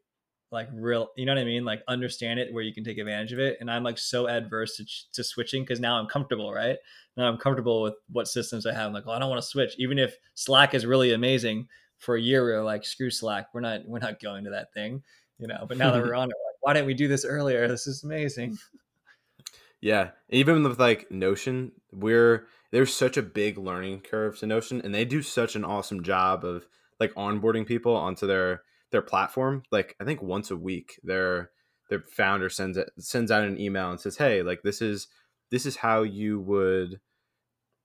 like 0.50 0.68
real, 0.74 1.08
you 1.16 1.26
know 1.26 1.32
what 1.32 1.40
I 1.40 1.44
mean? 1.44 1.64
Like 1.64 1.82
understand 1.88 2.38
it 2.38 2.52
where 2.52 2.62
you 2.62 2.74
can 2.74 2.84
take 2.84 2.98
advantage 2.98 3.32
of 3.32 3.38
it. 3.38 3.56
And 3.60 3.70
I'm 3.70 3.82
like 3.82 3.98
so 3.98 4.28
adverse 4.28 4.76
to, 4.76 4.86
to 5.14 5.24
switching 5.24 5.62
because 5.62 5.80
now 5.80 5.98
I'm 5.98 6.06
comfortable, 6.06 6.52
right? 6.52 6.76
Now 7.16 7.24
I'm 7.24 7.38
comfortable 7.38 7.82
with 7.82 7.94
what 8.10 8.28
systems 8.28 8.66
I 8.66 8.74
have. 8.74 8.86
I'm 8.86 8.92
like, 8.92 9.06
well, 9.06 9.16
I 9.16 9.18
don't 9.18 9.30
want 9.30 9.42
to 9.42 9.48
switch. 9.48 9.74
Even 9.78 9.98
if 9.98 10.16
Slack 10.34 10.74
is 10.74 10.86
really 10.86 11.12
amazing 11.12 11.68
for 12.02 12.16
a 12.16 12.20
year, 12.20 12.44
we 12.44 12.52
were 12.52 12.62
like, 12.62 12.84
screw 12.84 13.10
Slack. 13.10 13.46
We're 13.54 13.60
not, 13.60 13.86
we're 13.86 14.00
not 14.00 14.20
going 14.20 14.44
to 14.44 14.50
that 14.50 14.74
thing, 14.74 15.02
you 15.38 15.46
know, 15.46 15.64
but 15.68 15.78
now 15.78 15.92
that 15.92 16.02
we're 16.02 16.14
on 16.14 16.28
it, 16.30 16.34
like, 16.34 16.56
why 16.60 16.72
didn't 16.72 16.86
we 16.86 16.94
do 16.94 17.08
this 17.08 17.24
earlier? 17.24 17.68
This 17.68 17.86
is 17.86 18.04
amazing. 18.04 18.52
Mm. 18.52 18.58
Yeah. 19.84 20.10
Even 20.30 20.62
with 20.62 20.78
like 20.78 21.10
Notion, 21.10 21.72
we're, 21.90 22.46
there's 22.70 22.94
such 22.94 23.16
a 23.16 23.22
big 23.22 23.58
learning 23.58 24.02
curve 24.02 24.38
to 24.38 24.46
Notion, 24.46 24.80
and 24.80 24.94
they 24.94 25.04
do 25.04 25.22
such 25.22 25.56
an 25.56 25.64
awesome 25.64 26.04
job 26.04 26.44
of 26.44 26.68
like 27.00 27.12
onboarding 27.14 27.66
people 27.66 27.96
onto 27.96 28.28
their 28.28 28.62
their 28.92 29.02
platform. 29.02 29.64
Like 29.72 29.96
I 30.00 30.04
think 30.04 30.22
once 30.22 30.52
a 30.52 30.56
week, 30.56 31.00
their 31.02 31.50
their 31.90 32.00
founder 32.00 32.48
sends 32.48 32.78
it 32.78 32.90
sends 32.98 33.32
out 33.32 33.42
an 33.42 33.60
email 33.60 33.90
and 33.90 33.98
says, 33.98 34.16
"Hey, 34.16 34.42
like 34.42 34.62
this 34.62 34.80
is 34.80 35.08
this 35.50 35.66
is 35.66 35.76
how 35.76 36.02
you 36.02 36.38
would 36.38 37.00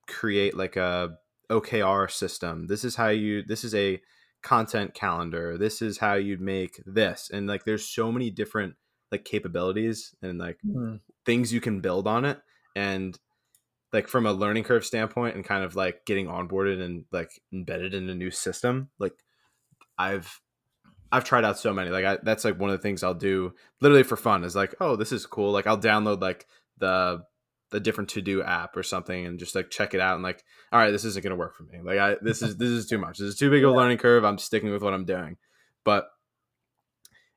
create 0.06 0.56
like 0.56 0.76
a 0.76 1.18
OKR 1.50 2.10
system. 2.10 2.66
This 2.66 2.84
is 2.84 2.96
how 2.96 3.08
you 3.08 3.42
this 3.42 3.64
is 3.64 3.74
a 3.74 4.00
content 4.42 4.94
calendar. 4.94 5.58
This 5.58 5.82
is 5.82 5.98
how 5.98 6.14
you'd 6.14 6.40
make 6.40 6.80
this." 6.86 7.30
And 7.32 7.46
like 7.46 7.64
there's 7.64 7.86
so 7.86 8.12
many 8.12 8.30
different 8.30 8.74
like 9.10 9.24
capabilities 9.24 10.14
and 10.22 10.38
like 10.38 10.58
mm-hmm. 10.66 10.96
things 11.24 11.52
you 11.52 11.60
can 11.60 11.80
build 11.80 12.06
on 12.06 12.24
it 12.24 12.38
and 12.76 13.18
like 13.92 14.08
from 14.08 14.26
a 14.26 14.32
learning 14.32 14.64
curve 14.64 14.84
standpoint 14.84 15.34
and 15.34 15.44
kind 15.44 15.64
of 15.64 15.74
like 15.74 16.04
getting 16.04 16.26
onboarded 16.26 16.80
and 16.82 17.04
like 17.10 17.40
embedded 17.52 17.94
in 17.94 18.08
a 18.08 18.14
new 18.14 18.30
system 18.30 18.90
like 18.98 19.14
i've 19.98 20.40
i've 21.10 21.24
tried 21.24 21.44
out 21.44 21.58
so 21.58 21.72
many 21.72 21.90
like 21.90 22.04
I, 22.04 22.18
that's 22.22 22.44
like 22.44 22.58
one 22.58 22.70
of 22.70 22.76
the 22.76 22.82
things 22.82 23.02
i'll 23.02 23.14
do 23.14 23.54
literally 23.80 24.02
for 24.02 24.16
fun 24.16 24.44
is 24.44 24.54
like 24.54 24.74
oh 24.80 24.96
this 24.96 25.12
is 25.12 25.26
cool 25.26 25.52
like 25.52 25.66
i'll 25.66 25.80
download 25.80 26.20
like 26.20 26.46
the 26.78 27.22
the 27.70 27.80
different 27.80 28.10
to 28.10 28.22
do 28.22 28.42
app 28.42 28.76
or 28.76 28.82
something 28.82 29.26
and 29.26 29.38
just 29.38 29.54
like 29.54 29.70
check 29.70 29.94
it 29.94 30.00
out 30.00 30.14
and 30.14 30.22
like 30.22 30.42
all 30.72 30.78
right 30.78 30.90
this 30.90 31.04
isn't 31.04 31.22
going 31.22 31.30
to 31.30 31.36
work 31.36 31.54
for 31.54 31.64
me 31.64 31.80
like 31.82 31.98
i 31.98 32.16
this 32.22 32.40
is 32.40 32.56
this 32.56 32.70
is 32.70 32.86
too 32.86 32.98
much 32.98 33.18
this 33.18 33.28
is 33.28 33.36
too 33.36 33.50
big 33.50 33.62
of 33.62 33.70
a 33.70 33.74
learning 33.74 33.98
curve 33.98 34.24
i'm 34.24 34.38
sticking 34.38 34.70
with 34.70 34.82
what 34.82 34.94
i'm 34.94 35.04
doing 35.04 35.36
but 35.84 36.08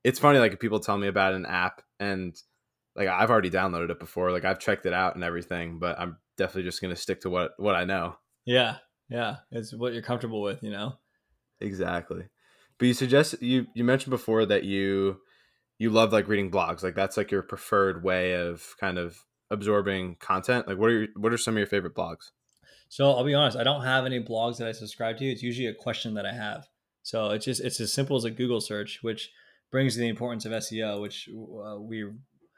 it's 0.03 0.19
funny 0.19 0.39
like 0.39 0.59
people 0.59 0.79
tell 0.79 0.97
me 0.97 1.07
about 1.07 1.33
an 1.33 1.45
app 1.45 1.81
and 1.99 2.35
like 2.95 3.07
I've 3.07 3.29
already 3.29 3.49
downloaded 3.49 3.89
it 3.89 3.99
before 3.99 4.31
like 4.31 4.45
I've 4.45 4.59
checked 4.59 4.85
it 4.85 4.93
out 4.93 5.15
and 5.15 5.23
everything 5.23 5.79
but 5.79 5.99
I'm 5.99 6.17
definitely 6.37 6.63
just 6.63 6.81
going 6.81 6.93
to 6.93 7.01
stick 7.01 7.21
to 7.21 7.29
what 7.29 7.51
what 7.57 7.75
I 7.75 7.85
know. 7.85 8.15
Yeah, 8.45 8.77
yeah, 9.09 9.37
it's 9.51 9.73
what 9.73 9.93
you're 9.93 10.01
comfortable 10.01 10.41
with, 10.41 10.63
you 10.63 10.71
know. 10.71 10.93
Exactly. 11.59 12.23
But 12.77 12.87
you 12.87 12.93
suggest 12.93 13.41
you 13.41 13.67
you 13.75 13.83
mentioned 13.83 14.11
before 14.11 14.45
that 14.47 14.63
you 14.63 15.19
you 15.77 15.89
love 15.89 16.11
like 16.11 16.27
reading 16.27 16.51
blogs. 16.51 16.83
Like 16.83 16.95
that's 16.95 17.17
like 17.17 17.31
your 17.31 17.43
preferred 17.43 18.03
way 18.03 18.33
of 18.33 18.75
kind 18.79 18.97
of 18.97 19.17
absorbing 19.51 20.15
content. 20.19 20.67
Like 20.67 20.77
what 20.77 20.89
are 20.89 20.99
your, 20.99 21.07
what 21.15 21.33
are 21.33 21.37
some 21.37 21.53
of 21.55 21.59
your 21.59 21.67
favorite 21.67 21.95
blogs? 21.95 22.31
So 22.89 23.11
I'll 23.11 23.23
be 23.23 23.33
honest, 23.33 23.57
I 23.57 23.63
don't 23.63 23.83
have 23.83 24.05
any 24.05 24.21
blogs 24.21 24.57
that 24.57 24.67
I 24.67 24.71
subscribe 24.71 25.17
to. 25.17 25.25
It's 25.25 25.43
usually 25.43 25.67
a 25.67 25.73
question 25.73 26.15
that 26.15 26.25
I 26.25 26.33
have. 26.33 26.65
So 27.03 27.29
it's 27.29 27.45
just 27.45 27.61
it's 27.61 27.79
as 27.79 27.93
simple 27.93 28.17
as 28.17 28.25
a 28.25 28.31
Google 28.31 28.61
search, 28.61 28.99
which 29.01 29.29
brings 29.71 29.95
the 29.95 30.07
importance 30.07 30.45
of 30.45 30.51
SEO, 30.51 31.01
which 31.01 31.29
uh, 31.31 31.79
we 31.79 32.05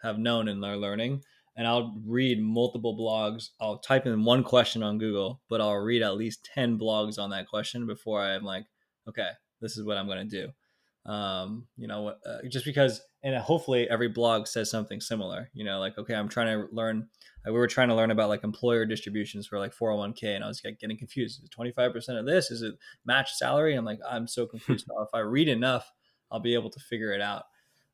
have 0.01 0.17
known 0.17 0.47
in 0.47 0.63
our 0.63 0.77
learning 0.77 1.21
and 1.55 1.67
I'll 1.67 1.95
read 2.05 2.41
multiple 2.41 2.97
blogs. 2.97 3.49
I'll 3.61 3.77
type 3.77 4.05
in 4.05 4.23
one 4.23 4.43
question 4.43 4.81
on 4.81 4.97
Google, 4.97 5.41
but 5.49 5.61
I'll 5.61 5.75
read 5.75 6.01
at 6.01 6.17
least 6.17 6.49
10 6.53 6.79
blogs 6.79 7.19
on 7.19 7.29
that 7.29 7.47
question 7.47 7.85
before 7.85 8.21
I'm 8.21 8.43
like, 8.43 8.65
okay, 9.07 9.29
this 9.61 9.77
is 9.77 9.85
what 9.85 9.97
I'm 9.97 10.07
going 10.07 10.27
to 10.27 10.45
do. 10.45 11.11
um, 11.11 11.67
you 11.77 11.87
know, 11.87 12.07
uh, 12.25 12.37
just 12.49 12.65
because, 12.65 13.01
and 13.23 13.35
hopefully 13.37 13.89
every 13.89 14.09
blog 14.09 14.47
says 14.47 14.69
something 14.69 14.99
similar, 14.99 15.49
you 15.53 15.63
know, 15.63 15.79
like, 15.79 15.97
okay, 15.97 16.13
I'm 16.13 16.27
trying 16.27 16.47
to 16.47 16.67
learn, 16.73 17.07
we 17.45 17.51
were 17.51 17.67
trying 17.67 17.87
to 17.87 17.95
learn 17.95 18.11
about 18.11 18.27
like 18.27 18.43
employer 18.43 18.85
distributions 18.85 19.47
for 19.47 19.57
like 19.59 19.73
401k 19.73 20.35
and 20.35 20.43
I 20.43 20.47
was 20.47 20.59
getting 20.59 20.97
confused. 20.97 21.39
Is 21.39 21.45
it 21.45 21.57
25% 21.57 22.19
of 22.19 22.25
this? 22.25 22.51
Is 22.51 22.61
it 22.61 22.75
match 23.05 23.33
salary? 23.33 23.75
I'm 23.75 23.85
like, 23.85 23.99
I'm 24.09 24.27
so 24.27 24.45
confused. 24.45 24.87
now 24.89 25.03
if 25.03 25.09
I 25.13 25.19
read 25.19 25.47
enough, 25.47 25.89
I'll 26.31 26.41
be 26.41 26.53
able 26.53 26.69
to 26.71 26.79
figure 26.79 27.13
it 27.13 27.21
out. 27.21 27.45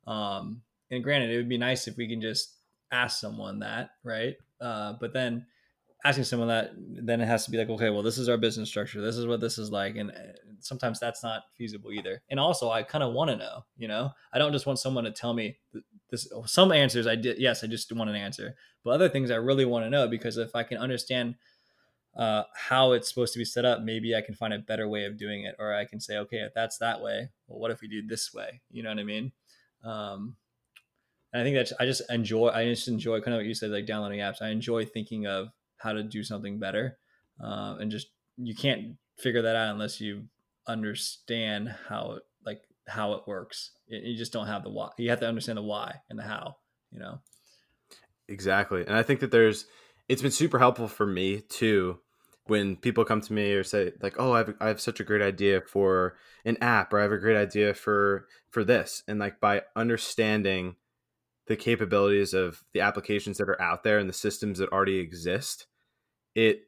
Um, 0.08 0.62
and 0.90 1.04
granted, 1.04 1.30
it 1.30 1.38
would 1.38 1.50
be 1.50 1.58
nice 1.58 1.88
if 1.88 1.96
we 1.96 2.08
can 2.08 2.22
just 2.22 2.56
ask 2.92 3.20
someone 3.20 3.60
that, 3.60 3.92
right? 4.04 4.36
Uh, 4.60 4.94
but 5.00 5.14
then 5.14 5.46
asking 6.06 6.24
someone 6.24 6.48
that 6.48 6.72
then 6.78 7.20
it 7.20 7.28
has 7.28 7.44
to 7.46 7.52
be 7.52 7.58
like 7.58 7.70
okay 7.70 7.90
well 7.90 8.02
this 8.02 8.18
is 8.18 8.30
our 8.30 8.38
business 8.38 8.70
structure. 8.70 9.02
This 9.02 9.18
is 9.18 9.28
what 9.28 9.42
this 9.42 9.58
is 9.58 9.72
like. 9.72 9.96
And 9.96 10.12
uh, 10.12 10.34
sometimes 10.60 11.00
that's 11.00 11.24
not 11.24 11.44
feasible 11.58 11.92
either. 11.92 12.22
And 12.30 12.40
also 12.40 12.70
i 12.70 12.84
kind 12.84 13.04
of 13.04 13.14
want 13.14 13.30
to 13.32 13.38
know 13.38 13.66
you 13.78 13.88
know? 13.88 14.12
I 14.34 14.40
don't 14.40 14.54
just 14.54 14.66
want 14.66 14.80
someone 14.80 15.04
to 15.04 15.12
tell 15.12 15.34
me 15.34 15.58
this 16.10 16.32
some 16.46 16.72
answers 16.72 17.06
i 17.06 17.16
did 17.16 17.38
yes 17.38 17.64
i 17.64 17.68
just 17.68 17.92
want 17.92 18.10
an 18.10 18.16
answer. 18.16 18.56
But 18.84 18.92
other 18.92 19.10
things 19.10 19.32
i 19.32 19.36
really 19.36 19.66
want 19.66 19.86
to 19.86 19.90
know 19.90 20.08
because 20.08 20.38
if 20.38 20.56
i 20.56 20.64
can 20.64 20.78
understand 20.78 21.36
uh, 22.18 22.44
how 22.56 22.92
it's 22.94 23.08
supposed 23.08 23.34
to 23.34 23.40
be 23.40 23.46
set 23.46 23.66
up 23.66 23.82
maybe 23.82 24.16
i 24.16 24.22
can 24.22 24.36
find 24.36 24.54
a 24.54 24.60
better 24.60 24.88
way 24.88 25.06
of 25.06 25.18
doing 25.18 25.44
it. 25.44 25.56
Or 25.60 25.74
i 25.74 25.86
can 25.86 26.00
say 26.00 26.18
okay 26.18 26.38
if 26.38 26.54
that's 26.54 26.78
that 26.78 27.02
way 27.02 27.30
well 27.48 27.60
what 27.60 27.72
if 27.72 27.82
we 27.82 27.88
do 27.88 28.06
this 28.06 28.34
way? 28.34 28.62
You 28.72 28.84
know 28.84 28.90
what 28.90 29.00
i 29.00 29.04
mean? 29.04 29.32
Um, 29.84 30.38
and 31.32 31.42
i 31.42 31.46
think 31.46 31.56
that's 31.56 31.74
i 31.80 31.86
just 31.86 32.02
enjoy 32.10 32.48
i 32.50 32.66
just 32.66 32.88
enjoy 32.88 33.22
kind 33.22 33.36
of 33.36 33.40
what 33.40 33.46
you 33.46 33.54
said 33.54 33.72
like 33.72 33.86
downloading 33.86 34.20
apps. 34.20 34.42
I 34.42 34.50
enjoy 34.50 34.86
thinking 34.86 35.28
of 35.28 35.50
how 35.80 35.94
to 35.94 36.04
do 36.04 36.24
something 36.24 36.60
better. 36.60 36.98
Uh, 37.44 37.76
and 37.80 37.90
just 37.90 38.08
you 38.38 38.56
can't 38.56 38.98
figure 39.18 39.42
that 39.42 39.56
out 39.56 39.74
unless 39.74 40.00
you 40.00 40.26
understand 40.68 41.74
how 41.88 42.14
it 42.14 42.24
like 42.46 42.62
how 42.88 43.14
it 43.14 43.28
works. 43.28 43.72
You 43.88 44.16
just 44.18 44.32
don't 44.32 44.48
have 44.48 44.64
the 44.64 44.70
why. 44.70 44.90
You 44.98 45.10
have 45.10 45.20
to 45.22 45.28
understand 45.28 45.58
the 45.58 45.64
why 45.64 45.96
and 46.10 46.20
the 46.20 46.24
how 46.24 46.58
you 46.92 47.00
know? 47.00 47.20
Exactly. 48.28 48.86
And 48.86 48.96
i 48.96 49.04
think 49.04 49.20
that 49.22 49.32
there's 49.32 49.66
it's 50.08 50.22
been 50.22 50.32
super 50.32 50.60
helpful 50.60 50.88
for 50.88 51.06
me 51.06 51.42
too 51.42 52.00
when 52.46 52.76
people 52.76 53.06
come 53.06 53.22
to 53.22 53.34
me 53.34 53.54
or 53.54 53.64
say 53.64 53.92
like 54.02 54.16
oh 54.18 54.34
I 54.34 54.40
have, 54.40 54.54
I 54.60 54.68
have 54.68 54.82
such 54.82 55.00
a 55.00 55.04
great 55.04 55.22
idea 55.22 55.62
for 55.62 56.16
an 56.46 56.58
app 56.62 56.94
or 56.94 57.00
i 57.00 57.04
have 57.04 57.12
a 57.12 57.18
great 57.18 57.38
idea 57.38 57.74
for 57.74 58.28
for 58.50 58.64
this. 58.64 59.04
And 59.08 59.20
like 59.20 59.40
by 59.40 59.64
understanding 59.76 60.76
the 61.48 61.56
capabilities 61.56 62.34
of 62.34 62.64
the 62.74 62.82
applications 62.82 63.38
that 63.38 63.50
are 63.50 63.62
out 63.62 63.84
there 63.84 63.98
and 63.98 64.08
the 64.10 64.14
systems 64.14 64.60
that 64.60 64.72
already 64.72 65.00
exist 65.00 65.66
it 66.40 66.62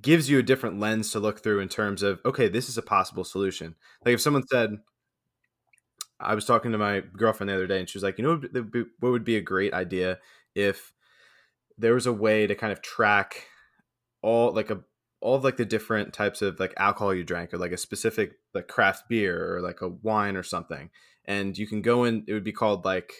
gives 0.00 0.28
you 0.28 0.38
a 0.38 0.42
different 0.42 0.80
lens 0.80 1.12
to 1.12 1.20
look 1.20 1.42
through 1.42 1.60
in 1.60 1.68
terms 1.68 2.02
of 2.02 2.20
okay 2.24 2.48
this 2.48 2.68
is 2.68 2.78
a 2.78 2.82
possible 2.82 3.24
solution. 3.24 3.74
Like 4.04 4.14
if 4.14 4.20
someone 4.20 4.46
said 4.50 4.78
i 6.20 6.36
was 6.36 6.44
talking 6.44 6.70
to 6.70 6.78
my 6.78 7.00
girlfriend 7.16 7.50
the 7.50 7.54
other 7.54 7.66
day 7.66 7.80
and 7.80 7.88
she 7.88 7.98
was 7.98 8.02
like 8.04 8.16
you 8.16 8.24
know 8.24 8.40
what 9.00 9.10
would 9.10 9.24
be 9.24 9.36
a 9.36 9.40
great 9.40 9.74
idea 9.74 10.18
if 10.54 10.92
there 11.78 11.94
was 11.94 12.06
a 12.06 12.12
way 12.12 12.46
to 12.46 12.54
kind 12.54 12.72
of 12.72 12.80
track 12.80 13.48
all 14.22 14.52
like 14.52 14.70
a 14.70 14.80
all 15.22 15.36
of 15.36 15.44
like 15.44 15.56
the 15.56 15.64
different 15.64 16.12
types 16.12 16.42
of 16.42 16.58
like 16.58 16.74
alcohol 16.76 17.14
you 17.14 17.24
drank 17.24 17.54
or 17.54 17.58
like 17.58 17.72
a 17.72 17.76
specific 17.78 18.32
like 18.54 18.68
craft 18.68 19.08
beer 19.08 19.54
or 19.54 19.60
like 19.60 19.80
a 19.80 19.88
wine 19.88 20.36
or 20.36 20.42
something? 20.42 20.90
And 21.24 21.56
you 21.56 21.66
can 21.66 21.80
go 21.80 22.04
in 22.04 22.24
it 22.26 22.32
would 22.32 22.44
be 22.44 22.52
called 22.52 22.84
like 22.84 23.12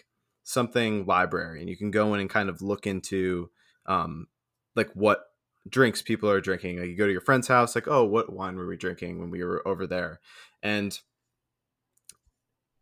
something 0.43 1.07
library 1.07 1.61
and 1.61 1.71
you 1.71 1.77
can 1.77 1.93
go 1.93 2.13
in 2.13 2.21
and 2.21 2.29
kind 2.29 2.49
of 2.49 2.61
look 2.61 2.87
into 2.87 3.51
um 3.87 4.27
like 4.75 4.91
what 4.95 5.21
drinks 5.69 6.03
people 6.03 6.31
are 6.31 6.41
drinking. 6.41 6.79
Like 6.79 6.89
you 6.89 6.97
go 6.97 7.07
to 7.07 7.13
your 7.13 7.21
friend's 7.21 7.49
house, 7.49 7.75
like, 7.75 7.89
oh, 7.89 8.05
what 8.05 8.33
wine 8.33 8.57
were 8.57 8.67
we 8.67 8.77
drinking 8.77 9.19
when 9.19 9.31
we 9.31 9.45
were 9.45 9.67
over 9.67 9.87
there? 9.87 10.21
And 10.63 10.99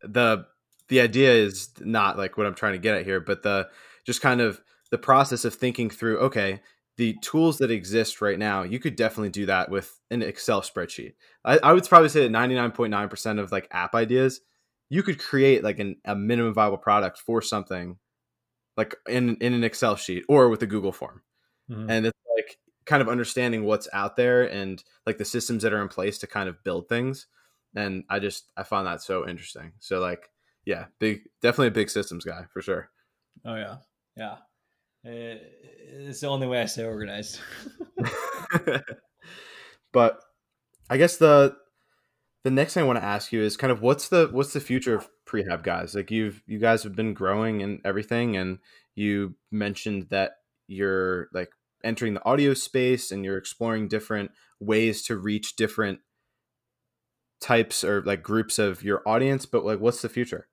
the 0.03 0.47
the 0.89 1.01
idea 1.01 1.33
is 1.33 1.71
not 1.81 2.19
like 2.19 2.37
what 2.37 2.47
I'm 2.47 2.55
trying 2.55 2.73
to 2.73 2.79
get 2.79 2.97
at 2.97 3.05
here, 3.05 3.21
but 3.21 3.43
the 3.43 3.69
just 4.05 4.21
kind 4.21 4.41
of 4.41 4.61
the 4.91 4.99
process 4.99 5.45
of 5.45 5.55
thinking 5.55 5.89
through, 5.89 6.19
okay, 6.19 6.61
the 6.97 7.17
tools 7.23 7.59
that 7.59 7.71
exist 7.71 8.21
right 8.21 8.39
now, 8.39 8.63
you 8.63 8.79
could 8.79 8.97
definitely 8.97 9.31
do 9.31 9.47
that 9.47 9.71
with 9.71 9.99
an 10.11 10.23
Excel 10.23 10.61
spreadsheet. 10.61 11.15
I, 11.45 11.59
I 11.59 11.73
would 11.73 11.89
probably 11.89 12.09
say 12.09 12.27
that 12.27 12.33
99.9% 12.33 13.39
of 13.39 13.53
like 13.53 13.69
app 13.71 13.95
ideas, 13.95 14.41
you 14.89 15.03
could 15.03 15.19
create 15.19 15.63
like 15.63 15.79
an, 15.79 15.97
a 16.05 16.15
minimum 16.17 16.53
viable 16.53 16.77
product 16.77 17.19
for 17.19 17.41
something 17.41 17.97
like 18.77 18.95
in, 19.09 19.37
in 19.37 19.55
an 19.55 19.65
Excel 19.65 19.97
sheet 19.97 20.25
or 20.29 20.49
with 20.49 20.63
a 20.63 20.67
Google 20.67 20.93
form. 20.93 21.23
Mm-hmm. 21.71 21.89
And 21.89 22.07
it's 22.07 22.19
like 22.37 22.59
kind 22.87 23.03
of 23.03 23.09
understanding 23.09 23.65
what's 23.65 23.89
out 23.93 24.17
there 24.17 24.43
and 24.51 24.83
like 25.07 25.19
the 25.19 25.25
systems 25.25 25.63
that 25.63 25.73
are 25.73 25.83
in 25.83 25.89
place 25.89 26.19
to 26.19 26.27
kind 26.27 26.49
of 26.49 26.63
build 26.65 26.89
things 26.89 27.27
and 27.75 28.05
i 28.09 28.19
just 28.19 28.51
i 28.57 28.63
found 28.63 28.87
that 28.87 29.03
so 29.03 29.29
interesting. 29.29 29.73
So 29.79 30.01
like 30.01 30.31
yeah 30.65 30.87
big 30.99 31.23
definitely 31.41 31.69
a 31.69 31.73
big 31.73 31.91
systems 31.91 32.25
guy 32.25 32.45
for 32.53 32.63
sure. 32.63 32.91
Oh 33.45 33.55
yeah. 33.55 33.77
Yeah. 34.17 34.37
Eh, 35.05 35.39
it's 35.93 36.21
the 36.21 36.29
only 36.29 36.47
way 36.47 36.61
i 36.61 36.67
stay 36.67 36.85
organized. 36.85 37.41
But 39.93 40.23
i 40.89 40.97
guess 40.97 41.17
the 41.17 41.57
the 42.45 42.51
next 42.51 42.75
thing 42.75 42.85
i 42.85 42.87
want 42.87 42.99
to 42.99 43.05
ask 43.05 43.33
you 43.33 43.43
is 43.43 43.57
kind 43.57 43.73
of 43.73 43.83
what's 43.83 44.09
the 44.09 44.29
what's 44.31 44.53
the 44.53 44.61
future 44.61 44.95
of 44.95 45.09
prehab 45.27 45.63
guys? 45.63 45.95
Like 45.95 46.11
you've 46.11 46.43
you 46.47 46.59
guys 46.59 46.83
have 46.83 46.95
been 46.95 47.15
growing 47.15 47.63
and 47.63 47.81
everything 47.85 48.37
and 48.37 48.59
you 48.95 49.35
mentioned 49.51 50.09
that 50.11 50.33
you're 50.67 51.29
like 51.33 51.51
entering 51.85 52.15
the 52.15 52.25
audio 52.25 52.55
space 52.55 53.11
and 53.11 53.25
you're 53.25 53.39
exploring 53.39 53.89
different 53.89 54.31
ways 54.59 55.03
to 55.03 55.17
reach 55.17 55.57
different 55.57 56.01
types 57.41 57.83
or 57.83 58.03
like 58.03 58.23
groups 58.23 58.59
of 58.59 58.83
your 58.83 59.03
audience 59.07 59.47
but 59.47 59.65
like 59.65 59.81
what's 59.81 60.03
the 60.03 60.09
future? 60.09 60.49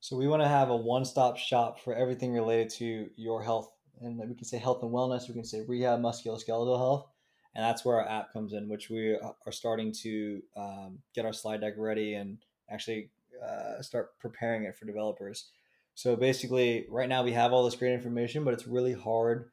So 0.00 0.16
we 0.16 0.28
want 0.28 0.42
to 0.42 0.48
have 0.48 0.70
a 0.70 0.76
one-stop 0.76 1.36
shop 1.36 1.80
for 1.80 1.94
everything 1.94 2.32
related 2.32 2.70
to 2.78 3.08
your 3.16 3.42
health 3.42 3.70
and 4.00 4.18
we 4.18 4.34
can 4.34 4.44
say 4.44 4.58
health 4.58 4.82
and 4.82 4.92
wellness 4.92 5.28
we 5.28 5.34
can 5.34 5.44
say 5.44 5.62
rehab 5.66 6.00
musculoskeletal 6.00 6.78
health 6.78 7.08
and 7.54 7.64
that's 7.64 7.84
where 7.84 7.96
our 7.96 8.08
app 8.08 8.32
comes 8.32 8.52
in 8.52 8.68
which 8.68 8.90
we 8.90 9.14
are 9.14 9.52
starting 9.52 9.92
to 10.02 10.42
um, 10.56 10.98
get 11.14 11.24
our 11.24 11.32
slide 11.32 11.60
deck 11.60 11.74
ready 11.76 12.14
and 12.14 12.38
actually 12.70 13.10
uh, 13.44 13.80
start 13.82 14.18
preparing 14.18 14.64
it 14.64 14.76
for 14.76 14.86
developers. 14.86 15.50
So 15.94 16.16
basically 16.16 16.86
right 16.90 17.08
now 17.08 17.22
we 17.22 17.32
have 17.32 17.52
all 17.52 17.64
this 17.64 17.74
great 17.74 17.92
information 17.92 18.44
but 18.44 18.54
it's 18.54 18.66
really 18.66 18.92
hard 18.92 19.50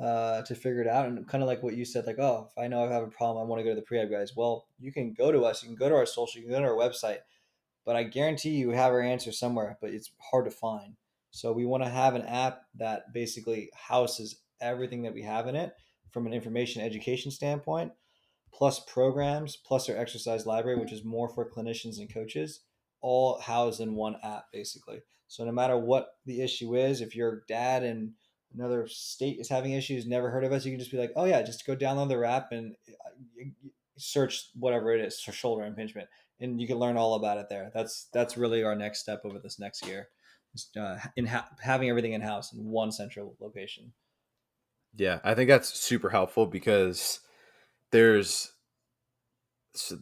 uh, 0.00 0.42
to 0.42 0.54
figure 0.54 0.80
it 0.80 0.88
out. 0.88 1.06
And 1.06 1.26
kind 1.28 1.42
of 1.42 1.48
like 1.48 1.62
what 1.62 1.76
you 1.76 1.84
said, 1.84 2.06
like, 2.06 2.18
oh, 2.18 2.48
if 2.50 2.62
I 2.62 2.68
know 2.68 2.84
I 2.84 2.92
have 2.92 3.02
a 3.02 3.08
problem, 3.08 3.44
I 3.44 3.48
want 3.48 3.60
to 3.60 3.64
go 3.64 3.74
to 3.74 3.80
the 3.80 3.86
prehab 3.86 4.10
guys. 4.10 4.34
Well, 4.36 4.66
you 4.78 4.92
can 4.92 5.12
go 5.12 5.32
to 5.32 5.44
us, 5.44 5.62
you 5.62 5.68
can 5.68 5.76
go 5.76 5.88
to 5.88 5.94
our 5.94 6.06
social, 6.06 6.40
you 6.40 6.46
can 6.46 6.56
go 6.56 6.60
to 6.60 6.68
our 6.68 6.76
website, 6.76 7.18
but 7.84 7.96
I 7.96 8.04
guarantee 8.04 8.50
you 8.50 8.70
have 8.70 8.92
our 8.92 9.00
answer 9.02 9.32
somewhere, 9.32 9.78
but 9.80 9.90
it's 9.90 10.10
hard 10.30 10.44
to 10.46 10.50
find. 10.50 10.94
So 11.30 11.52
we 11.52 11.64
want 11.64 11.82
to 11.82 11.90
have 11.90 12.14
an 12.14 12.22
app 12.22 12.62
that 12.76 13.12
basically 13.12 13.70
houses 13.74 14.40
everything 14.60 15.02
that 15.02 15.14
we 15.14 15.22
have 15.22 15.46
in 15.46 15.56
it 15.56 15.74
from 16.10 16.26
an 16.26 16.32
information 16.32 16.82
education 16.82 17.30
standpoint, 17.30 17.92
plus 18.52 18.80
programs, 18.80 19.56
plus 19.56 19.88
our 19.88 19.96
exercise 19.96 20.46
library, 20.46 20.78
which 20.78 20.92
is 20.92 21.04
more 21.04 21.28
for 21.28 21.50
clinicians 21.50 21.98
and 21.98 22.12
coaches, 22.12 22.60
all 23.00 23.40
housed 23.40 23.80
in 23.80 23.94
one 23.94 24.16
app 24.22 24.44
basically. 24.52 25.00
So 25.26 25.44
no 25.44 25.52
matter 25.52 25.78
what 25.78 26.16
the 26.26 26.42
issue 26.42 26.76
is, 26.76 27.00
if 27.00 27.16
your 27.16 27.44
dad 27.48 27.82
and 27.82 28.12
another 28.54 28.86
state 28.88 29.38
is 29.38 29.48
having 29.48 29.72
issues, 29.72 30.06
never 30.06 30.30
heard 30.30 30.44
of 30.44 30.52
us, 30.52 30.64
you 30.64 30.72
can 30.72 30.78
just 30.78 30.90
be 30.90 30.98
like, 30.98 31.12
oh 31.16 31.24
yeah, 31.24 31.42
just 31.42 31.66
go 31.66 31.76
download 31.76 32.08
the 32.08 32.26
app 32.26 32.52
and 32.52 32.74
uh, 32.88 33.44
search 33.96 34.50
whatever 34.54 34.94
it 34.94 35.04
is 35.04 35.20
for 35.20 35.32
shoulder 35.32 35.64
impingement, 35.64 36.08
and 36.40 36.60
you 36.60 36.66
can 36.66 36.78
learn 36.78 36.96
all 36.96 37.14
about 37.14 37.38
it 37.38 37.46
there. 37.48 37.70
That's 37.74 38.08
that's 38.12 38.36
really 38.36 38.62
our 38.62 38.74
next 38.74 39.00
step 39.00 39.22
over 39.24 39.38
this 39.38 39.58
next 39.58 39.86
year, 39.86 40.08
uh, 40.78 40.96
in 41.16 41.26
ha- 41.26 41.48
having 41.60 41.88
everything 41.88 42.12
in 42.12 42.20
house 42.20 42.52
in 42.52 42.64
one 42.64 42.92
central 42.92 43.36
location. 43.40 43.92
Yeah, 44.94 45.20
I 45.24 45.34
think 45.34 45.48
that's 45.48 45.72
super 45.78 46.10
helpful 46.10 46.46
because 46.46 47.20
there's 47.90 48.52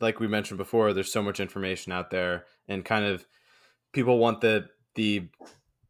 like 0.00 0.18
we 0.18 0.26
mentioned 0.26 0.58
before, 0.58 0.92
there's 0.92 1.12
so 1.12 1.22
much 1.22 1.40
information 1.40 1.92
out 1.92 2.10
there, 2.10 2.46
and 2.68 2.84
kind 2.84 3.04
of 3.04 3.26
people 3.92 4.18
want 4.18 4.40
the 4.40 4.68
the 4.94 5.28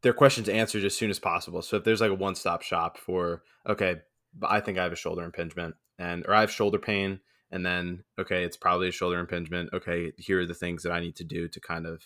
their 0.01 0.13
questions 0.13 0.49
answered 0.49 0.83
as 0.83 0.95
soon 0.95 1.09
as 1.09 1.19
possible. 1.19 1.61
So 1.61 1.77
if 1.77 1.83
there's 1.83 2.01
like 2.01 2.11
a 2.11 2.15
one 2.15 2.35
stop 2.35 2.61
shop 2.61 2.97
for 2.97 3.43
okay, 3.67 3.97
I 4.43 4.59
think 4.59 4.77
I 4.77 4.83
have 4.83 4.91
a 4.91 4.97
shoulder 4.97 5.23
impingement 5.23 5.75
and 5.99 6.25
or 6.27 6.33
I 6.33 6.41
have 6.41 6.51
shoulder 6.51 6.79
pain 6.79 7.19
and 7.51 7.65
then 7.65 8.03
okay, 8.19 8.43
it's 8.43 8.57
probably 8.57 8.87
a 8.87 8.91
shoulder 8.91 9.19
impingement. 9.19 9.69
Okay, 9.73 10.13
here 10.17 10.41
are 10.41 10.45
the 10.45 10.53
things 10.53 10.83
that 10.83 10.91
I 10.91 10.99
need 10.99 11.15
to 11.17 11.23
do 11.23 11.47
to 11.47 11.59
kind 11.59 11.85
of 11.85 12.03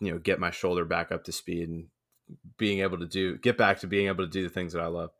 you 0.00 0.12
know 0.12 0.18
get 0.18 0.40
my 0.40 0.50
shoulder 0.50 0.84
back 0.84 1.12
up 1.12 1.24
to 1.24 1.32
speed 1.32 1.68
and 1.68 1.86
being 2.56 2.80
able 2.80 2.98
to 2.98 3.06
do 3.06 3.36
get 3.38 3.58
back 3.58 3.80
to 3.80 3.86
being 3.86 4.06
able 4.06 4.24
to 4.24 4.30
do 4.30 4.42
the 4.42 4.48
things 4.48 4.72
that 4.72 4.82
I 4.82 4.86
love. 4.86 5.10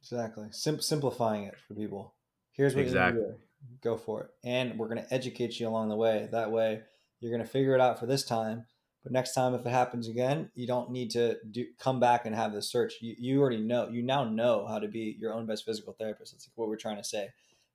Exactly. 0.00 0.48
Sim- 0.50 0.80
simplifying 0.80 1.44
it 1.44 1.54
for 1.68 1.74
people. 1.74 2.14
Here's 2.52 2.74
what 2.74 2.82
exactly. 2.82 3.22
you 3.22 3.28
do. 3.28 3.34
Go 3.82 3.96
for 3.96 4.22
it. 4.22 4.30
And 4.44 4.76
we're 4.76 4.88
going 4.88 5.02
to 5.02 5.14
educate 5.14 5.60
you 5.60 5.68
along 5.68 5.88
the 5.88 5.96
way. 5.96 6.28
That 6.32 6.50
way 6.50 6.82
you're 7.20 7.30
going 7.30 7.44
to 7.44 7.48
figure 7.48 7.74
it 7.74 7.80
out 7.80 8.00
for 8.00 8.06
this 8.06 8.24
time 8.24 8.66
but 9.02 9.12
next 9.12 9.34
time, 9.34 9.54
if 9.54 9.66
it 9.66 9.70
happens 9.70 10.06
again, 10.06 10.50
you 10.54 10.66
don't 10.66 10.90
need 10.90 11.10
to 11.10 11.36
do 11.50 11.66
come 11.78 11.98
back 11.98 12.24
and 12.24 12.34
have 12.34 12.52
this 12.52 12.70
search. 12.70 12.94
You, 13.00 13.16
you 13.18 13.40
already 13.40 13.58
know. 13.58 13.88
You 13.88 14.02
now 14.02 14.24
know 14.24 14.64
how 14.66 14.78
to 14.78 14.86
be 14.86 15.16
your 15.18 15.34
own 15.34 15.44
best 15.44 15.64
physical 15.64 15.92
therapist. 15.92 16.32
That's 16.32 16.46
like 16.46 16.52
what 16.56 16.68
we're 16.68 16.76
trying 16.76 16.98
to 16.98 17.04
say. 17.04 17.30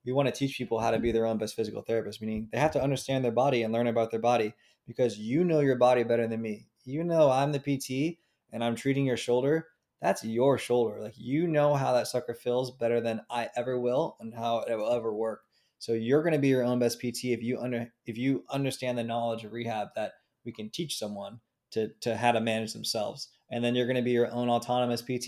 we 0.05 0.13
want 0.13 0.27
to 0.27 0.33
teach 0.33 0.57
people 0.57 0.79
how 0.79 0.91
to 0.91 0.99
be 0.99 1.11
their 1.11 1.25
own 1.25 1.37
best 1.37 1.55
physical 1.55 1.81
therapist, 1.81 2.21
meaning 2.21 2.47
they 2.51 2.59
have 2.59 2.71
to 2.71 2.81
understand 2.81 3.25
their 3.25 3.33
body 3.33 3.63
and 3.63 3.73
learn 3.73 3.87
about 3.87 4.09
their 4.09 4.21
body 4.21 4.53
because 4.87 5.19
you 5.19 5.43
know 5.43 5.59
your 5.59 5.75
body 5.75 6.03
better 6.03 6.27
than 6.27 6.41
me. 6.41 6.67
You 6.85 7.03
know 7.03 7.29
I'm 7.29 7.51
the 7.51 7.59
PT 7.59 8.19
and 8.53 8.63
I'm 8.63 8.75
treating 8.75 9.05
your 9.05 9.17
shoulder. 9.17 9.67
That's 10.01 10.23
your 10.23 10.57
shoulder. 10.57 11.01
Like 11.01 11.15
you 11.17 11.47
know 11.47 11.75
how 11.75 11.91
that 11.91 12.07
sucker 12.07 12.35
feels 12.35 12.71
better 12.71 13.01
than 13.01 13.21
I 13.29 13.49
ever 13.57 13.77
will 13.77 14.15
and 14.21 14.33
how 14.33 14.59
it 14.59 14.75
will 14.75 14.91
ever 14.91 15.13
work. 15.13 15.41
So 15.79 15.91
you're 15.91 16.23
going 16.23 16.33
to 16.33 16.39
be 16.39 16.47
your 16.47 16.63
own 16.63 16.79
best 16.79 16.99
PT 16.99 17.25
if 17.25 17.43
you 17.43 17.59
under 17.59 17.91
if 18.05 18.17
you 18.17 18.45
understand 18.49 18.97
the 18.97 19.03
knowledge 19.03 19.43
of 19.43 19.51
rehab 19.51 19.89
that 19.95 20.13
we 20.47 20.53
can 20.53 20.71
teach 20.71 20.97
someone 20.97 21.41
to 21.71 21.89
to 22.01 22.17
how 22.17 22.31
to 22.31 22.41
manage 22.41 22.73
themselves. 22.73 23.29
And 23.51 23.63
then 23.63 23.75
you're 23.75 23.85
going 23.85 23.97
to 23.97 24.01
be 24.01 24.11
your 24.11 24.31
own 24.31 24.49
autonomous 24.49 25.03
PT. 25.03 25.27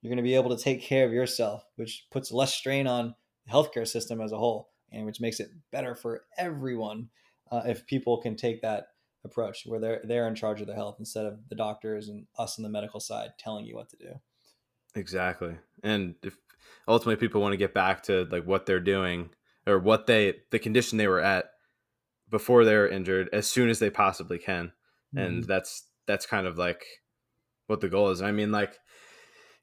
You're 0.00 0.10
going 0.10 0.16
to 0.16 0.22
be 0.22 0.34
able 0.34 0.56
to 0.56 0.62
take 0.62 0.82
care 0.82 1.06
of 1.06 1.12
yourself, 1.12 1.64
which 1.76 2.06
puts 2.10 2.32
less 2.32 2.54
strain 2.54 2.86
on 2.86 3.14
the 3.46 3.52
healthcare 3.52 3.86
system 3.86 4.20
as 4.20 4.32
a 4.32 4.38
whole, 4.38 4.70
and 4.90 5.06
which 5.06 5.20
makes 5.20 5.38
it 5.38 5.50
better 5.70 5.94
for 5.94 6.24
everyone 6.36 7.10
uh, 7.52 7.62
if 7.66 7.86
people 7.86 8.18
can 8.18 8.36
take 8.36 8.62
that 8.62 8.88
approach 9.24 9.64
where 9.66 9.80
they're 9.80 10.00
they're 10.04 10.28
in 10.28 10.34
charge 10.34 10.60
of 10.60 10.66
their 10.66 10.76
health 10.76 10.96
instead 10.98 11.26
of 11.26 11.38
the 11.48 11.54
doctors 11.54 12.08
and 12.08 12.26
us 12.38 12.58
on 12.58 12.62
the 12.62 12.68
medical 12.68 13.00
side 13.00 13.30
telling 13.38 13.66
you 13.66 13.76
what 13.76 13.90
to 13.90 13.96
do. 13.96 14.14
Exactly. 14.94 15.56
And 15.82 16.14
if 16.22 16.36
ultimately 16.86 17.16
people 17.16 17.42
want 17.42 17.52
to 17.52 17.58
get 17.58 17.74
back 17.74 18.04
to 18.04 18.26
like 18.30 18.44
what 18.44 18.64
they're 18.64 18.80
doing 18.80 19.30
or 19.66 19.78
what 19.78 20.06
they 20.06 20.34
the 20.50 20.58
condition 20.58 20.96
they 20.96 21.08
were 21.08 21.20
at 21.20 21.50
before 22.30 22.64
they're 22.64 22.88
injured 22.88 23.28
as 23.32 23.46
soon 23.46 23.68
as 23.68 23.78
they 23.78 23.90
possibly 23.90 24.38
can. 24.38 24.72
Mm-hmm. 25.14 25.18
And 25.18 25.44
that's 25.44 25.86
that's 26.06 26.26
kind 26.26 26.46
of 26.46 26.58
like 26.58 26.84
what 27.66 27.80
the 27.80 27.88
goal 27.88 28.10
is. 28.10 28.22
I 28.22 28.32
mean 28.32 28.52
like 28.52 28.78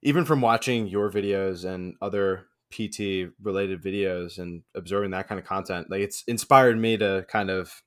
even 0.02 0.26
from 0.26 0.42
watching 0.42 0.88
your 0.88 1.12
videos 1.12 1.66
and 1.66 1.96
other 2.02 2.46
PT 2.72 3.32
related 3.42 3.82
videos 3.82 4.38
and 4.38 4.64
absorbing 4.76 5.12
that 5.12 5.28
kind 5.28 5.40
of 5.40 5.46
content, 5.46 5.90
like 5.90 6.02
it's 6.02 6.24
inspired 6.28 6.78
me 6.78 6.98
to 6.98 7.26
kind 7.30 7.50
of 7.50 7.82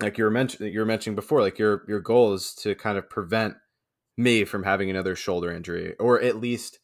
like 0.00 0.18
you 0.18 0.24
were 0.24 0.30
mentioning 0.30 0.72
you 0.72 0.80
were 0.80 0.86
mentioning 0.86 1.14
before, 1.14 1.40
like 1.40 1.58
your 1.58 1.84
your 1.88 2.00
goal 2.00 2.32
is 2.32 2.54
to 2.56 2.74
kind 2.74 2.98
of 2.98 3.08
prevent 3.08 3.54
me 4.16 4.44
from 4.44 4.64
having 4.64 4.90
another 4.90 5.16
shoulder 5.16 5.52
injury, 5.52 5.94
or 5.98 6.20
at 6.20 6.36
least 6.36 6.78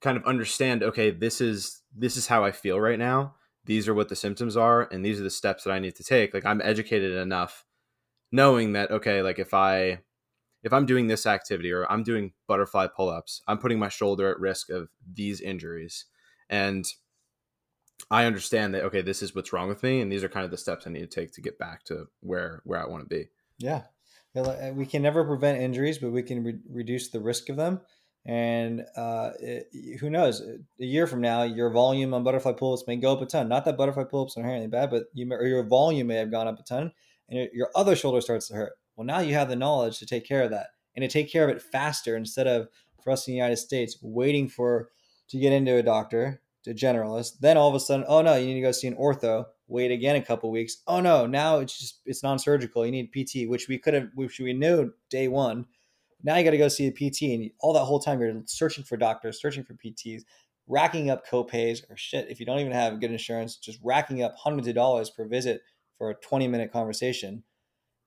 kind 0.00 0.16
of 0.16 0.24
understand, 0.24 0.82
okay, 0.82 1.10
this 1.10 1.40
is 1.40 1.82
this 1.96 2.16
is 2.16 2.26
how 2.26 2.44
I 2.44 2.52
feel 2.52 2.80
right 2.80 2.98
now. 2.98 3.34
These 3.66 3.88
are 3.88 3.94
what 3.94 4.08
the 4.08 4.16
symptoms 4.16 4.56
are, 4.56 4.88
and 4.90 5.04
these 5.04 5.20
are 5.20 5.24
the 5.24 5.30
steps 5.30 5.64
that 5.64 5.72
I 5.72 5.78
need 5.78 5.96
to 5.96 6.04
take. 6.04 6.34
Like 6.34 6.44
I'm 6.44 6.60
educated 6.62 7.16
enough 7.16 7.64
knowing 8.30 8.72
that, 8.72 8.90
okay, 8.90 9.22
like 9.22 9.38
if 9.38 9.54
I 9.54 10.00
if 10.62 10.72
I'm 10.72 10.86
doing 10.86 11.06
this 11.06 11.26
activity 11.26 11.70
or 11.72 11.90
I'm 11.90 12.02
doing 12.02 12.32
butterfly 12.46 12.88
pull-ups, 12.88 13.42
I'm 13.46 13.58
putting 13.58 13.78
my 13.78 13.88
shoulder 13.88 14.30
at 14.30 14.40
risk 14.40 14.70
of 14.70 14.88
these 15.12 15.40
injuries. 15.40 16.06
And 16.48 16.86
I 18.10 18.24
understand 18.24 18.74
that 18.74 18.84
okay, 18.84 19.02
this 19.02 19.22
is 19.22 19.34
what's 19.34 19.52
wrong 19.52 19.68
with 19.68 19.82
me, 19.82 20.00
and 20.00 20.10
these 20.10 20.24
are 20.24 20.28
kind 20.28 20.44
of 20.44 20.50
the 20.50 20.58
steps 20.58 20.86
I 20.86 20.90
need 20.90 21.00
to 21.00 21.06
take 21.06 21.32
to 21.32 21.40
get 21.40 21.58
back 21.58 21.84
to 21.84 22.06
where 22.20 22.60
where 22.64 22.82
I 22.82 22.88
want 22.88 23.02
to 23.02 23.08
be. 23.08 23.28
Yeah, 23.58 23.82
uh, 24.36 24.72
we 24.74 24.86
can 24.86 25.02
never 25.02 25.24
prevent 25.24 25.62
injuries, 25.62 25.98
but 25.98 26.10
we 26.10 26.22
can 26.22 26.44
re- 26.44 26.58
reduce 26.68 27.10
the 27.10 27.20
risk 27.20 27.48
of 27.48 27.56
them. 27.56 27.80
And 28.26 28.84
uh, 28.96 29.30
it, 29.38 29.98
who 30.00 30.08
knows? 30.08 30.40
A 30.40 30.84
year 30.84 31.06
from 31.06 31.20
now, 31.20 31.42
your 31.42 31.70
volume 31.70 32.14
on 32.14 32.24
butterfly 32.24 32.52
pull-ups 32.52 32.84
may 32.86 32.96
go 32.96 33.12
up 33.12 33.20
a 33.20 33.26
ton. 33.26 33.48
Not 33.48 33.66
that 33.66 33.76
butterfly 33.76 34.04
pull-ups 34.04 34.36
are 34.36 34.40
inherently 34.40 34.68
bad, 34.68 34.90
but 34.90 35.04
you 35.12 35.30
or 35.30 35.46
your 35.46 35.62
volume 35.62 36.06
may 36.06 36.16
have 36.16 36.30
gone 36.30 36.48
up 36.48 36.58
a 36.58 36.62
ton, 36.62 36.92
and 37.28 37.38
your, 37.38 37.48
your 37.52 37.70
other 37.74 37.94
shoulder 37.94 38.20
starts 38.22 38.48
to 38.48 38.54
hurt. 38.54 38.72
Well, 38.96 39.06
now 39.06 39.18
you 39.18 39.34
have 39.34 39.48
the 39.48 39.56
knowledge 39.56 39.98
to 39.98 40.06
take 40.06 40.26
care 40.26 40.42
of 40.42 40.50
that 40.50 40.68
and 40.96 41.02
to 41.02 41.08
take 41.08 41.30
care 41.30 41.44
of 41.44 41.54
it 41.54 41.62
faster 41.62 42.16
instead 42.16 42.46
of 42.46 42.68
for 43.02 43.10
us 43.10 43.26
in 43.26 43.32
the 43.32 43.36
United 43.36 43.56
States 43.56 43.98
waiting 44.00 44.48
for 44.48 44.88
to 45.28 45.38
get 45.38 45.52
into 45.52 45.76
a 45.76 45.82
doctor 45.82 46.40
to 46.64 46.74
generalist. 46.74 47.38
Then 47.40 47.56
all 47.56 47.68
of 47.68 47.74
a 47.74 47.80
sudden, 47.80 48.06
oh 48.08 48.22
no, 48.22 48.36
you 48.36 48.46
need 48.46 48.54
to 48.54 48.60
go 48.60 48.72
see 48.72 48.88
an 48.88 48.96
ortho. 48.96 49.44
Wait 49.66 49.90
again 49.90 50.16
a 50.16 50.22
couple 50.22 50.50
weeks. 50.50 50.78
Oh 50.86 51.00
no, 51.00 51.26
now 51.26 51.58
it's 51.58 51.78
just 51.78 52.00
it's 52.04 52.22
non-surgical. 52.22 52.84
You 52.84 52.92
need 52.92 53.12
PT, 53.12 53.48
which 53.48 53.68
we 53.68 53.78
could 53.78 53.94
have, 53.94 54.08
which 54.14 54.38
we 54.38 54.52
knew 54.52 54.92
day 55.10 55.28
one. 55.28 55.66
Now 56.24 56.36
you 56.36 56.44
got 56.44 56.50
to 56.50 56.58
go 56.58 56.68
see 56.68 56.86
a 56.86 56.90
PT, 56.90 57.22
and 57.22 57.50
all 57.60 57.74
that 57.74 57.84
whole 57.84 58.00
time 58.00 58.20
you're 58.20 58.42
searching 58.46 58.82
for 58.82 58.96
doctors, 58.96 59.40
searching 59.40 59.62
for 59.62 59.74
PTs, 59.74 60.22
racking 60.66 61.10
up 61.10 61.26
copays 61.26 61.82
or 61.90 61.96
shit. 61.96 62.30
If 62.30 62.40
you 62.40 62.46
don't 62.46 62.60
even 62.60 62.72
have 62.72 63.00
good 63.00 63.12
insurance, 63.12 63.56
just 63.56 63.78
racking 63.82 64.22
up 64.22 64.34
hundreds 64.36 64.66
of 64.66 64.74
dollars 64.74 65.10
per 65.10 65.26
visit 65.28 65.60
for 65.98 66.10
a 66.10 66.14
20 66.14 66.48
minute 66.48 66.72
conversation. 66.72 67.44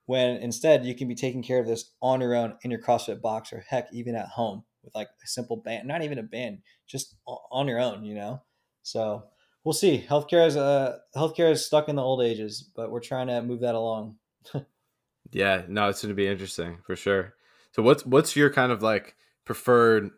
When 0.07 0.38
instead 0.38 0.86
you 0.86 0.95
can 0.95 1.07
be 1.07 1.15
taking 1.15 1.43
care 1.43 1.59
of 1.59 1.68
this 1.68 1.91
on 2.01 2.22
your 2.22 2.34
own 2.34 2.55
in 2.63 2.72
your 2.72 2.82
CrossFit 2.82 3.22
box 3.22 3.51
or 3.51 3.63
heck 3.68 3.88
even 3.91 4.15
at 4.15 4.30
home 4.30 4.63
with 4.84 4.95
like 4.95 5.09
a 5.24 5.28
simple 5.28 5.57
band, 5.57 5.88
not 5.88 6.01
even 6.01 6.18
a 6.18 6.24
band, 6.24 6.59
just 6.88 7.15
on 7.51 7.68
your 7.68 7.80
own, 7.80 8.05
you 8.05 8.15
know. 8.15 8.41
So 8.84 9.24
we'll 9.65 9.74
see. 9.74 10.03
Healthcare 10.07 10.47
is 10.47 10.55
uh 10.55 10.97
healthcare 11.15 11.51
is 11.51 11.65
stuck 11.65 11.89
in 11.89 11.97
the 11.97 12.01
old 12.01 12.24
ages, 12.24 12.70
but 12.74 12.89
we're 12.89 13.01
trying 13.01 13.28
to 13.28 13.41
move 13.41 13.59
that 13.59 13.76
along. 13.76 14.15
yeah, 15.32 15.63
no, 15.68 15.89
it's 15.89 16.01
going 16.01 16.09
to 16.09 16.15
be 16.15 16.28
interesting 16.28 16.78
for 16.86 16.95
sure. 16.95 17.34
So 17.78 17.84
what's 17.84 18.03
what's 18.07 18.36
your 18.36 18.49
kind 18.49 18.71
of 18.71 18.82
like 18.82 19.15
preferred 19.45 20.09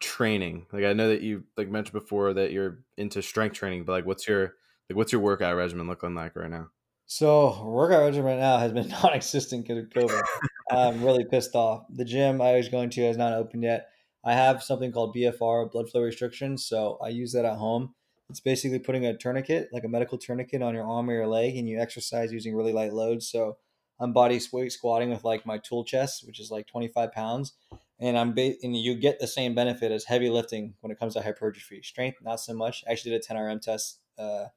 training? 0.00 0.66
Like 0.72 0.84
I 0.84 0.94
know 0.94 1.10
that 1.10 1.20
you 1.20 1.44
like 1.56 1.68
mentioned 1.68 1.92
before 1.92 2.32
that 2.32 2.52
you're 2.52 2.78
into 2.96 3.20
strength 3.20 3.52
training, 3.52 3.84
but 3.84 3.92
like 3.92 4.06
what's 4.06 4.26
your 4.26 4.54
like 4.88 4.96
what's 4.96 5.12
your 5.12 5.20
workout 5.20 5.56
regimen 5.56 5.88
looking 5.88 6.14
like 6.14 6.34
right 6.36 6.50
now? 6.50 6.68
So 7.04 7.62
workout 7.66 8.00
regimen 8.00 8.24
right 8.24 8.38
now 8.38 8.56
has 8.56 8.72
been 8.72 8.88
non-existent 9.02 9.68
because 9.68 9.84
of 9.84 9.90
COVID. 9.90 10.22
I'm 10.70 11.04
really 11.04 11.26
pissed 11.30 11.54
off. 11.54 11.84
The 11.90 12.04
gym 12.04 12.40
I 12.40 12.56
was 12.56 12.70
going 12.70 12.88
to 12.90 13.02
has 13.02 13.18
not 13.18 13.34
opened 13.34 13.62
yet. 13.62 13.88
I 14.24 14.32
have 14.32 14.62
something 14.62 14.90
called 14.90 15.14
BFR, 15.14 15.70
blood 15.70 15.90
flow 15.90 16.00
restriction. 16.00 16.56
So 16.56 16.98
I 17.04 17.08
use 17.08 17.32
that 17.32 17.44
at 17.44 17.58
home. 17.58 17.94
It's 18.30 18.40
basically 18.40 18.80
putting 18.80 19.04
a 19.04 19.16
tourniquet, 19.16 19.68
like 19.70 19.84
a 19.84 19.88
medical 19.88 20.18
tourniquet, 20.18 20.62
on 20.62 20.74
your 20.74 20.84
arm 20.84 21.08
or 21.08 21.12
your 21.12 21.28
leg, 21.28 21.56
and 21.56 21.68
you 21.68 21.78
exercise 21.78 22.32
using 22.32 22.56
really 22.56 22.72
light 22.72 22.92
loads. 22.92 23.30
So 23.30 23.58
I'm 23.98 24.12
body 24.12 24.38
squatting 24.38 25.10
with 25.10 25.24
like 25.24 25.46
my 25.46 25.58
tool 25.58 25.84
chest, 25.84 26.26
which 26.26 26.40
is 26.40 26.50
like 26.50 26.66
25 26.66 27.12
pounds, 27.12 27.54
and 27.98 28.18
I'm 28.18 28.34
ba- 28.34 28.54
and 28.62 28.76
you 28.76 28.94
get 28.94 29.18
the 29.18 29.26
same 29.26 29.54
benefit 29.54 29.92
as 29.92 30.04
heavy 30.04 30.28
lifting 30.28 30.74
when 30.80 30.90
it 30.90 30.98
comes 30.98 31.14
to 31.14 31.22
hypertrophy. 31.22 31.82
Strength, 31.82 32.18
not 32.22 32.40
so 32.40 32.54
much. 32.54 32.84
I 32.86 32.92
actually 32.92 33.12
did 33.12 33.22
a 33.22 33.24
10 33.24 33.36
RM 33.36 33.60
test 33.60 34.00
uh, 34.18 34.22
a 34.22 34.52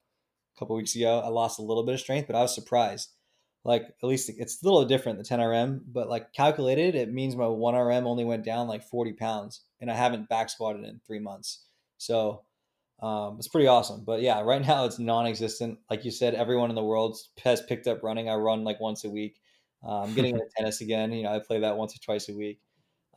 couple 0.58 0.76
weeks 0.76 0.96
ago. 0.96 1.20
I 1.20 1.30
lost 1.30 1.60
a 1.60 1.64
little 1.64 1.84
bit 1.84 1.96
of 1.96 2.02
strength, 2.02 2.28
but 2.28 2.36
I 2.36 2.42
was 2.42 2.54
surprised 2.54 3.12
like 3.66 3.84
at 3.84 4.08
least 4.08 4.30
it's 4.38 4.62
a 4.62 4.66
little 4.66 4.86
different 4.86 5.18
the 5.18 5.24
10 5.24 5.40
rm 5.40 5.82
but 5.88 6.10
like 6.10 6.32
calculated 6.34 6.96
it 6.96 7.12
means 7.12 7.36
my 7.36 7.48
1 7.48 7.76
rm 7.76 8.08
only 8.08 8.26
went 8.26 8.44
down 8.46 8.68
like 8.68 8.84
40 8.84 9.14
pounds 9.14 9.62
and 9.80 9.92
i 9.92 9.96
haven't 9.96 10.30
back 10.30 10.50
squatted 10.50 10.86
in 10.86 11.02
three 11.06 11.20
months 11.20 11.66
so 11.98 12.44
um, 13.02 13.36
it's 13.38 13.48
pretty 13.48 13.68
awesome 13.68 14.04
but 14.06 14.22
yeah 14.22 14.42
right 14.42 14.62
now 14.68 14.86
it's 14.86 15.00
non-existent. 15.00 15.80
Like 15.90 16.06
you 16.06 16.12
said 16.12 16.36
everyone 16.36 16.70
in 16.70 16.76
the 16.76 16.84
world 16.84 17.18
has 17.44 17.62
picked 17.62 17.88
up 17.88 18.04
running. 18.04 18.30
I 18.30 18.36
run 18.36 18.64
like 18.64 18.80
once 18.80 19.04
a 19.04 19.10
week. 19.10 19.40
Uh, 19.84 20.02
i'm 20.04 20.14
getting 20.14 20.36
into 20.36 20.46
tennis 20.58 20.82
again. 20.82 21.12
You 21.12 21.24
know 21.24 21.34
i 21.34 21.40
play 21.40 21.60
that 21.60 21.78
once 21.78 21.96
or 21.96 22.00
twice 22.00 22.30
a 22.30 22.34
week. 22.34 22.60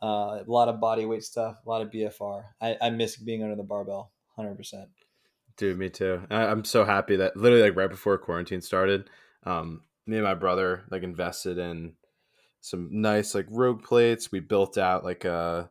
Uh, 0.01 0.43
a 0.45 0.51
lot 0.51 0.67
of 0.67 0.81
body 0.81 1.05
weight 1.05 1.23
stuff 1.23 1.55
a 1.65 1.69
lot 1.69 1.81
of 1.81 1.89
bfr 1.89 2.43
i, 2.59 2.75
I 2.81 2.89
miss 2.89 3.15
being 3.15 3.41
under 3.41 3.55
the 3.55 3.63
barbell 3.63 4.11
100% 4.37 4.87
dude 5.55 5.79
me 5.79 5.89
too. 5.89 6.21
I, 6.29 6.47
i'm 6.47 6.65
so 6.65 6.83
happy 6.83 7.15
that 7.15 7.37
literally 7.37 7.63
like 7.63 7.77
right 7.77 7.89
before 7.89 8.17
quarantine 8.17 8.59
started 8.59 9.09
um, 9.45 9.83
me 10.05 10.17
and 10.17 10.25
my 10.25 10.33
brother 10.33 10.83
like 10.89 11.03
invested 11.03 11.57
in 11.57 11.93
some 12.63 12.89
nice 12.91 13.35
like 13.35 13.45
rogue 13.49 13.83
plates. 13.83 14.31
We 14.31 14.39
built 14.39 14.77
out 14.77 15.03
like 15.03 15.25
a, 15.25 15.69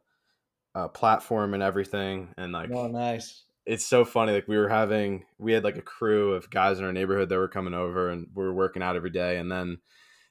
a 0.75 0.89
platform 0.89 1.55
and 1.55 1.63
everything, 1.63 2.35
and 2.37 2.53
like 2.53 2.71
oh 2.71 2.89
nice. 2.89 3.45
It's 3.65 3.87
so 3.87 4.05
funny. 4.05 4.33
Like 4.33 4.49
we 4.49 4.59
were 4.59 4.69
having, 4.69 5.25
we 5.39 5.53
had 5.53 5.65
like 5.65 5.77
a 5.77 5.83
crew 5.83 6.35
of 6.35 6.51
guys 6.51 6.79
in 6.79 6.85
our 6.85 6.93
neighborhood 6.93 7.29
that 7.29 7.39
were 7.39 7.49
coming 7.49 7.75
over, 7.75 8.11
and 8.11 8.27
we 8.35 8.45
were 8.45 8.55
working 8.55 8.83
out 8.83 8.97
every 8.97 9.11
day. 9.11 9.39
And 9.39 9.51
then 9.51 9.79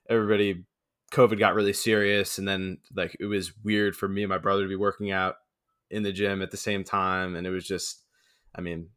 everybody, 0.09 0.65
COVID 1.11 1.39
got 1.39 1.55
really 1.55 1.73
serious, 1.73 2.38
and 2.38 2.47
then 2.47 2.79
like 2.95 3.15
it 3.19 3.25
was 3.25 3.53
weird 3.63 3.95
for 3.95 4.07
me 4.07 4.23
and 4.23 4.29
my 4.29 4.38
brother 4.38 4.63
to 4.63 4.69
be 4.69 4.75
working 4.75 5.11
out 5.11 5.36
in 5.89 6.03
the 6.03 6.13
gym 6.13 6.41
at 6.41 6.51
the 6.51 6.57
same 6.57 6.84
time, 6.84 7.36
and 7.36 7.45
it 7.45 7.51
was 7.51 7.67
just, 7.67 8.05
I 8.55 8.61
mean, 8.61 8.89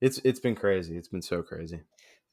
it's 0.00 0.18
it's 0.18 0.40
been 0.40 0.54
crazy. 0.54 0.96
It's 0.96 1.08
been 1.08 1.22
so 1.22 1.42
crazy. 1.42 1.80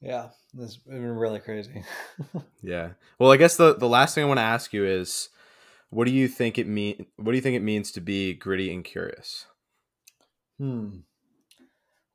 Yeah, 0.00 0.28
it's 0.58 0.76
been 0.76 1.02
really 1.02 1.38
crazy. 1.38 1.82
yeah. 2.62 2.90
Well, 3.18 3.32
I 3.32 3.36
guess 3.36 3.56
the 3.56 3.74
the 3.74 3.88
last 3.88 4.14
thing 4.14 4.24
I 4.24 4.26
want 4.28 4.38
to 4.38 4.42
ask 4.42 4.72
you 4.72 4.84
is, 4.84 5.28
what 5.90 6.06
do 6.06 6.12
you 6.12 6.28
think 6.28 6.58
it 6.58 6.66
mean? 6.66 7.06
What 7.16 7.32
do 7.32 7.36
you 7.36 7.42
think 7.42 7.56
it 7.56 7.62
means 7.62 7.92
to 7.92 8.00
be 8.00 8.34
gritty 8.34 8.72
and 8.72 8.84
curious? 8.84 9.46
Hmm. 10.58 11.00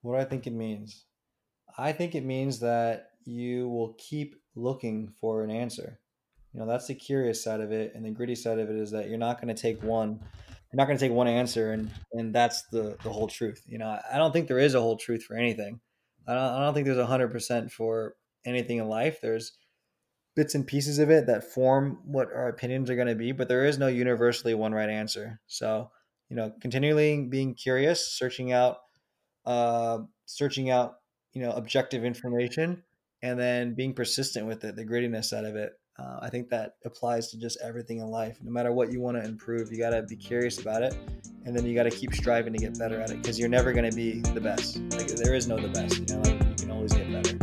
What 0.01 0.13
do 0.13 0.21
I 0.21 0.25
think 0.25 0.47
it 0.47 0.53
means? 0.53 1.05
I 1.77 1.91
think 1.91 2.15
it 2.15 2.25
means 2.25 2.59
that 2.59 3.11
you 3.25 3.69
will 3.69 3.95
keep 3.97 4.35
looking 4.55 5.13
for 5.19 5.43
an 5.43 5.51
answer. 5.51 5.99
You 6.53 6.59
know, 6.59 6.65
that's 6.65 6.87
the 6.87 6.95
curious 6.95 7.43
side 7.43 7.61
of 7.61 7.71
it, 7.71 7.93
and 7.93 8.03
the 8.03 8.09
gritty 8.09 8.35
side 8.35 8.59
of 8.59 8.69
it 8.69 8.75
is 8.75 8.91
that 8.91 9.07
you're 9.07 9.17
not 9.17 9.39
going 9.41 9.53
to 9.53 9.61
take 9.61 9.83
one. 9.83 10.19
You're 10.71 10.77
not 10.77 10.85
going 10.85 10.97
to 10.97 11.03
take 11.03 11.11
one 11.11 11.27
answer, 11.27 11.73
and 11.73 11.91
and 12.13 12.33
that's 12.33 12.63
the 12.71 12.97
the 13.03 13.11
whole 13.11 13.27
truth. 13.27 13.63
You 13.67 13.77
know, 13.77 13.99
I 14.11 14.17
don't 14.17 14.31
think 14.31 14.47
there 14.47 14.59
is 14.59 14.73
a 14.73 14.81
whole 14.81 14.97
truth 14.97 15.23
for 15.23 15.35
anything. 15.35 15.79
I 16.27 16.33
don't, 16.33 16.43
I 16.43 16.59
don't 16.59 16.73
think 16.73 16.85
there's 16.85 16.97
a 16.97 17.05
hundred 17.05 17.31
percent 17.31 17.71
for 17.71 18.15
anything 18.45 18.77
in 18.77 18.87
life. 18.87 19.19
There's 19.21 19.53
bits 20.35 20.55
and 20.55 20.65
pieces 20.65 20.99
of 20.99 21.09
it 21.09 21.27
that 21.27 21.43
form 21.43 21.99
what 22.05 22.27
our 22.33 22.47
opinions 22.47 22.89
are 22.89 22.95
going 22.95 23.07
to 23.07 23.15
be, 23.15 23.31
but 23.31 23.47
there 23.47 23.65
is 23.65 23.77
no 23.77 23.87
universally 23.87 24.53
one 24.53 24.73
right 24.73 24.89
answer. 24.89 25.39
So, 25.47 25.91
you 26.29 26.35
know, 26.35 26.53
continually 26.61 27.25
being 27.25 27.55
curious, 27.55 28.17
searching 28.17 28.51
out, 28.51 28.77
uh, 29.49 29.99
searching 30.27 30.69
out 30.69 30.97
you 31.33 31.41
know 31.41 31.51
objective 31.51 32.05
information 32.05 32.83
and 33.23 33.37
then 33.37 33.73
being 33.73 33.93
persistent 33.93 34.45
with 34.45 34.63
it 34.63 34.75
the 34.75 34.85
grittiness 34.85 35.33
out 35.35 35.43
of 35.43 35.55
it 35.55 35.73
uh, 35.97 36.19
i 36.21 36.29
think 36.29 36.49
that 36.49 36.75
applies 36.85 37.31
to 37.31 37.39
just 37.39 37.57
everything 37.63 37.97
in 37.97 38.05
life 38.05 38.37
no 38.43 38.51
matter 38.51 38.71
what 38.71 38.91
you 38.91 39.01
want 39.01 39.17
to 39.17 39.27
improve 39.27 39.71
you 39.71 39.79
got 39.79 39.89
to 39.89 40.03
be 40.03 40.15
curious 40.15 40.59
about 40.59 40.83
it 40.83 40.95
and 41.45 41.55
then 41.55 41.65
you 41.65 41.73
got 41.73 41.83
to 41.83 41.89
keep 41.89 42.13
striving 42.13 42.53
to 42.53 42.59
get 42.59 42.77
better 42.77 43.01
at 43.01 43.09
it 43.09 43.17
because 43.17 43.39
you're 43.39 43.49
never 43.49 43.73
going 43.73 43.89
to 43.89 43.95
be 43.95 44.21
the 44.33 44.41
best 44.41 44.77
like 44.91 45.07
there 45.07 45.33
is 45.33 45.47
no 45.47 45.57
the 45.57 45.67
best 45.69 45.97
you 45.97 46.15
know 46.15 46.21
like 46.21 46.39
you 46.47 46.55
can 46.55 46.71
always 46.71 46.93
get 46.93 47.11
better 47.11 47.35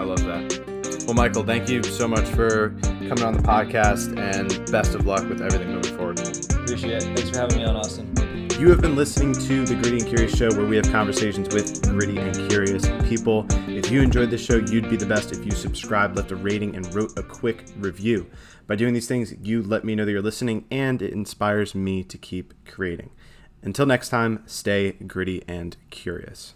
i 0.00 0.04
love 0.04 0.24
that 0.24 0.64
well, 1.06 1.14
Michael, 1.14 1.42
thank 1.42 1.70
you 1.70 1.82
so 1.82 2.06
much 2.06 2.26
for 2.28 2.68
coming 2.82 3.22
on 3.22 3.32
the 3.32 3.42
podcast 3.42 4.14
and 4.18 4.70
best 4.70 4.94
of 4.94 5.06
luck 5.06 5.26
with 5.26 5.40
everything 5.40 5.72
moving 5.72 5.96
forward. 5.96 6.20
Appreciate 6.50 7.02
it. 7.02 7.16
Thanks 7.16 7.30
for 7.30 7.38
having 7.38 7.56
me 7.56 7.64
on, 7.64 7.76
Austin. 7.76 8.17
You 8.58 8.68
have 8.70 8.80
been 8.80 8.96
listening 8.96 9.34
to 9.34 9.64
the 9.64 9.76
Gritty 9.76 9.98
and 9.98 10.06
Curious 10.06 10.36
Show, 10.36 10.48
where 10.48 10.66
we 10.66 10.74
have 10.74 10.90
conversations 10.90 11.54
with 11.54 11.80
gritty 11.90 12.18
and 12.18 12.34
curious 12.50 12.88
people. 13.08 13.46
If 13.68 13.88
you 13.88 14.02
enjoyed 14.02 14.30
this 14.30 14.44
show, 14.44 14.56
you'd 14.56 14.90
be 14.90 14.96
the 14.96 15.06
best 15.06 15.30
if 15.30 15.44
you 15.44 15.52
subscribed, 15.52 16.16
left 16.16 16.32
a 16.32 16.36
rating, 16.36 16.74
and 16.74 16.92
wrote 16.92 17.16
a 17.16 17.22
quick 17.22 17.66
review. 17.76 18.28
By 18.66 18.74
doing 18.74 18.94
these 18.94 19.06
things, 19.06 19.32
you 19.40 19.62
let 19.62 19.84
me 19.84 19.94
know 19.94 20.04
that 20.04 20.10
you're 20.10 20.20
listening, 20.20 20.64
and 20.72 21.00
it 21.00 21.12
inspires 21.12 21.76
me 21.76 22.02
to 22.02 22.18
keep 22.18 22.52
creating. 22.66 23.10
Until 23.62 23.86
next 23.86 24.08
time, 24.08 24.42
stay 24.46 24.90
gritty 25.06 25.44
and 25.46 25.76
curious. 25.90 26.54